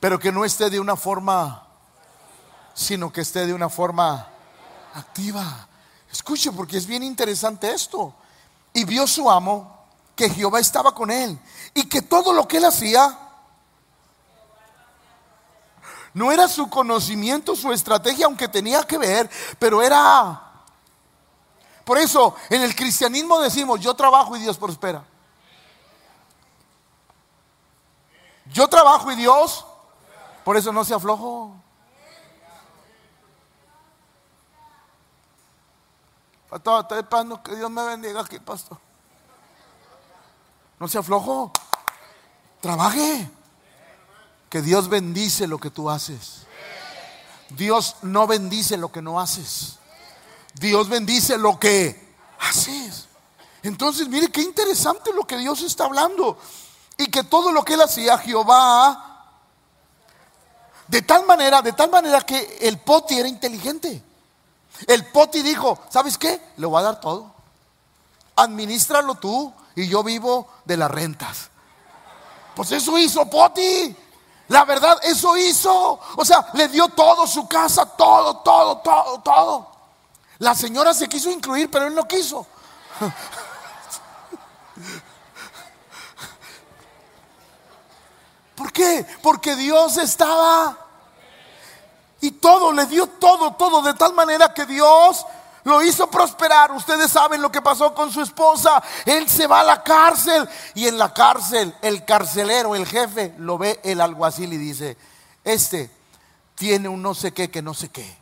Pero 0.00 0.18
que 0.18 0.32
no 0.32 0.44
esté 0.44 0.70
de 0.70 0.80
una 0.80 0.96
forma, 0.96 1.66
sino 2.74 3.12
que 3.12 3.20
esté 3.20 3.46
de 3.46 3.54
una 3.54 3.68
forma 3.68 4.26
activa. 4.94 5.68
Escuche, 6.10 6.50
porque 6.52 6.78
es 6.78 6.86
bien 6.86 7.02
interesante 7.02 7.70
esto. 7.72 8.14
Y 8.72 8.84
vio 8.84 9.06
su 9.06 9.30
amo 9.30 9.78
que 10.16 10.30
Jehová 10.30 10.60
estaba 10.60 10.94
con 10.94 11.10
él 11.10 11.38
y 11.74 11.84
que 11.84 12.02
todo 12.02 12.32
lo 12.32 12.46
que 12.46 12.58
él 12.58 12.64
hacía 12.64 13.18
no 16.12 16.32
era 16.32 16.48
su 16.48 16.68
conocimiento, 16.68 17.54
su 17.54 17.72
estrategia, 17.72 18.26
aunque 18.26 18.48
tenía 18.48 18.82
que 18.82 18.98
ver, 18.98 19.30
pero 19.58 19.82
era... 19.82 20.46
Por 21.84 21.98
eso 21.98 22.36
en 22.48 22.62
el 22.62 22.74
cristianismo 22.76 23.40
decimos, 23.40 23.80
yo 23.80 23.94
trabajo 23.94 24.36
y 24.36 24.40
Dios 24.40 24.58
prospera. 24.58 25.04
Yo 28.52 28.68
trabajo 28.68 29.10
y 29.12 29.16
Dios, 29.16 29.64
por 30.44 30.56
eso 30.56 30.72
no 30.72 30.84
se 30.84 30.94
aflojo. 30.94 31.54
Pastor, 36.48 36.82
estoy 36.82 36.98
esperando 36.98 37.40
que 37.42 37.54
Dios 37.54 37.70
me 37.70 37.84
bendiga 37.84 38.20
aquí, 38.20 38.40
pastor. 38.40 38.76
No 40.80 40.88
se 40.88 40.98
aflojo. 40.98 41.52
Trabaje. 42.60 43.30
Que 44.48 44.60
Dios 44.60 44.88
bendice 44.88 45.46
lo 45.46 45.58
que 45.58 45.70
tú 45.70 45.88
haces. 45.88 46.46
Dios 47.50 47.96
no 48.02 48.26
bendice 48.26 48.76
lo 48.76 48.90
que 48.90 49.00
no 49.00 49.20
haces. 49.20 49.78
Dios 50.54 50.88
bendice 50.88 51.38
lo 51.38 51.60
que 51.60 52.16
haces. 52.40 53.06
Entonces, 53.62 54.08
mire 54.08 54.28
qué 54.28 54.42
interesante 54.42 55.12
lo 55.12 55.24
que 55.24 55.36
Dios 55.36 55.62
está 55.62 55.84
hablando. 55.84 56.36
Y 57.00 57.06
que 57.06 57.24
todo 57.24 57.50
lo 57.50 57.64
que 57.64 57.74
él 57.74 57.80
hacía, 57.80 58.18
Jehová, 58.18 59.24
de 60.86 61.00
tal 61.00 61.24
manera, 61.24 61.62
de 61.62 61.72
tal 61.72 61.90
manera 61.90 62.20
que 62.20 62.58
el 62.60 62.78
poti 62.78 63.18
era 63.18 63.26
inteligente. 63.26 64.04
El 64.86 65.06
Poti 65.06 65.42
dijo, 65.42 65.78
¿sabes 65.90 66.18
qué? 66.18 66.40
Le 66.56 66.66
voy 66.66 66.80
a 66.80 66.84
dar 66.84 67.00
todo. 67.00 67.32
Administralo 68.36 69.16
tú 69.16 69.52
y 69.74 69.88
yo 69.88 70.02
vivo 70.02 70.48
de 70.64 70.76
las 70.76 70.90
rentas. 70.90 71.50
Pues 72.54 72.72
eso 72.72 72.96
hizo 72.98 73.28
Poti. 73.28 73.96
La 74.48 74.64
verdad, 74.64 74.98
eso 75.02 75.36
hizo. 75.36 76.00
O 76.16 76.24
sea, 76.24 76.46
le 76.54 76.68
dio 76.68 76.88
todo 76.88 77.26
su 77.26 77.46
casa, 77.46 77.86
todo, 77.86 78.38
todo, 78.38 78.78
todo, 78.78 79.20
todo. 79.20 79.70
La 80.38 80.54
señora 80.54 80.94
se 80.94 81.08
quiso 81.08 81.30
incluir, 81.30 81.70
pero 81.70 81.86
él 81.86 81.94
no 81.94 82.08
quiso. 82.08 82.46
¿Por 88.60 88.72
qué? 88.72 89.06
Porque 89.22 89.56
Dios 89.56 89.96
estaba 89.96 90.76
y 92.20 92.30
todo, 92.32 92.72
le 92.72 92.84
dio 92.84 93.06
todo, 93.06 93.54
todo, 93.54 93.80
de 93.80 93.94
tal 93.94 94.12
manera 94.12 94.52
que 94.52 94.66
Dios 94.66 95.24
lo 95.64 95.80
hizo 95.80 96.10
prosperar. 96.10 96.70
Ustedes 96.72 97.10
saben 97.10 97.40
lo 97.40 97.50
que 97.50 97.62
pasó 97.62 97.94
con 97.94 98.12
su 98.12 98.20
esposa. 98.20 98.82
Él 99.06 99.26
se 99.30 99.46
va 99.46 99.60
a 99.60 99.64
la 99.64 99.82
cárcel 99.82 100.46
y 100.74 100.86
en 100.86 100.98
la 100.98 101.14
cárcel 101.14 101.74
el 101.80 102.04
carcelero, 102.04 102.74
el 102.74 102.84
jefe, 102.84 103.34
lo 103.38 103.56
ve 103.56 103.80
el 103.82 104.02
alguacil 104.02 104.52
y 104.52 104.58
dice, 104.58 104.98
este 105.42 105.90
tiene 106.54 106.86
un 106.90 107.00
no 107.00 107.14
sé 107.14 107.32
qué 107.32 107.50
que 107.50 107.62
no 107.62 107.72
sé 107.72 107.88
qué. 107.88 108.14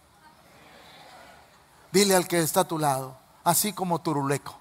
Dile 1.90 2.14
al 2.14 2.28
que 2.28 2.38
está 2.38 2.60
a 2.60 2.68
tu 2.68 2.78
lado, 2.78 3.16
así 3.42 3.72
como 3.72 3.98
turuleco. 3.98 4.56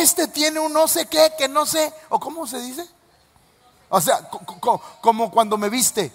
Este 0.00 0.28
tiene 0.28 0.58
un 0.58 0.72
no 0.72 0.88
sé 0.88 1.06
qué 1.08 1.34
que 1.36 1.46
no 1.46 1.66
sé, 1.66 1.92
o 2.08 2.18
cómo 2.18 2.46
se 2.46 2.58
dice. 2.58 2.88
O 3.90 4.00
sea, 4.00 4.30
como 5.02 5.30
cuando 5.30 5.58
me 5.58 5.68
viste. 5.68 6.10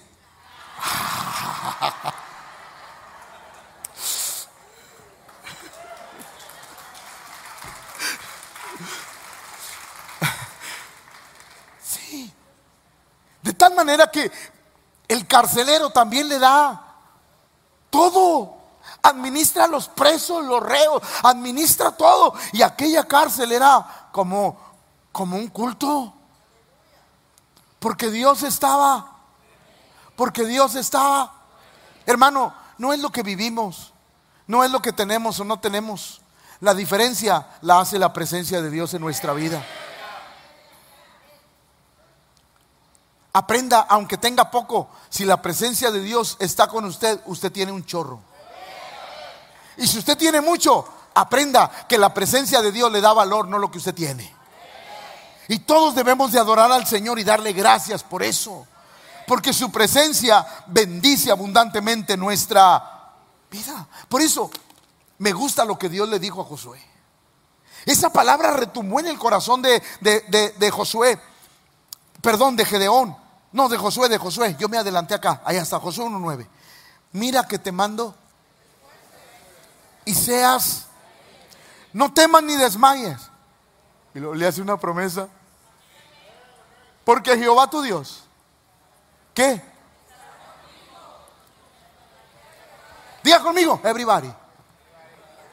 Sí. 11.83 12.33
De 13.43 13.53
tal 13.53 13.75
manera 13.75 14.09
que 14.09 14.31
el 15.07 15.27
carcelero 15.27 15.91
también 15.91 16.27
le 16.27 16.39
da 16.39 16.95
todo. 17.91 18.54
Administra 19.05 19.67
los 19.67 19.87
presos, 19.87 20.43
los 20.43 20.61
reos, 20.63 21.01
administra 21.23 21.91
todo. 21.91 22.33
Y 22.53 22.61
aquella 22.61 23.03
cárcel 23.03 23.51
era 23.51 24.09
como, 24.11 24.57
como 25.11 25.37
un 25.37 25.47
culto. 25.47 26.13
Porque 27.79 28.09
Dios 28.09 28.43
estaba. 28.43 29.11
Porque 30.15 30.45
Dios 30.45 30.75
estaba. 30.75 31.33
Hermano, 32.05 32.53
no 32.77 32.93
es 32.93 32.99
lo 32.99 33.11
que 33.11 33.21
vivimos. 33.21 33.93
No 34.47 34.63
es 34.63 34.71
lo 34.71 34.81
que 34.81 34.93
tenemos 34.93 35.39
o 35.39 35.43
no 35.43 35.59
tenemos. 35.59 36.21
La 36.61 36.73
diferencia 36.73 37.47
la 37.61 37.79
hace 37.79 37.99
la 37.99 38.13
presencia 38.13 38.61
de 38.61 38.69
Dios 38.69 38.93
en 38.93 39.01
nuestra 39.01 39.33
vida. 39.33 39.63
Aprenda, 43.33 43.81
aunque 43.81 44.17
tenga 44.17 44.49
poco, 44.49 44.89
si 45.09 45.25
la 45.25 45.41
presencia 45.41 45.91
de 45.91 45.99
Dios 45.99 46.37
está 46.39 46.67
con 46.67 46.85
usted, 46.85 47.19
usted 47.25 47.51
tiene 47.51 47.71
un 47.71 47.85
chorro. 47.85 48.21
Y 49.77 49.87
si 49.87 49.99
usted 49.99 50.17
tiene 50.17 50.41
mucho, 50.41 50.85
aprenda 51.13 51.69
que 51.87 51.97
la 51.97 52.13
presencia 52.13 52.61
de 52.61 52.71
Dios 52.71 52.91
le 52.91 53.01
da 53.01 53.13
valor, 53.13 53.47
no 53.47 53.57
lo 53.57 53.71
que 53.71 53.77
usted 53.77 53.93
tiene. 53.93 54.33
Y 55.47 55.59
todos 55.59 55.95
debemos 55.95 56.31
de 56.31 56.39
adorar 56.39 56.71
al 56.71 56.87
Señor 56.87 57.19
y 57.19 57.23
darle 57.23 57.53
gracias 57.53 58.03
por 58.03 58.23
eso. 58.23 58.67
Porque 59.27 59.53
su 59.53 59.71
presencia 59.71 60.45
bendice 60.67 61.31
abundantemente 61.31 62.17
nuestra 62.17 63.11
vida. 63.49 63.87
Por 64.07 64.21
eso 64.21 64.49
me 65.19 65.33
gusta 65.33 65.65
lo 65.65 65.77
que 65.77 65.89
Dios 65.89 66.09
le 66.09 66.19
dijo 66.19 66.41
a 66.41 66.45
Josué. 66.45 66.81
Esa 67.85 68.11
palabra 68.11 68.51
retumbó 68.51 68.99
en 68.99 69.07
el 69.07 69.19
corazón 69.19 69.61
de, 69.61 69.81
de 70.01 70.71
Josué. 70.71 71.19
Perdón, 72.21 72.55
de 72.55 72.65
Gedeón. 72.65 73.15
No, 73.51 73.69
de 73.69 73.77
Josué, 73.77 74.09
de 74.09 74.17
Josué. 74.17 74.55
Yo 74.59 74.67
me 74.67 74.77
adelanté 74.77 75.13
acá. 75.13 75.41
Ahí 75.45 75.57
está, 75.57 75.79
Josué 75.79 76.05
1.9. 76.05 76.47
Mira 77.13 77.47
que 77.47 77.59
te 77.59 77.71
mando. 77.71 78.15
Y 80.05 80.13
seas. 80.13 80.85
No 81.91 82.13
temas 82.13 82.43
ni 82.43 82.55
desmayes. 82.55 83.29
Y 84.13 84.19
le 84.19 84.47
hace 84.47 84.61
una 84.61 84.77
promesa. 84.77 85.27
Porque 87.03 87.37
Jehová 87.37 87.69
tu 87.69 87.81
Dios. 87.81 88.23
¿Qué? 89.33 89.61
Diga 93.23 93.41
conmigo, 93.41 93.81
everybody. 93.83 94.31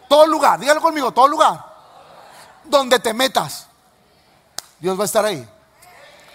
Todo 0.08 0.26
lugar, 0.26 0.60
dígalo 0.60 0.80
conmigo, 0.80 1.10
todo 1.10 1.26
lugar. 1.26 1.64
Donde 2.64 2.98
te 2.98 3.14
metas. 3.14 3.66
Dios 4.78 4.98
va 4.98 5.02
a 5.02 5.06
estar 5.06 5.24
ahí. 5.24 5.48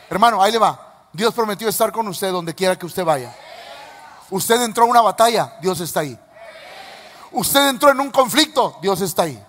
Hermano, 0.09 0.41
ahí 0.41 0.51
le 0.51 0.57
va. 0.57 1.07
Dios 1.13 1.33
prometió 1.33 1.69
estar 1.69 1.91
con 1.91 2.07
usted 2.07 2.31
donde 2.31 2.55
quiera 2.55 2.77
que 2.77 2.85
usted 2.85 3.05
vaya. 3.05 3.35
Usted 4.29 4.61
entró 4.61 4.85
en 4.85 4.91
una 4.91 5.01
batalla, 5.01 5.57
Dios 5.61 5.79
está 5.79 6.01
ahí. 6.01 6.19
Usted 7.31 7.69
entró 7.69 7.91
en 7.91 7.99
un 7.99 8.11
conflicto, 8.11 8.77
Dios 8.81 9.01
está 9.01 9.23
ahí. 9.23 9.43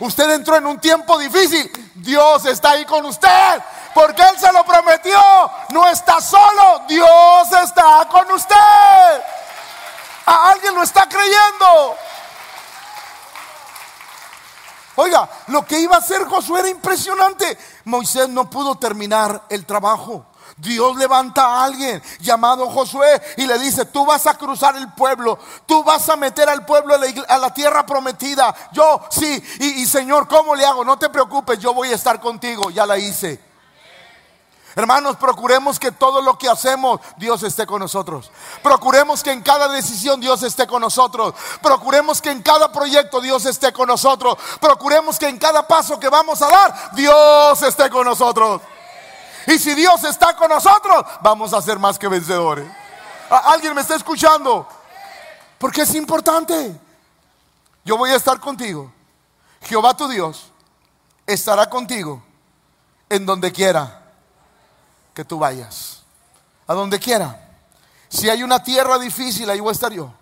Usted 0.00 0.30
entró 0.30 0.56
en 0.56 0.66
un 0.66 0.78
tiempo 0.80 1.18
difícil, 1.18 1.70
Dios 1.96 2.44
está 2.46 2.70
ahí 2.70 2.84
con 2.84 3.04
usted. 3.06 3.62
Porque 3.94 4.22
Él 4.22 4.38
se 4.38 4.52
lo 4.52 4.64
prometió. 4.64 5.20
No 5.70 5.88
está 5.88 6.20
solo, 6.20 6.82
Dios 6.86 7.52
está 7.64 8.06
con 8.08 8.30
usted. 8.30 8.54
A 10.26 10.50
alguien 10.50 10.74
lo 10.74 10.82
está 10.82 11.08
creyendo. 11.08 11.96
Oiga, 14.96 15.28
lo 15.48 15.64
que 15.64 15.78
iba 15.78 15.96
a 15.96 16.00
hacer 16.00 16.24
Josué 16.26 16.60
era 16.60 16.68
impresionante. 16.68 17.58
Moisés 17.84 18.28
no 18.28 18.48
pudo 18.50 18.76
terminar 18.76 19.44
el 19.48 19.64
trabajo. 19.64 20.26
Dios 20.56 20.96
levanta 20.96 21.44
a 21.44 21.64
alguien 21.64 22.02
llamado 22.20 22.68
Josué 22.70 23.20
y 23.36 23.46
le 23.46 23.58
dice, 23.58 23.84
tú 23.84 24.04
vas 24.04 24.26
a 24.26 24.34
cruzar 24.34 24.76
el 24.76 24.92
pueblo, 24.92 25.38
tú 25.66 25.84
vas 25.84 26.08
a 26.08 26.16
meter 26.16 26.48
al 26.48 26.64
pueblo 26.64 26.94
a 26.94 27.38
la, 27.38 27.54
tierra 27.54 27.84
prometida. 27.86 28.54
Yo, 28.72 29.00
sí, 29.10 29.42
y, 29.60 29.82
y 29.82 29.86
Señor, 29.86 30.28
¿cómo 30.28 30.54
le 30.54 30.64
hago? 30.64 30.84
No 30.84 30.98
te 30.98 31.08
preocupes, 31.08 31.58
yo 31.58 31.74
voy 31.74 31.88
a 31.92 31.94
estar 31.94 32.20
contigo, 32.20 32.70
ya 32.70 32.86
la 32.86 32.98
hice. 32.98 33.48
Hermanos, 34.78 35.16
procuremos 35.16 35.80
que 35.80 35.90
todo 35.90 36.22
lo 36.22 36.38
que 36.38 36.48
hacemos, 36.48 37.00
Dios 37.16 37.42
esté 37.42 37.66
con 37.66 37.80
nosotros. 37.80 38.30
Procuremos 38.62 39.24
que 39.24 39.32
en 39.32 39.42
cada 39.42 39.66
decisión 39.66 40.20
Dios 40.20 40.44
esté 40.44 40.68
con 40.68 40.82
nosotros. 40.82 41.34
Procuremos 41.60 42.22
que 42.22 42.30
en 42.30 42.42
cada 42.42 42.70
proyecto 42.70 43.20
Dios 43.20 43.44
esté 43.46 43.72
con 43.72 43.88
nosotros. 43.88 44.38
Procuremos 44.60 45.18
que 45.18 45.26
en 45.26 45.36
cada 45.36 45.66
paso 45.66 45.98
que 45.98 46.08
vamos 46.08 46.40
a 46.42 46.48
dar, 46.48 46.90
Dios 46.92 47.60
esté 47.62 47.90
con 47.90 48.04
nosotros. 48.04 48.60
Y 49.48 49.58
si 49.58 49.74
Dios 49.74 50.04
está 50.04 50.36
con 50.36 50.50
nosotros, 50.50 51.06
vamos 51.22 51.54
a 51.54 51.62
ser 51.62 51.78
más 51.78 51.98
que 51.98 52.06
vencedores. 52.06 52.70
¿Alguien 53.30 53.74
me 53.74 53.80
está 53.80 53.94
escuchando? 53.94 54.68
Porque 55.58 55.82
es 55.82 55.94
importante. 55.94 56.78
Yo 57.82 57.96
voy 57.96 58.10
a 58.10 58.16
estar 58.16 58.38
contigo. 58.38 58.92
Jehová 59.62 59.96
tu 59.96 60.06
Dios 60.06 60.52
estará 61.26 61.68
contigo 61.70 62.22
en 63.08 63.24
donde 63.24 63.50
quiera 63.50 64.02
que 65.14 65.24
tú 65.24 65.38
vayas. 65.38 66.02
A 66.66 66.74
donde 66.74 66.98
quiera. 67.00 67.48
Si 68.10 68.28
hay 68.28 68.42
una 68.42 68.62
tierra 68.62 68.98
difícil, 68.98 69.48
ahí 69.48 69.60
voy 69.60 69.70
a 69.70 69.72
estar 69.72 69.92
yo. 69.92 70.12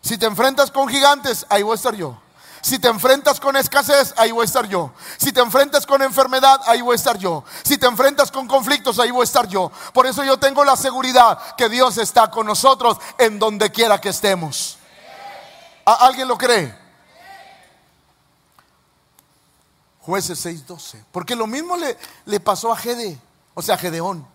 Si 0.00 0.16
te 0.16 0.26
enfrentas 0.26 0.70
con 0.70 0.88
gigantes, 0.88 1.44
ahí 1.48 1.64
voy 1.64 1.72
a 1.72 1.74
estar 1.74 1.96
yo. 1.96 2.16
Si 2.62 2.78
te 2.78 2.88
enfrentas 2.88 3.40
con 3.40 3.56
escasez, 3.56 4.12
ahí 4.16 4.32
voy 4.32 4.42
a 4.42 4.44
estar 4.44 4.68
yo. 4.68 4.92
Si 5.16 5.32
te 5.32 5.40
enfrentas 5.40 5.86
con 5.86 6.02
enfermedad, 6.02 6.60
ahí 6.66 6.82
voy 6.82 6.92
a 6.92 6.96
estar 6.96 7.16
yo. 7.16 7.44
Si 7.62 7.78
te 7.78 7.86
enfrentas 7.86 8.30
con 8.30 8.46
conflictos, 8.46 8.98
ahí 8.98 9.10
voy 9.10 9.22
a 9.22 9.24
estar 9.24 9.48
yo. 9.48 9.70
Por 9.92 10.06
eso 10.06 10.22
yo 10.24 10.38
tengo 10.38 10.64
la 10.64 10.76
seguridad 10.76 11.54
que 11.56 11.68
Dios 11.68 11.96
está 11.98 12.30
con 12.30 12.46
nosotros 12.46 12.98
en 13.18 13.38
donde 13.38 13.70
quiera 13.70 14.00
que 14.00 14.10
estemos. 14.10 14.78
¿Alguien 15.84 16.28
lo 16.28 16.36
cree? 16.36 16.78
Jueces 20.00 20.44
6:12. 20.44 21.04
Porque 21.12 21.34
lo 21.34 21.46
mismo 21.46 21.76
le, 21.76 21.96
le 22.26 22.40
pasó 22.40 22.72
a 22.72 22.76
Gede, 22.76 23.18
o 23.54 23.62
sea, 23.62 23.76
a 23.76 23.78
Gedeón. 23.78 24.26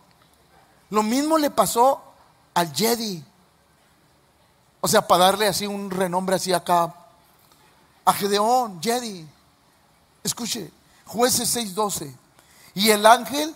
Lo 0.90 1.04
mismo 1.04 1.38
le 1.38 1.50
pasó 1.50 2.02
al 2.54 2.74
Jedi. 2.74 3.24
O 4.82 4.88
sea, 4.88 5.08
para 5.08 5.26
darle 5.26 5.48
así 5.48 5.66
un 5.66 5.90
renombre 5.92 6.36
así 6.36 6.54
acá 6.54 6.94
a 8.06 8.14
Gedeón, 8.14 8.82
Jedi. 8.82 9.28
Escuche, 10.24 10.72
jueces 11.06 11.50
6:12. 11.56 12.16
Y 12.76 12.92
el 12.92 13.06
ángel 13.06 13.56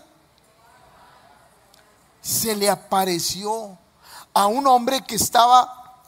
se 2.21 2.55
le 2.55 2.69
apareció 2.69 3.77
a 4.33 4.47
un 4.47 4.67
hombre 4.67 5.01
que 5.01 5.15
estaba 5.15 6.01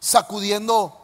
sacudiendo 0.00 0.96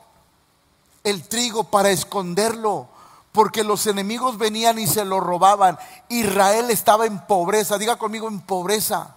el 1.04 1.26
trigo 1.28 1.64
para 1.64 1.90
esconderlo, 1.90 2.88
porque 3.32 3.64
los 3.64 3.86
enemigos 3.86 4.36
venían 4.36 4.78
y 4.78 4.86
se 4.86 5.04
lo 5.04 5.20
robaban. 5.20 5.78
Israel 6.08 6.70
estaba 6.70 7.06
en 7.06 7.24
pobreza, 7.26 7.78
diga 7.78 7.96
conmigo 7.96 8.28
en 8.28 8.40
pobreza 8.40 9.16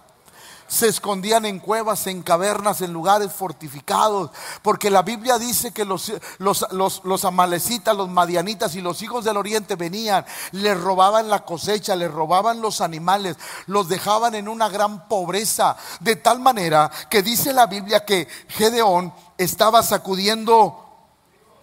se 0.66 0.88
escondían 0.88 1.44
en 1.44 1.58
cuevas, 1.58 2.06
en 2.06 2.22
cavernas, 2.22 2.80
en 2.80 2.92
lugares 2.92 3.32
fortificados, 3.32 4.30
porque 4.62 4.90
la 4.90 5.02
Biblia 5.02 5.38
dice 5.38 5.72
que 5.72 5.84
los, 5.84 6.12
los, 6.38 6.66
los, 6.72 7.24
amalecitas, 7.24 7.96
los 7.96 8.08
madianitas 8.08 8.74
y 8.74 8.80
los 8.80 9.02
hijos 9.02 9.24
del 9.24 9.36
oriente 9.36 9.76
venían, 9.76 10.24
les 10.52 10.80
robaban 10.80 11.28
la 11.28 11.44
cosecha, 11.44 11.96
les 11.96 12.10
robaban 12.10 12.60
los 12.60 12.80
animales, 12.80 13.36
los 13.66 13.88
dejaban 13.88 14.34
en 14.34 14.48
una 14.48 14.68
gran 14.68 15.08
pobreza, 15.08 15.76
de 16.00 16.16
tal 16.16 16.40
manera 16.40 16.90
que 17.10 17.22
dice 17.22 17.52
la 17.52 17.66
Biblia 17.66 18.04
que 18.04 18.28
Gedeón 18.48 19.12
estaba 19.38 19.82
sacudiendo 19.82 20.83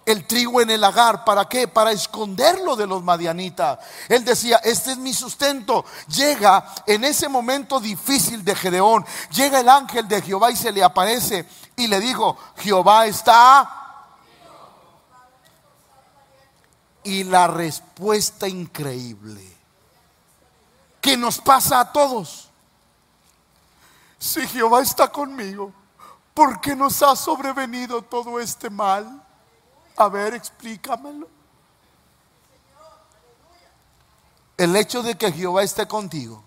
el 0.04 0.26
trigo 0.26 0.60
en 0.60 0.70
el 0.70 0.80
lagar. 0.80 1.24
¿Para 1.24 1.48
qué? 1.48 1.68
Para 1.68 1.92
esconderlo 1.92 2.76
de 2.76 2.86
los 2.86 3.02
madianitas. 3.02 3.78
Él 4.08 4.24
decía, 4.24 4.58
este 4.64 4.92
es 4.92 4.98
mi 4.98 5.12
sustento. 5.12 5.84
Llega 6.08 6.74
en 6.86 7.04
ese 7.04 7.28
momento 7.28 7.80
difícil 7.80 8.44
de 8.44 8.54
Gedeón, 8.54 9.04
llega 9.30 9.60
el 9.60 9.68
ángel 9.68 10.08
de 10.08 10.22
Jehová 10.22 10.50
y 10.50 10.56
se 10.56 10.72
le 10.72 10.82
aparece 10.82 11.46
y 11.76 11.86
le 11.86 12.00
dijo, 12.00 12.36
Jehová 12.56 13.06
está... 13.06 13.78
Y 17.04 17.24
la 17.24 17.48
respuesta 17.48 18.46
increíble 18.46 19.52
que 21.00 21.16
nos 21.16 21.40
pasa 21.40 21.80
a 21.80 21.92
todos. 21.92 22.48
Si 24.20 24.46
Jehová 24.46 24.82
está 24.82 25.08
conmigo, 25.08 25.72
¿por 26.32 26.60
qué 26.60 26.76
nos 26.76 27.02
ha 27.02 27.16
sobrevenido 27.16 28.02
todo 28.02 28.38
este 28.38 28.70
mal? 28.70 29.20
A 29.96 30.08
ver, 30.08 30.34
explícamelo. 30.34 31.28
El 34.56 34.76
hecho 34.76 35.02
de 35.02 35.16
que 35.16 35.32
Jehová 35.32 35.62
esté 35.62 35.86
contigo 35.86 36.42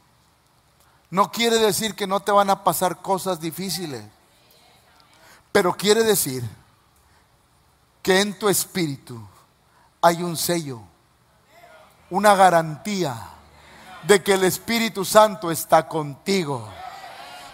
no 1.10 1.32
quiere 1.32 1.58
decir 1.58 1.96
que 1.96 2.08
no 2.08 2.20
te 2.22 2.32
van 2.32 2.50
a 2.50 2.64
pasar 2.64 3.02
cosas 3.02 3.40
difíciles, 3.40 4.04
pero 5.52 5.74
quiere 5.74 6.04
decir 6.04 6.44
que 8.02 8.22
en 8.22 8.38
tu 8.38 8.50
espíritu 8.50 9.22
hay 10.02 10.22
un 10.22 10.38
sello, 10.38 10.82
una 12.10 12.36
garantía 12.36 13.30
de 14.04 14.22
que 14.22 14.34
el 14.34 14.44
Espíritu 14.44 15.04
Santo 15.04 15.50
está 15.50 15.88
contigo, 15.88 16.70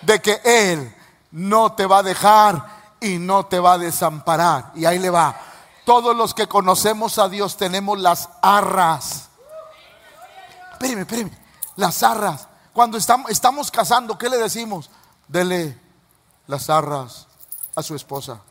de 0.01 0.21
que 0.21 0.41
Él 0.43 0.93
no 1.31 1.73
te 1.73 1.85
va 1.85 1.99
a 1.99 2.03
dejar 2.03 2.65
y 2.99 3.17
no 3.17 3.45
te 3.45 3.59
va 3.59 3.73
a 3.73 3.77
desamparar. 3.77 4.71
Y 4.75 4.85
ahí 4.85 4.99
le 4.99 5.09
va. 5.09 5.39
Todos 5.85 6.15
los 6.15 6.33
que 6.33 6.47
conocemos 6.47 7.17
a 7.17 7.27
Dios 7.27 7.57
tenemos 7.57 7.99
las 7.99 8.29
arras. 8.41 9.29
Espéreme, 10.73 11.01
espéreme. 11.01 11.31
Las 11.75 12.03
arras. 12.03 12.47
Cuando 12.73 12.97
estamos, 12.97 13.31
estamos 13.31 13.71
casando, 13.71 14.17
¿qué 14.17 14.29
le 14.29 14.37
decimos? 14.37 14.89
Dele 15.27 15.79
las 16.47 16.69
arras 16.69 17.27
a 17.75 17.81
su 17.81 17.95
esposa. 17.95 18.41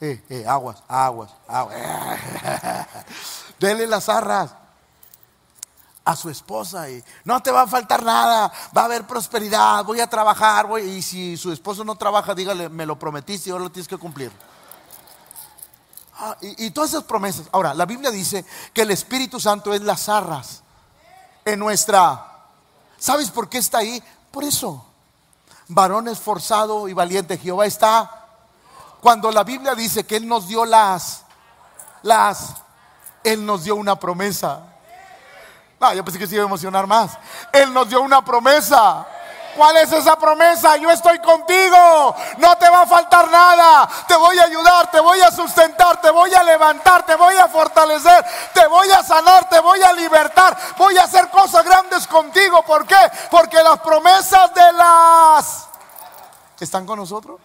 Eh, 0.00 0.22
eh, 0.28 0.44
aguas, 0.46 0.82
aguas, 0.88 1.30
aguas. 1.48 1.76
Dele 3.58 3.86
las 3.86 4.08
arras. 4.08 4.54
a 6.04 6.14
su 6.16 6.28
esposa 6.28 6.90
y 6.90 7.02
no 7.24 7.42
te 7.42 7.50
va 7.50 7.62
a 7.62 7.66
faltar 7.66 8.02
nada, 8.04 8.52
va 8.76 8.82
a 8.82 8.84
haber 8.84 9.06
prosperidad, 9.06 9.82
voy 9.86 10.00
a 10.00 10.06
trabajar, 10.06 10.66
voy, 10.66 10.82
y 10.82 11.00
si 11.00 11.34
su 11.38 11.50
esposo 11.50 11.82
no 11.82 11.94
trabaja, 11.94 12.34
dígale, 12.34 12.68
me 12.68 12.84
lo 12.84 12.98
prometiste 12.98 13.48
y 13.48 13.52
ahora 13.52 13.64
lo 13.64 13.72
tienes 13.72 13.88
que 13.88 13.96
cumplir. 13.96 14.30
Ah, 16.26 16.38
y, 16.40 16.70
todas 16.70 16.88
esas 16.88 17.04
promesas. 17.04 17.46
Ahora, 17.52 17.74
la 17.74 17.84
Biblia 17.84 18.10
dice 18.10 18.46
que 18.72 18.80
el 18.80 18.90
Espíritu 18.90 19.38
Santo 19.38 19.74
es 19.74 19.82
las 19.82 20.08
arras 20.08 20.62
en 21.44 21.58
nuestra... 21.58 22.30
¿Sabes 22.96 23.30
por 23.30 23.50
qué 23.50 23.58
está 23.58 23.78
ahí? 23.78 24.02
Por 24.30 24.42
eso. 24.42 24.86
Varón 25.68 26.08
esforzado 26.08 26.88
y 26.88 26.94
valiente, 26.94 27.36
Jehová 27.36 27.66
está. 27.66 28.26
Cuando 29.02 29.30
la 29.30 29.44
Biblia 29.44 29.74
dice 29.74 30.04
que 30.04 30.16
Él 30.16 30.26
nos 30.26 30.48
dio 30.48 30.64
las, 30.64 31.24
las, 32.00 32.54
Él 33.22 33.44
nos 33.44 33.64
dio 33.64 33.76
una 33.76 34.00
promesa. 34.00 34.62
Ah, 35.78 35.92
yo 35.92 36.02
pensé 36.06 36.18
que 36.18 36.26
se 36.26 36.36
iba 36.36 36.44
a 36.44 36.46
emocionar 36.46 36.86
más. 36.86 37.18
Él 37.52 37.70
nos 37.70 37.86
dio 37.90 38.00
una 38.00 38.24
promesa. 38.24 39.06
¿Cuál 39.56 39.76
es 39.78 39.92
esa 39.92 40.16
promesa? 40.16 40.76
Yo 40.76 40.90
estoy 40.90 41.18
contigo. 41.20 42.14
No 42.38 42.56
te 42.56 42.68
va 42.68 42.82
a 42.82 42.86
faltar 42.86 43.30
nada. 43.30 43.88
Te 44.06 44.16
voy 44.16 44.38
a 44.38 44.44
ayudar, 44.44 44.90
te 44.90 45.00
voy 45.00 45.20
a 45.20 45.30
sustentar, 45.30 46.00
te 46.00 46.10
voy 46.10 46.34
a 46.34 46.42
levantar, 46.42 47.06
te 47.06 47.14
voy 47.14 47.36
a 47.36 47.48
fortalecer, 47.48 48.24
te 48.52 48.66
voy 48.66 48.90
a 48.90 49.02
sanar, 49.02 49.48
te 49.48 49.60
voy 49.60 49.82
a 49.82 49.92
libertar. 49.92 50.56
Voy 50.76 50.96
a 50.98 51.04
hacer 51.04 51.28
cosas 51.30 51.64
grandes 51.64 52.06
contigo. 52.06 52.62
¿Por 52.62 52.86
qué? 52.86 53.10
Porque 53.30 53.62
las 53.62 53.80
promesas 53.80 54.52
de 54.54 54.72
las... 54.72 55.68
¿Están 56.60 56.86
con 56.86 56.98
nosotros? 56.98 57.40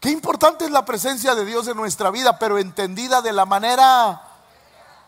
Qué 0.00 0.10
importante 0.10 0.64
es 0.64 0.70
la 0.70 0.84
presencia 0.84 1.34
de 1.34 1.44
Dios 1.44 1.66
en 1.66 1.76
nuestra 1.76 2.10
vida, 2.10 2.38
pero 2.38 2.58
entendida 2.58 3.20
de 3.20 3.32
la 3.32 3.44
manera 3.44 4.27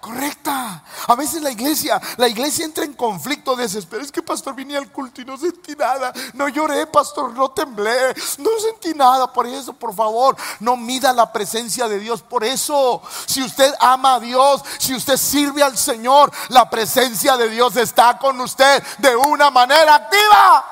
correcta. 0.01 0.83
A 1.07 1.15
veces 1.15 1.43
la 1.43 1.51
iglesia, 1.51 2.01
la 2.17 2.29
iglesia 2.29 2.65
entra 2.65 2.85
en 2.85 2.95
conflicto, 2.95 3.55
desespero. 3.55 4.03
Es 4.03 4.11
que 4.11 4.23
pastor 4.23 4.55
vine 4.55 4.77
al 4.77 4.91
culto 4.91 5.21
y 5.21 5.25
no 5.25 5.37
sentí 5.37 5.77
nada. 5.77 6.13
No 6.35 6.49
lloré, 6.49 6.87
pastor, 6.87 7.33
no 7.33 7.51
temblé, 7.51 8.15
no 8.39 8.51
sentí 8.61 8.95
nada. 8.95 9.33
Por 9.33 9.47
eso, 9.47 9.73
por 9.73 9.95
favor, 9.95 10.37
no 10.61 10.77
mida 10.77 11.13
la 11.13 11.33
presencia 11.33 11.87
de 11.89 11.99
Dios. 11.99 12.23
Por 12.23 12.45
eso, 12.45 13.03
si 13.27 13.43
usted 13.43 13.73
ama 13.79 14.15
a 14.15 14.21
Dios, 14.21 14.63
si 14.79 14.95
usted 14.95 15.17
sirve 15.17 15.63
al 15.63 15.77
Señor, 15.77 16.33
la 16.49 16.69
presencia 16.69 17.37
de 17.37 17.49
Dios 17.49 17.77
está 17.77 18.19
con 18.19 18.41
usted 18.41 18.83
de 18.99 19.15
una 19.15 19.51
manera 19.51 19.95
activa. 19.97 20.65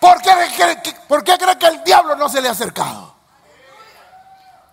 ¿Por 0.00 0.20
qué, 0.20 0.32
¿Por 1.06 1.22
qué 1.22 1.38
cree 1.38 1.58
que 1.58 1.66
el 1.66 1.84
diablo 1.84 2.16
no 2.16 2.28
se 2.28 2.40
le 2.40 2.48
ha 2.48 2.52
acercado? 2.52 3.11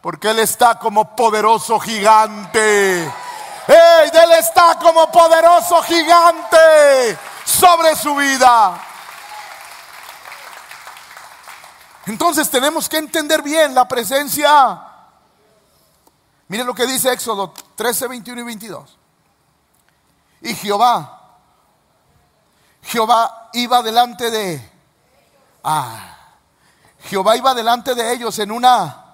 Porque 0.02 0.30
Él 0.30 0.40
está 0.40 0.80
como 0.80 1.16
poderoso 1.16 1.80
gigante. 1.80 3.04
¡Ey! 3.04 4.10
Él 4.12 4.32
está 4.40 4.80
como 4.80 5.12
poderoso 5.12 5.82
gigante 5.84 7.18
sobre 7.46 7.96
su 7.96 8.16
vida. 8.16 8.82
Entonces 12.06 12.50
tenemos 12.50 12.88
que 12.88 12.98
entender 12.98 13.44
bien 13.44 13.76
la 13.76 13.88
presencia. 13.88 14.82
Mire 16.48 16.64
lo 16.64 16.74
que 16.74 16.88
dice 16.88 17.12
Éxodo 17.12 17.54
13, 17.76 18.08
21 18.08 18.42
y 18.42 18.44
22. 18.44 18.98
Y 20.42 20.56
Jehová, 20.56 21.38
Jehová 22.82 23.50
iba 23.54 23.84
delante 23.84 24.32
de... 24.32 24.72
Ah, 25.64 26.16
Jehová 27.02 27.36
iba 27.36 27.54
delante 27.54 27.94
de 27.94 28.14
ellos 28.14 28.40
en 28.40 28.52
una 28.52 29.09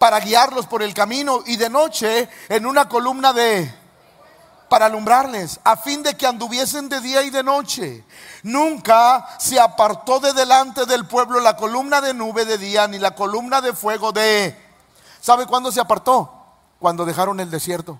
para 0.00 0.18
guiarlos 0.18 0.64
por 0.64 0.82
el 0.82 0.94
camino 0.94 1.42
y 1.44 1.58
de 1.58 1.68
noche 1.68 2.30
en 2.48 2.64
una 2.64 2.88
columna 2.88 3.34
de 3.34 3.78
para 4.70 4.86
alumbrarles, 4.86 5.60
a 5.62 5.76
fin 5.76 6.02
de 6.02 6.16
que 6.16 6.26
anduviesen 6.26 6.88
de 6.88 7.00
día 7.00 7.22
y 7.22 7.28
de 7.28 7.42
noche. 7.42 8.04
Nunca 8.44 9.28
se 9.38 9.60
apartó 9.60 10.18
de 10.18 10.32
delante 10.32 10.86
del 10.86 11.06
pueblo 11.06 11.38
la 11.40 11.56
columna 11.56 12.00
de 12.00 12.14
nube 12.14 12.46
de 12.46 12.56
día 12.56 12.88
ni 12.88 12.98
la 12.98 13.14
columna 13.14 13.60
de 13.60 13.74
fuego 13.74 14.10
de... 14.12 14.56
¿Sabe 15.20 15.46
cuándo 15.46 15.70
se 15.70 15.80
apartó? 15.80 16.32
Cuando 16.78 17.04
dejaron 17.04 17.38
el 17.40 17.50
desierto. 17.50 17.98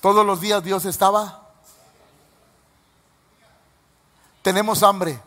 Todos 0.00 0.26
los 0.26 0.40
días 0.40 0.64
Dios 0.64 0.84
estaba. 0.84 1.42
Tenemos 4.42 4.82
hambre, 4.82 5.20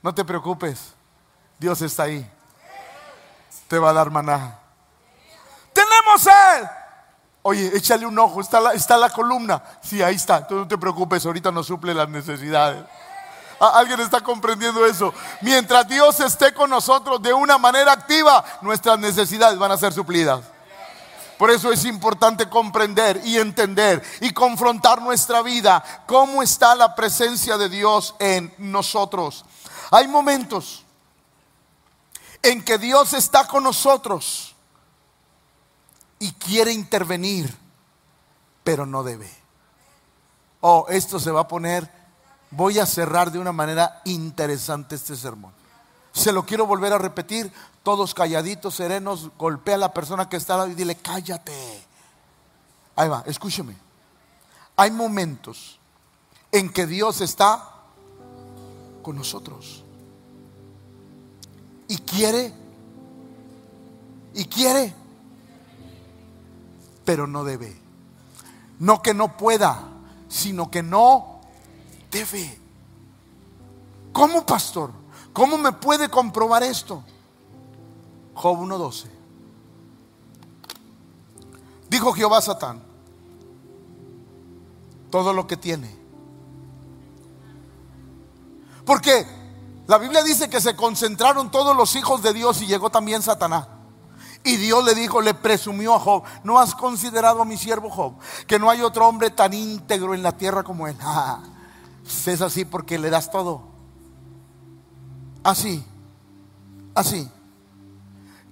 no 0.00 0.14
te 0.14 0.24
preocupes, 0.24 0.94
Dios 1.58 1.82
está 1.82 2.04
ahí 2.04 2.30
te 3.70 3.78
va 3.78 3.90
a 3.90 3.92
dar 3.92 4.10
maná. 4.10 4.58
Tenemos 5.72 6.26
él. 6.26 6.68
Oye, 7.42 7.70
échale 7.76 8.04
un 8.04 8.18
ojo, 8.18 8.40
está 8.40 8.60
la, 8.60 8.72
está 8.72 8.98
la 8.98 9.10
columna. 9.10 9.62
Sí, 9.80 10.02
ahí 10.02 10.16
está. 10.16 10.44
Tú 10.44 10.56
no 10.56 10.66
te 10.66 10.76
preocupes, 10.76 11.24
ahorita 11.24 11.52
nos 11.52 11.68
suple 11.68 11.94
las 11.94 12.08
necesidades. 12.08 12.84
¿Alguien 13.60 14.00
está 14.00 14.22
comprendiendo 14.22 14.84
eso? 14.84 15.14
Mientras 15.42 15.86
Dios 15.86 16.18
esté 16.18 16.52
con 16.52 16.68
nosotros 16.68 17.22
de 17.22 17.32
una 17.32 17.58
manera 17.58 17.92
activa, 17.92 18.44
nuestras 18.60 18.98
necesidades 18.98 19.56
van 19.56 19.70
a 19.70 19.78
ser 19.78 19.92
suplidas. 19.92 20.40
Por 21.38 21.52
eso 21.52 21.70
es 21.70 21.84
importante 21.84 22.48
comprender 22.48 23.20
y 23.24 23.38
entender 23.38 24.02
y 24.20 24.32
confrontar 24.32 25.00
nuestra 25.00 25.42
vida, 25.42 25.84
cómo 26.06 26.42
está 26.42 26.74
la 26.74 26.96
presencia 26.96 27.56
de 27.56 27.68
Dios 27.68 28.16
en 28.18 28.52
nosotros. 28.58 29.44
Hay 29.92 30.08
momentos 30.08 30.79
en 32.42 32.64
que 32.64 32.78
Dios 32.78 33.12
está 33.12 33.46
con 33.46 33.64
nosotros 33.64 34.54
y 36.18 36.32
quiere 36.32 36.72
intervenir, 36.72 37.54
pero 38.64 38.86
no 38.86 39.02
debe. 39.02 39.30
Oh, 40.60 40.86
esto 40.88 41.18
se 41.18 41.30
va 41.30 41.40
a 41.40 41.48
poner, 41.48 41.90
voy 42.50 42.78
a 42.78 42.86
cerrar 42.86 43.30
de 43.32 43.38
una 43.38 43.52
manera 43.52 44.02
interesante 44.04 44.94
este 44.94 45.16
sermón. 45.16 45.52
Se 46.12 46.32
lo 46.32 46.44
quiero 46.44 46.66
volver 46.66 46.92
a 46.92 46.98
repetir, 46.98 47.52
todos 47.82 48.14
calladitos, 48.14 48.74
serenos, 48.74 49.30
golpea 49.38 49.76
a 49.76 49.78
la 49.78 49.94
persona 49.94 50.28
que 50.28 50.36
está 50.36 50.60
al 50.60 50.72
y 50.72 50.74
dile, 50.74 50.96
cállate. 50.96 51.86
Ahí 52.96 53.08
va, 53.08 53.22
escúcheme. 53.26 53.76
Hay 54.76 54.90
momentos 54.90 55.78
en 56.52 56.70
que 56.70 56.86
Dios 56.86 57.20
está 57.20 57.70
con 59.02 59.16
nosotros 59.16 59.84
y 61.90 61.98
quiere, 61.98 62.52
y 64.32 64.44
quiere, 64.44 64.94
pero 67.04 67.26
no 67.26 67.42
debe. 67.42 67.76
No 68.78 69.02
que 69.02 69.12
no 69.12 69.36
pueda, 69.36 69.88
sino 70.28 70.70
que 70.70 70.84
no 70.84 71.40
debe. 72.12 72.60
¿Cómo, 74.12 74.46
pastor? 74.46 74.92
¿Cómo 75.32 75.58
me 75.58 75.72
puede 75.72 76.08
comprobar 76.08 76.62
esto? 76.62 77.02
Job 78.34 78.58
1.12. 78.58 79.06
Dijo 81.88 82.12
Jehová 82.12 82.38
a 82.38 82.42
Satán, 82.42 82.80
todo 85.10 85.32
lo 85.32 85.48
que 85.48 85.56
tiene. 85.56 85.92
¿Por 88.84 89.00
qué? 89.00 89.39
La 89.90 89.98
Biblia 89.98 90.22
dice 90.22 90.48
que 90.48 90.60
se 90.60 90.76
concentraron 90.76 91.50
todos 91.50 91.76
los 91.76 91.96
hijos 91.96 92.22
de 92.22 92.32
Dios 92.32 92.62
y 92.62 92.66
llegó 92.68 92.90
también 92.90 93.22
Satanás. 93.22 93.66
Y 94.44 94.56
Dios 94.56 94.84
le 94.84 94.94
dijo, 94.94 95.20
le 95.20 95.34
presumió 95.34 95.96
a 95.96 95.98
Job, 95.98 96.22
¿no 96.44 96.60
has 96.60 96.76
considerado 96.76 97.42
a 97.42 97.44
mi 97.44 97.56
siervo 97.56 97.90
Job? 97.90 98.14
Que 98.46 98.60
no 98.60 98.70
hay 98.70 98.82
otro 98.82 99.08
hombre 99.08 99.30
tan 99.30 99.52
íntegro 99.52 100.14
en 100.14 100.22
la 100.22 100.30
tierra 100.30 100.62
como 100.62 100.86
él. 100.86 100.96
Ah, 101.02 101.40
es 102.24 102.40
así 102.40 102.64
porque 102.64 103.00
le 103.00 103.10
das 103.10 103.32
todo. 103.32 103.62
Así, 105.42 105.84
así. 106.94 107.28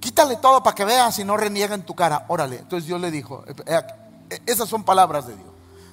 Quítale 0.00 0.38
todo 0.38 0.60
para 0.64 0.74
que 0.74 0.84
veas 0.84 1.20
y 1.20 1.24
no 1.24 1.36
reniega 1.36 1.76
en 1.76 1.86
tu 1.86 1.94
cara. 1.94 2.24
Órale. 2.26 2.56
Entonces 2.56 2.84
Dios 2.84 3.00
le 3.00 3.12
dijo, 3.12 3.44
eh, 3.46 3.54
eh, 4.28 4.40
esas 4.44 4.68
son 4.68 4.82
palabras 4.82 5.28
de 5.28 5.36
Dios. 5.36 5.48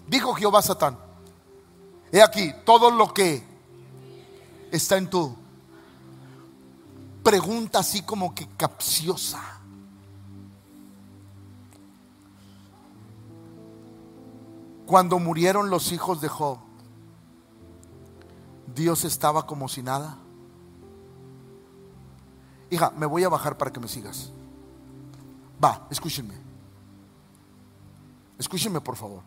Dijo 0.07 0.33
Jehová 0.33 0.57
a 0.57 0.63
Satán, 0.63 0.97
he 2.11 2.23
aquí, 2.23 2.51
todo 2.65 2.89
lo 2.89 3.13
que 3.13 3.54
está 4.71 4.97
en 4.97 5.09
tu 5.09 5.35
pregunta 7.23 7.79
así 7.79 8.03
como 8.03 8.35
que 8.35 8.47
capciosa. 8.55 9.41
Cuando 14.85 15.17
murieron 15.17 15.71
los 15.71 15.91
hijos 15.91 16.21
de 16.21 16.27
Job, 16.27 16.59
Dios 18.75 19.03
estaba 19.03 19.47
como 19.47 19.67
si 19.67 19.81
nada. 19.81 20.17
Hija, 22.69 22.91
me 22.91 23.07
voy 23.07 23.23
a 23.23 23.29
bajar 23.29 23.57
para 23.57 23.71
que 23.71 23.79
me 23.79 23.87
sigas. 23.87 24.31
Va, 25.63 25.87
escúchenme. 25.89 26.35
Escúchenme 28.37 28.81
por 28.81 28.95
favor. 28.95 29.23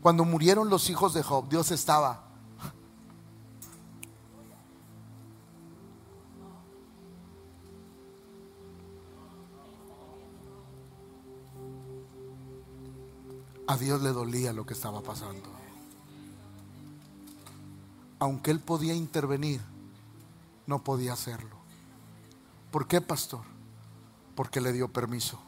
Cuando 0.00 0.24
murieron 0.24 0.70
los 0.70 0.88
hijos 0.88 1.12
de 1.12 1.22
Job, 1.22 1.48
Dios 1.48 1.70
estaba 1.70 2.25
A 13.66 13.76
Dios 13.76 14.02
le 14.02 14.10
dolía 14.10 14.52
lo 14.52 14.64
que 14.64 14.74
estaba 14.74 15.02
pasando. 15.02 15.50
Aunque 18.18 18.50
él 18.50 18.60
podía 18.60 18.94
intervenir, 18.94 19.60
no 20.66 20.82
podía 20.82 21.12
hacerlo. 21.12 21.56
¿Por 22.70 22.86
qué, 22.86 23.00
pastor? 23.00 23.40
Porque 24.34 24.60
le 24.60 24.72
dio 24.72 24.88
permiso. 24.88 25.40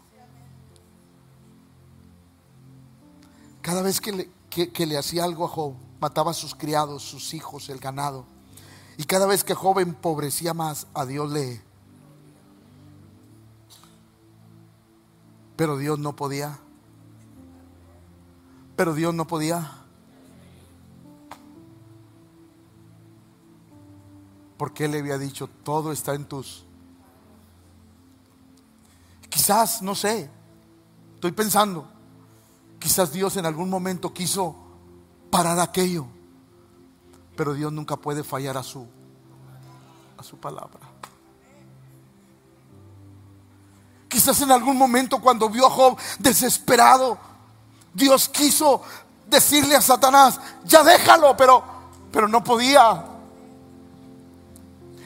Cada 3.63 3.83
vez 3.83 4.01
que 4.01 4.87
le, 4.87 4.99
hacía 4.99 5.25
algo 5.25 5.45
a 5.45 5.49
Job, 5.49 5.75
mataba 6.01 6.31
a 6.31 6.35
sus 6.35 6.55
criados, 6.55 7.03
sus 7.03 7.35
hijos, 7.35 7.69
el 7.69 7.79
ganado. 7.79 8.25
Y 8.97 9.05
cada 9.05 9.27
vez 9.27 9.45
que 9.45 9.55
Job 9.55 9.79
empobrecía 9.79 10.55
más, 10.55 10.87
a 10.95 11.05
Dios 11.05 11.31
le... 11.31 11.63
Pero 15.57 15.77
Dios 15.77 15.99
no 15.99 16.17
podía. 16.17 16.59
Pero 18.79 18.95
Dios 18.95 19.13
no 19.13 19.27
podía. 19.27 19.73
Porque 24.57 24.85
Él 24.85 24.93
le 24.93 25.01
había 25.01 25.19
dicho, 25.19 25.49
todo 25.65 25.91
está 25.91 26.15
en 26.15 26.27
tus... 26.27 26.65
Quizás, 29.29 29.83
no 29.83 29.97
sé, 29.97 30.31
estoy 31.15 31.33
pensando, 31.33 31.89
quizás 32.79 33.13
Dios 33.13 33.37
en 33.37 33.47
algún 33.47 33.69
momento 33.69 34.15
quiso 34.15 34.55
parar 35.29 35.59
aquello, 35.59 36.07
pero 37.37 37.55
Dios 37.55 37.73
nunca 37.73 37.97
puede 37.97 38.23
fallar 38.23 38.57
a 38.57 38.63
su, 38.63 38.87
a 40.17 40.23
su 40.23 40.39
palabra. 40.39 40.79
Quizás 44.09 44.41
en 44.41 44.53
algún 44.53 44.79
momento 44.79 45.21
cuando 45.21 45.51
vio 45.51 45.67
a 45.67 45.71
Job 45.71 45.99
desesperado, 46.21 47.19
Dios 47.99 48.29
quiso 48.29 48.83
decirle 49.27 49.77
a 49.77 49.83
Satanás, 49.83 50.41
ya 50.65 50.83
déjalo, 50.83 51.37
pero, 51.37 51.63
pero 52.11 52.29
no 52.29 52.43
podía. 52.43 53.05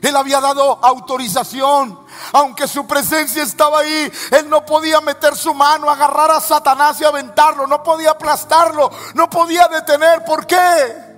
Él 0.03 0.17
había 0.17 0.41
dado 0.41 0.85
autorización. 0.85 1.99
Aunque 2.33 2.67
su 2.69 2.87
presencia 2.87 3.43
estaba 3.43 3.81
ahí, 3.81 4.13
él 4.33 4.49
no 4.49 4.67
podía 4.67 5.01
meter 5.01 5.37
su 5.37 5.55
mano, 5.55 5.89
agarrar 5.89 6.31
a 6.33 6.41
Satanás 6.41 7.01
y 7.01 7.05
aventarlo. 7.05 7.67
No 7.67 7.83
podía 7.83 8.11
aplastarlo. 8.11 8.91
No 9.15 9.31
podía 9.31 9.69
detener. 9.69 10.25
¿Por 10.25 10.47
qué? 10.47 11.13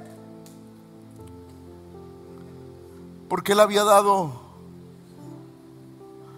Porque 3.29 3.53
él 3.53 3.61
había 3.61 3.85
dado... 3.85 4.43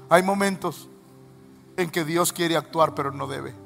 Hay 0.09 0.23
momentos 0.23 0.89
en 1.77 1.91
que 1.91 2.05
Dios 2.05 2.33
quiere 2.33 2.57
actuar, 2.57 2.95
pero 2.95 3.11
no 3.11 3.27
debe. 3.27 3.66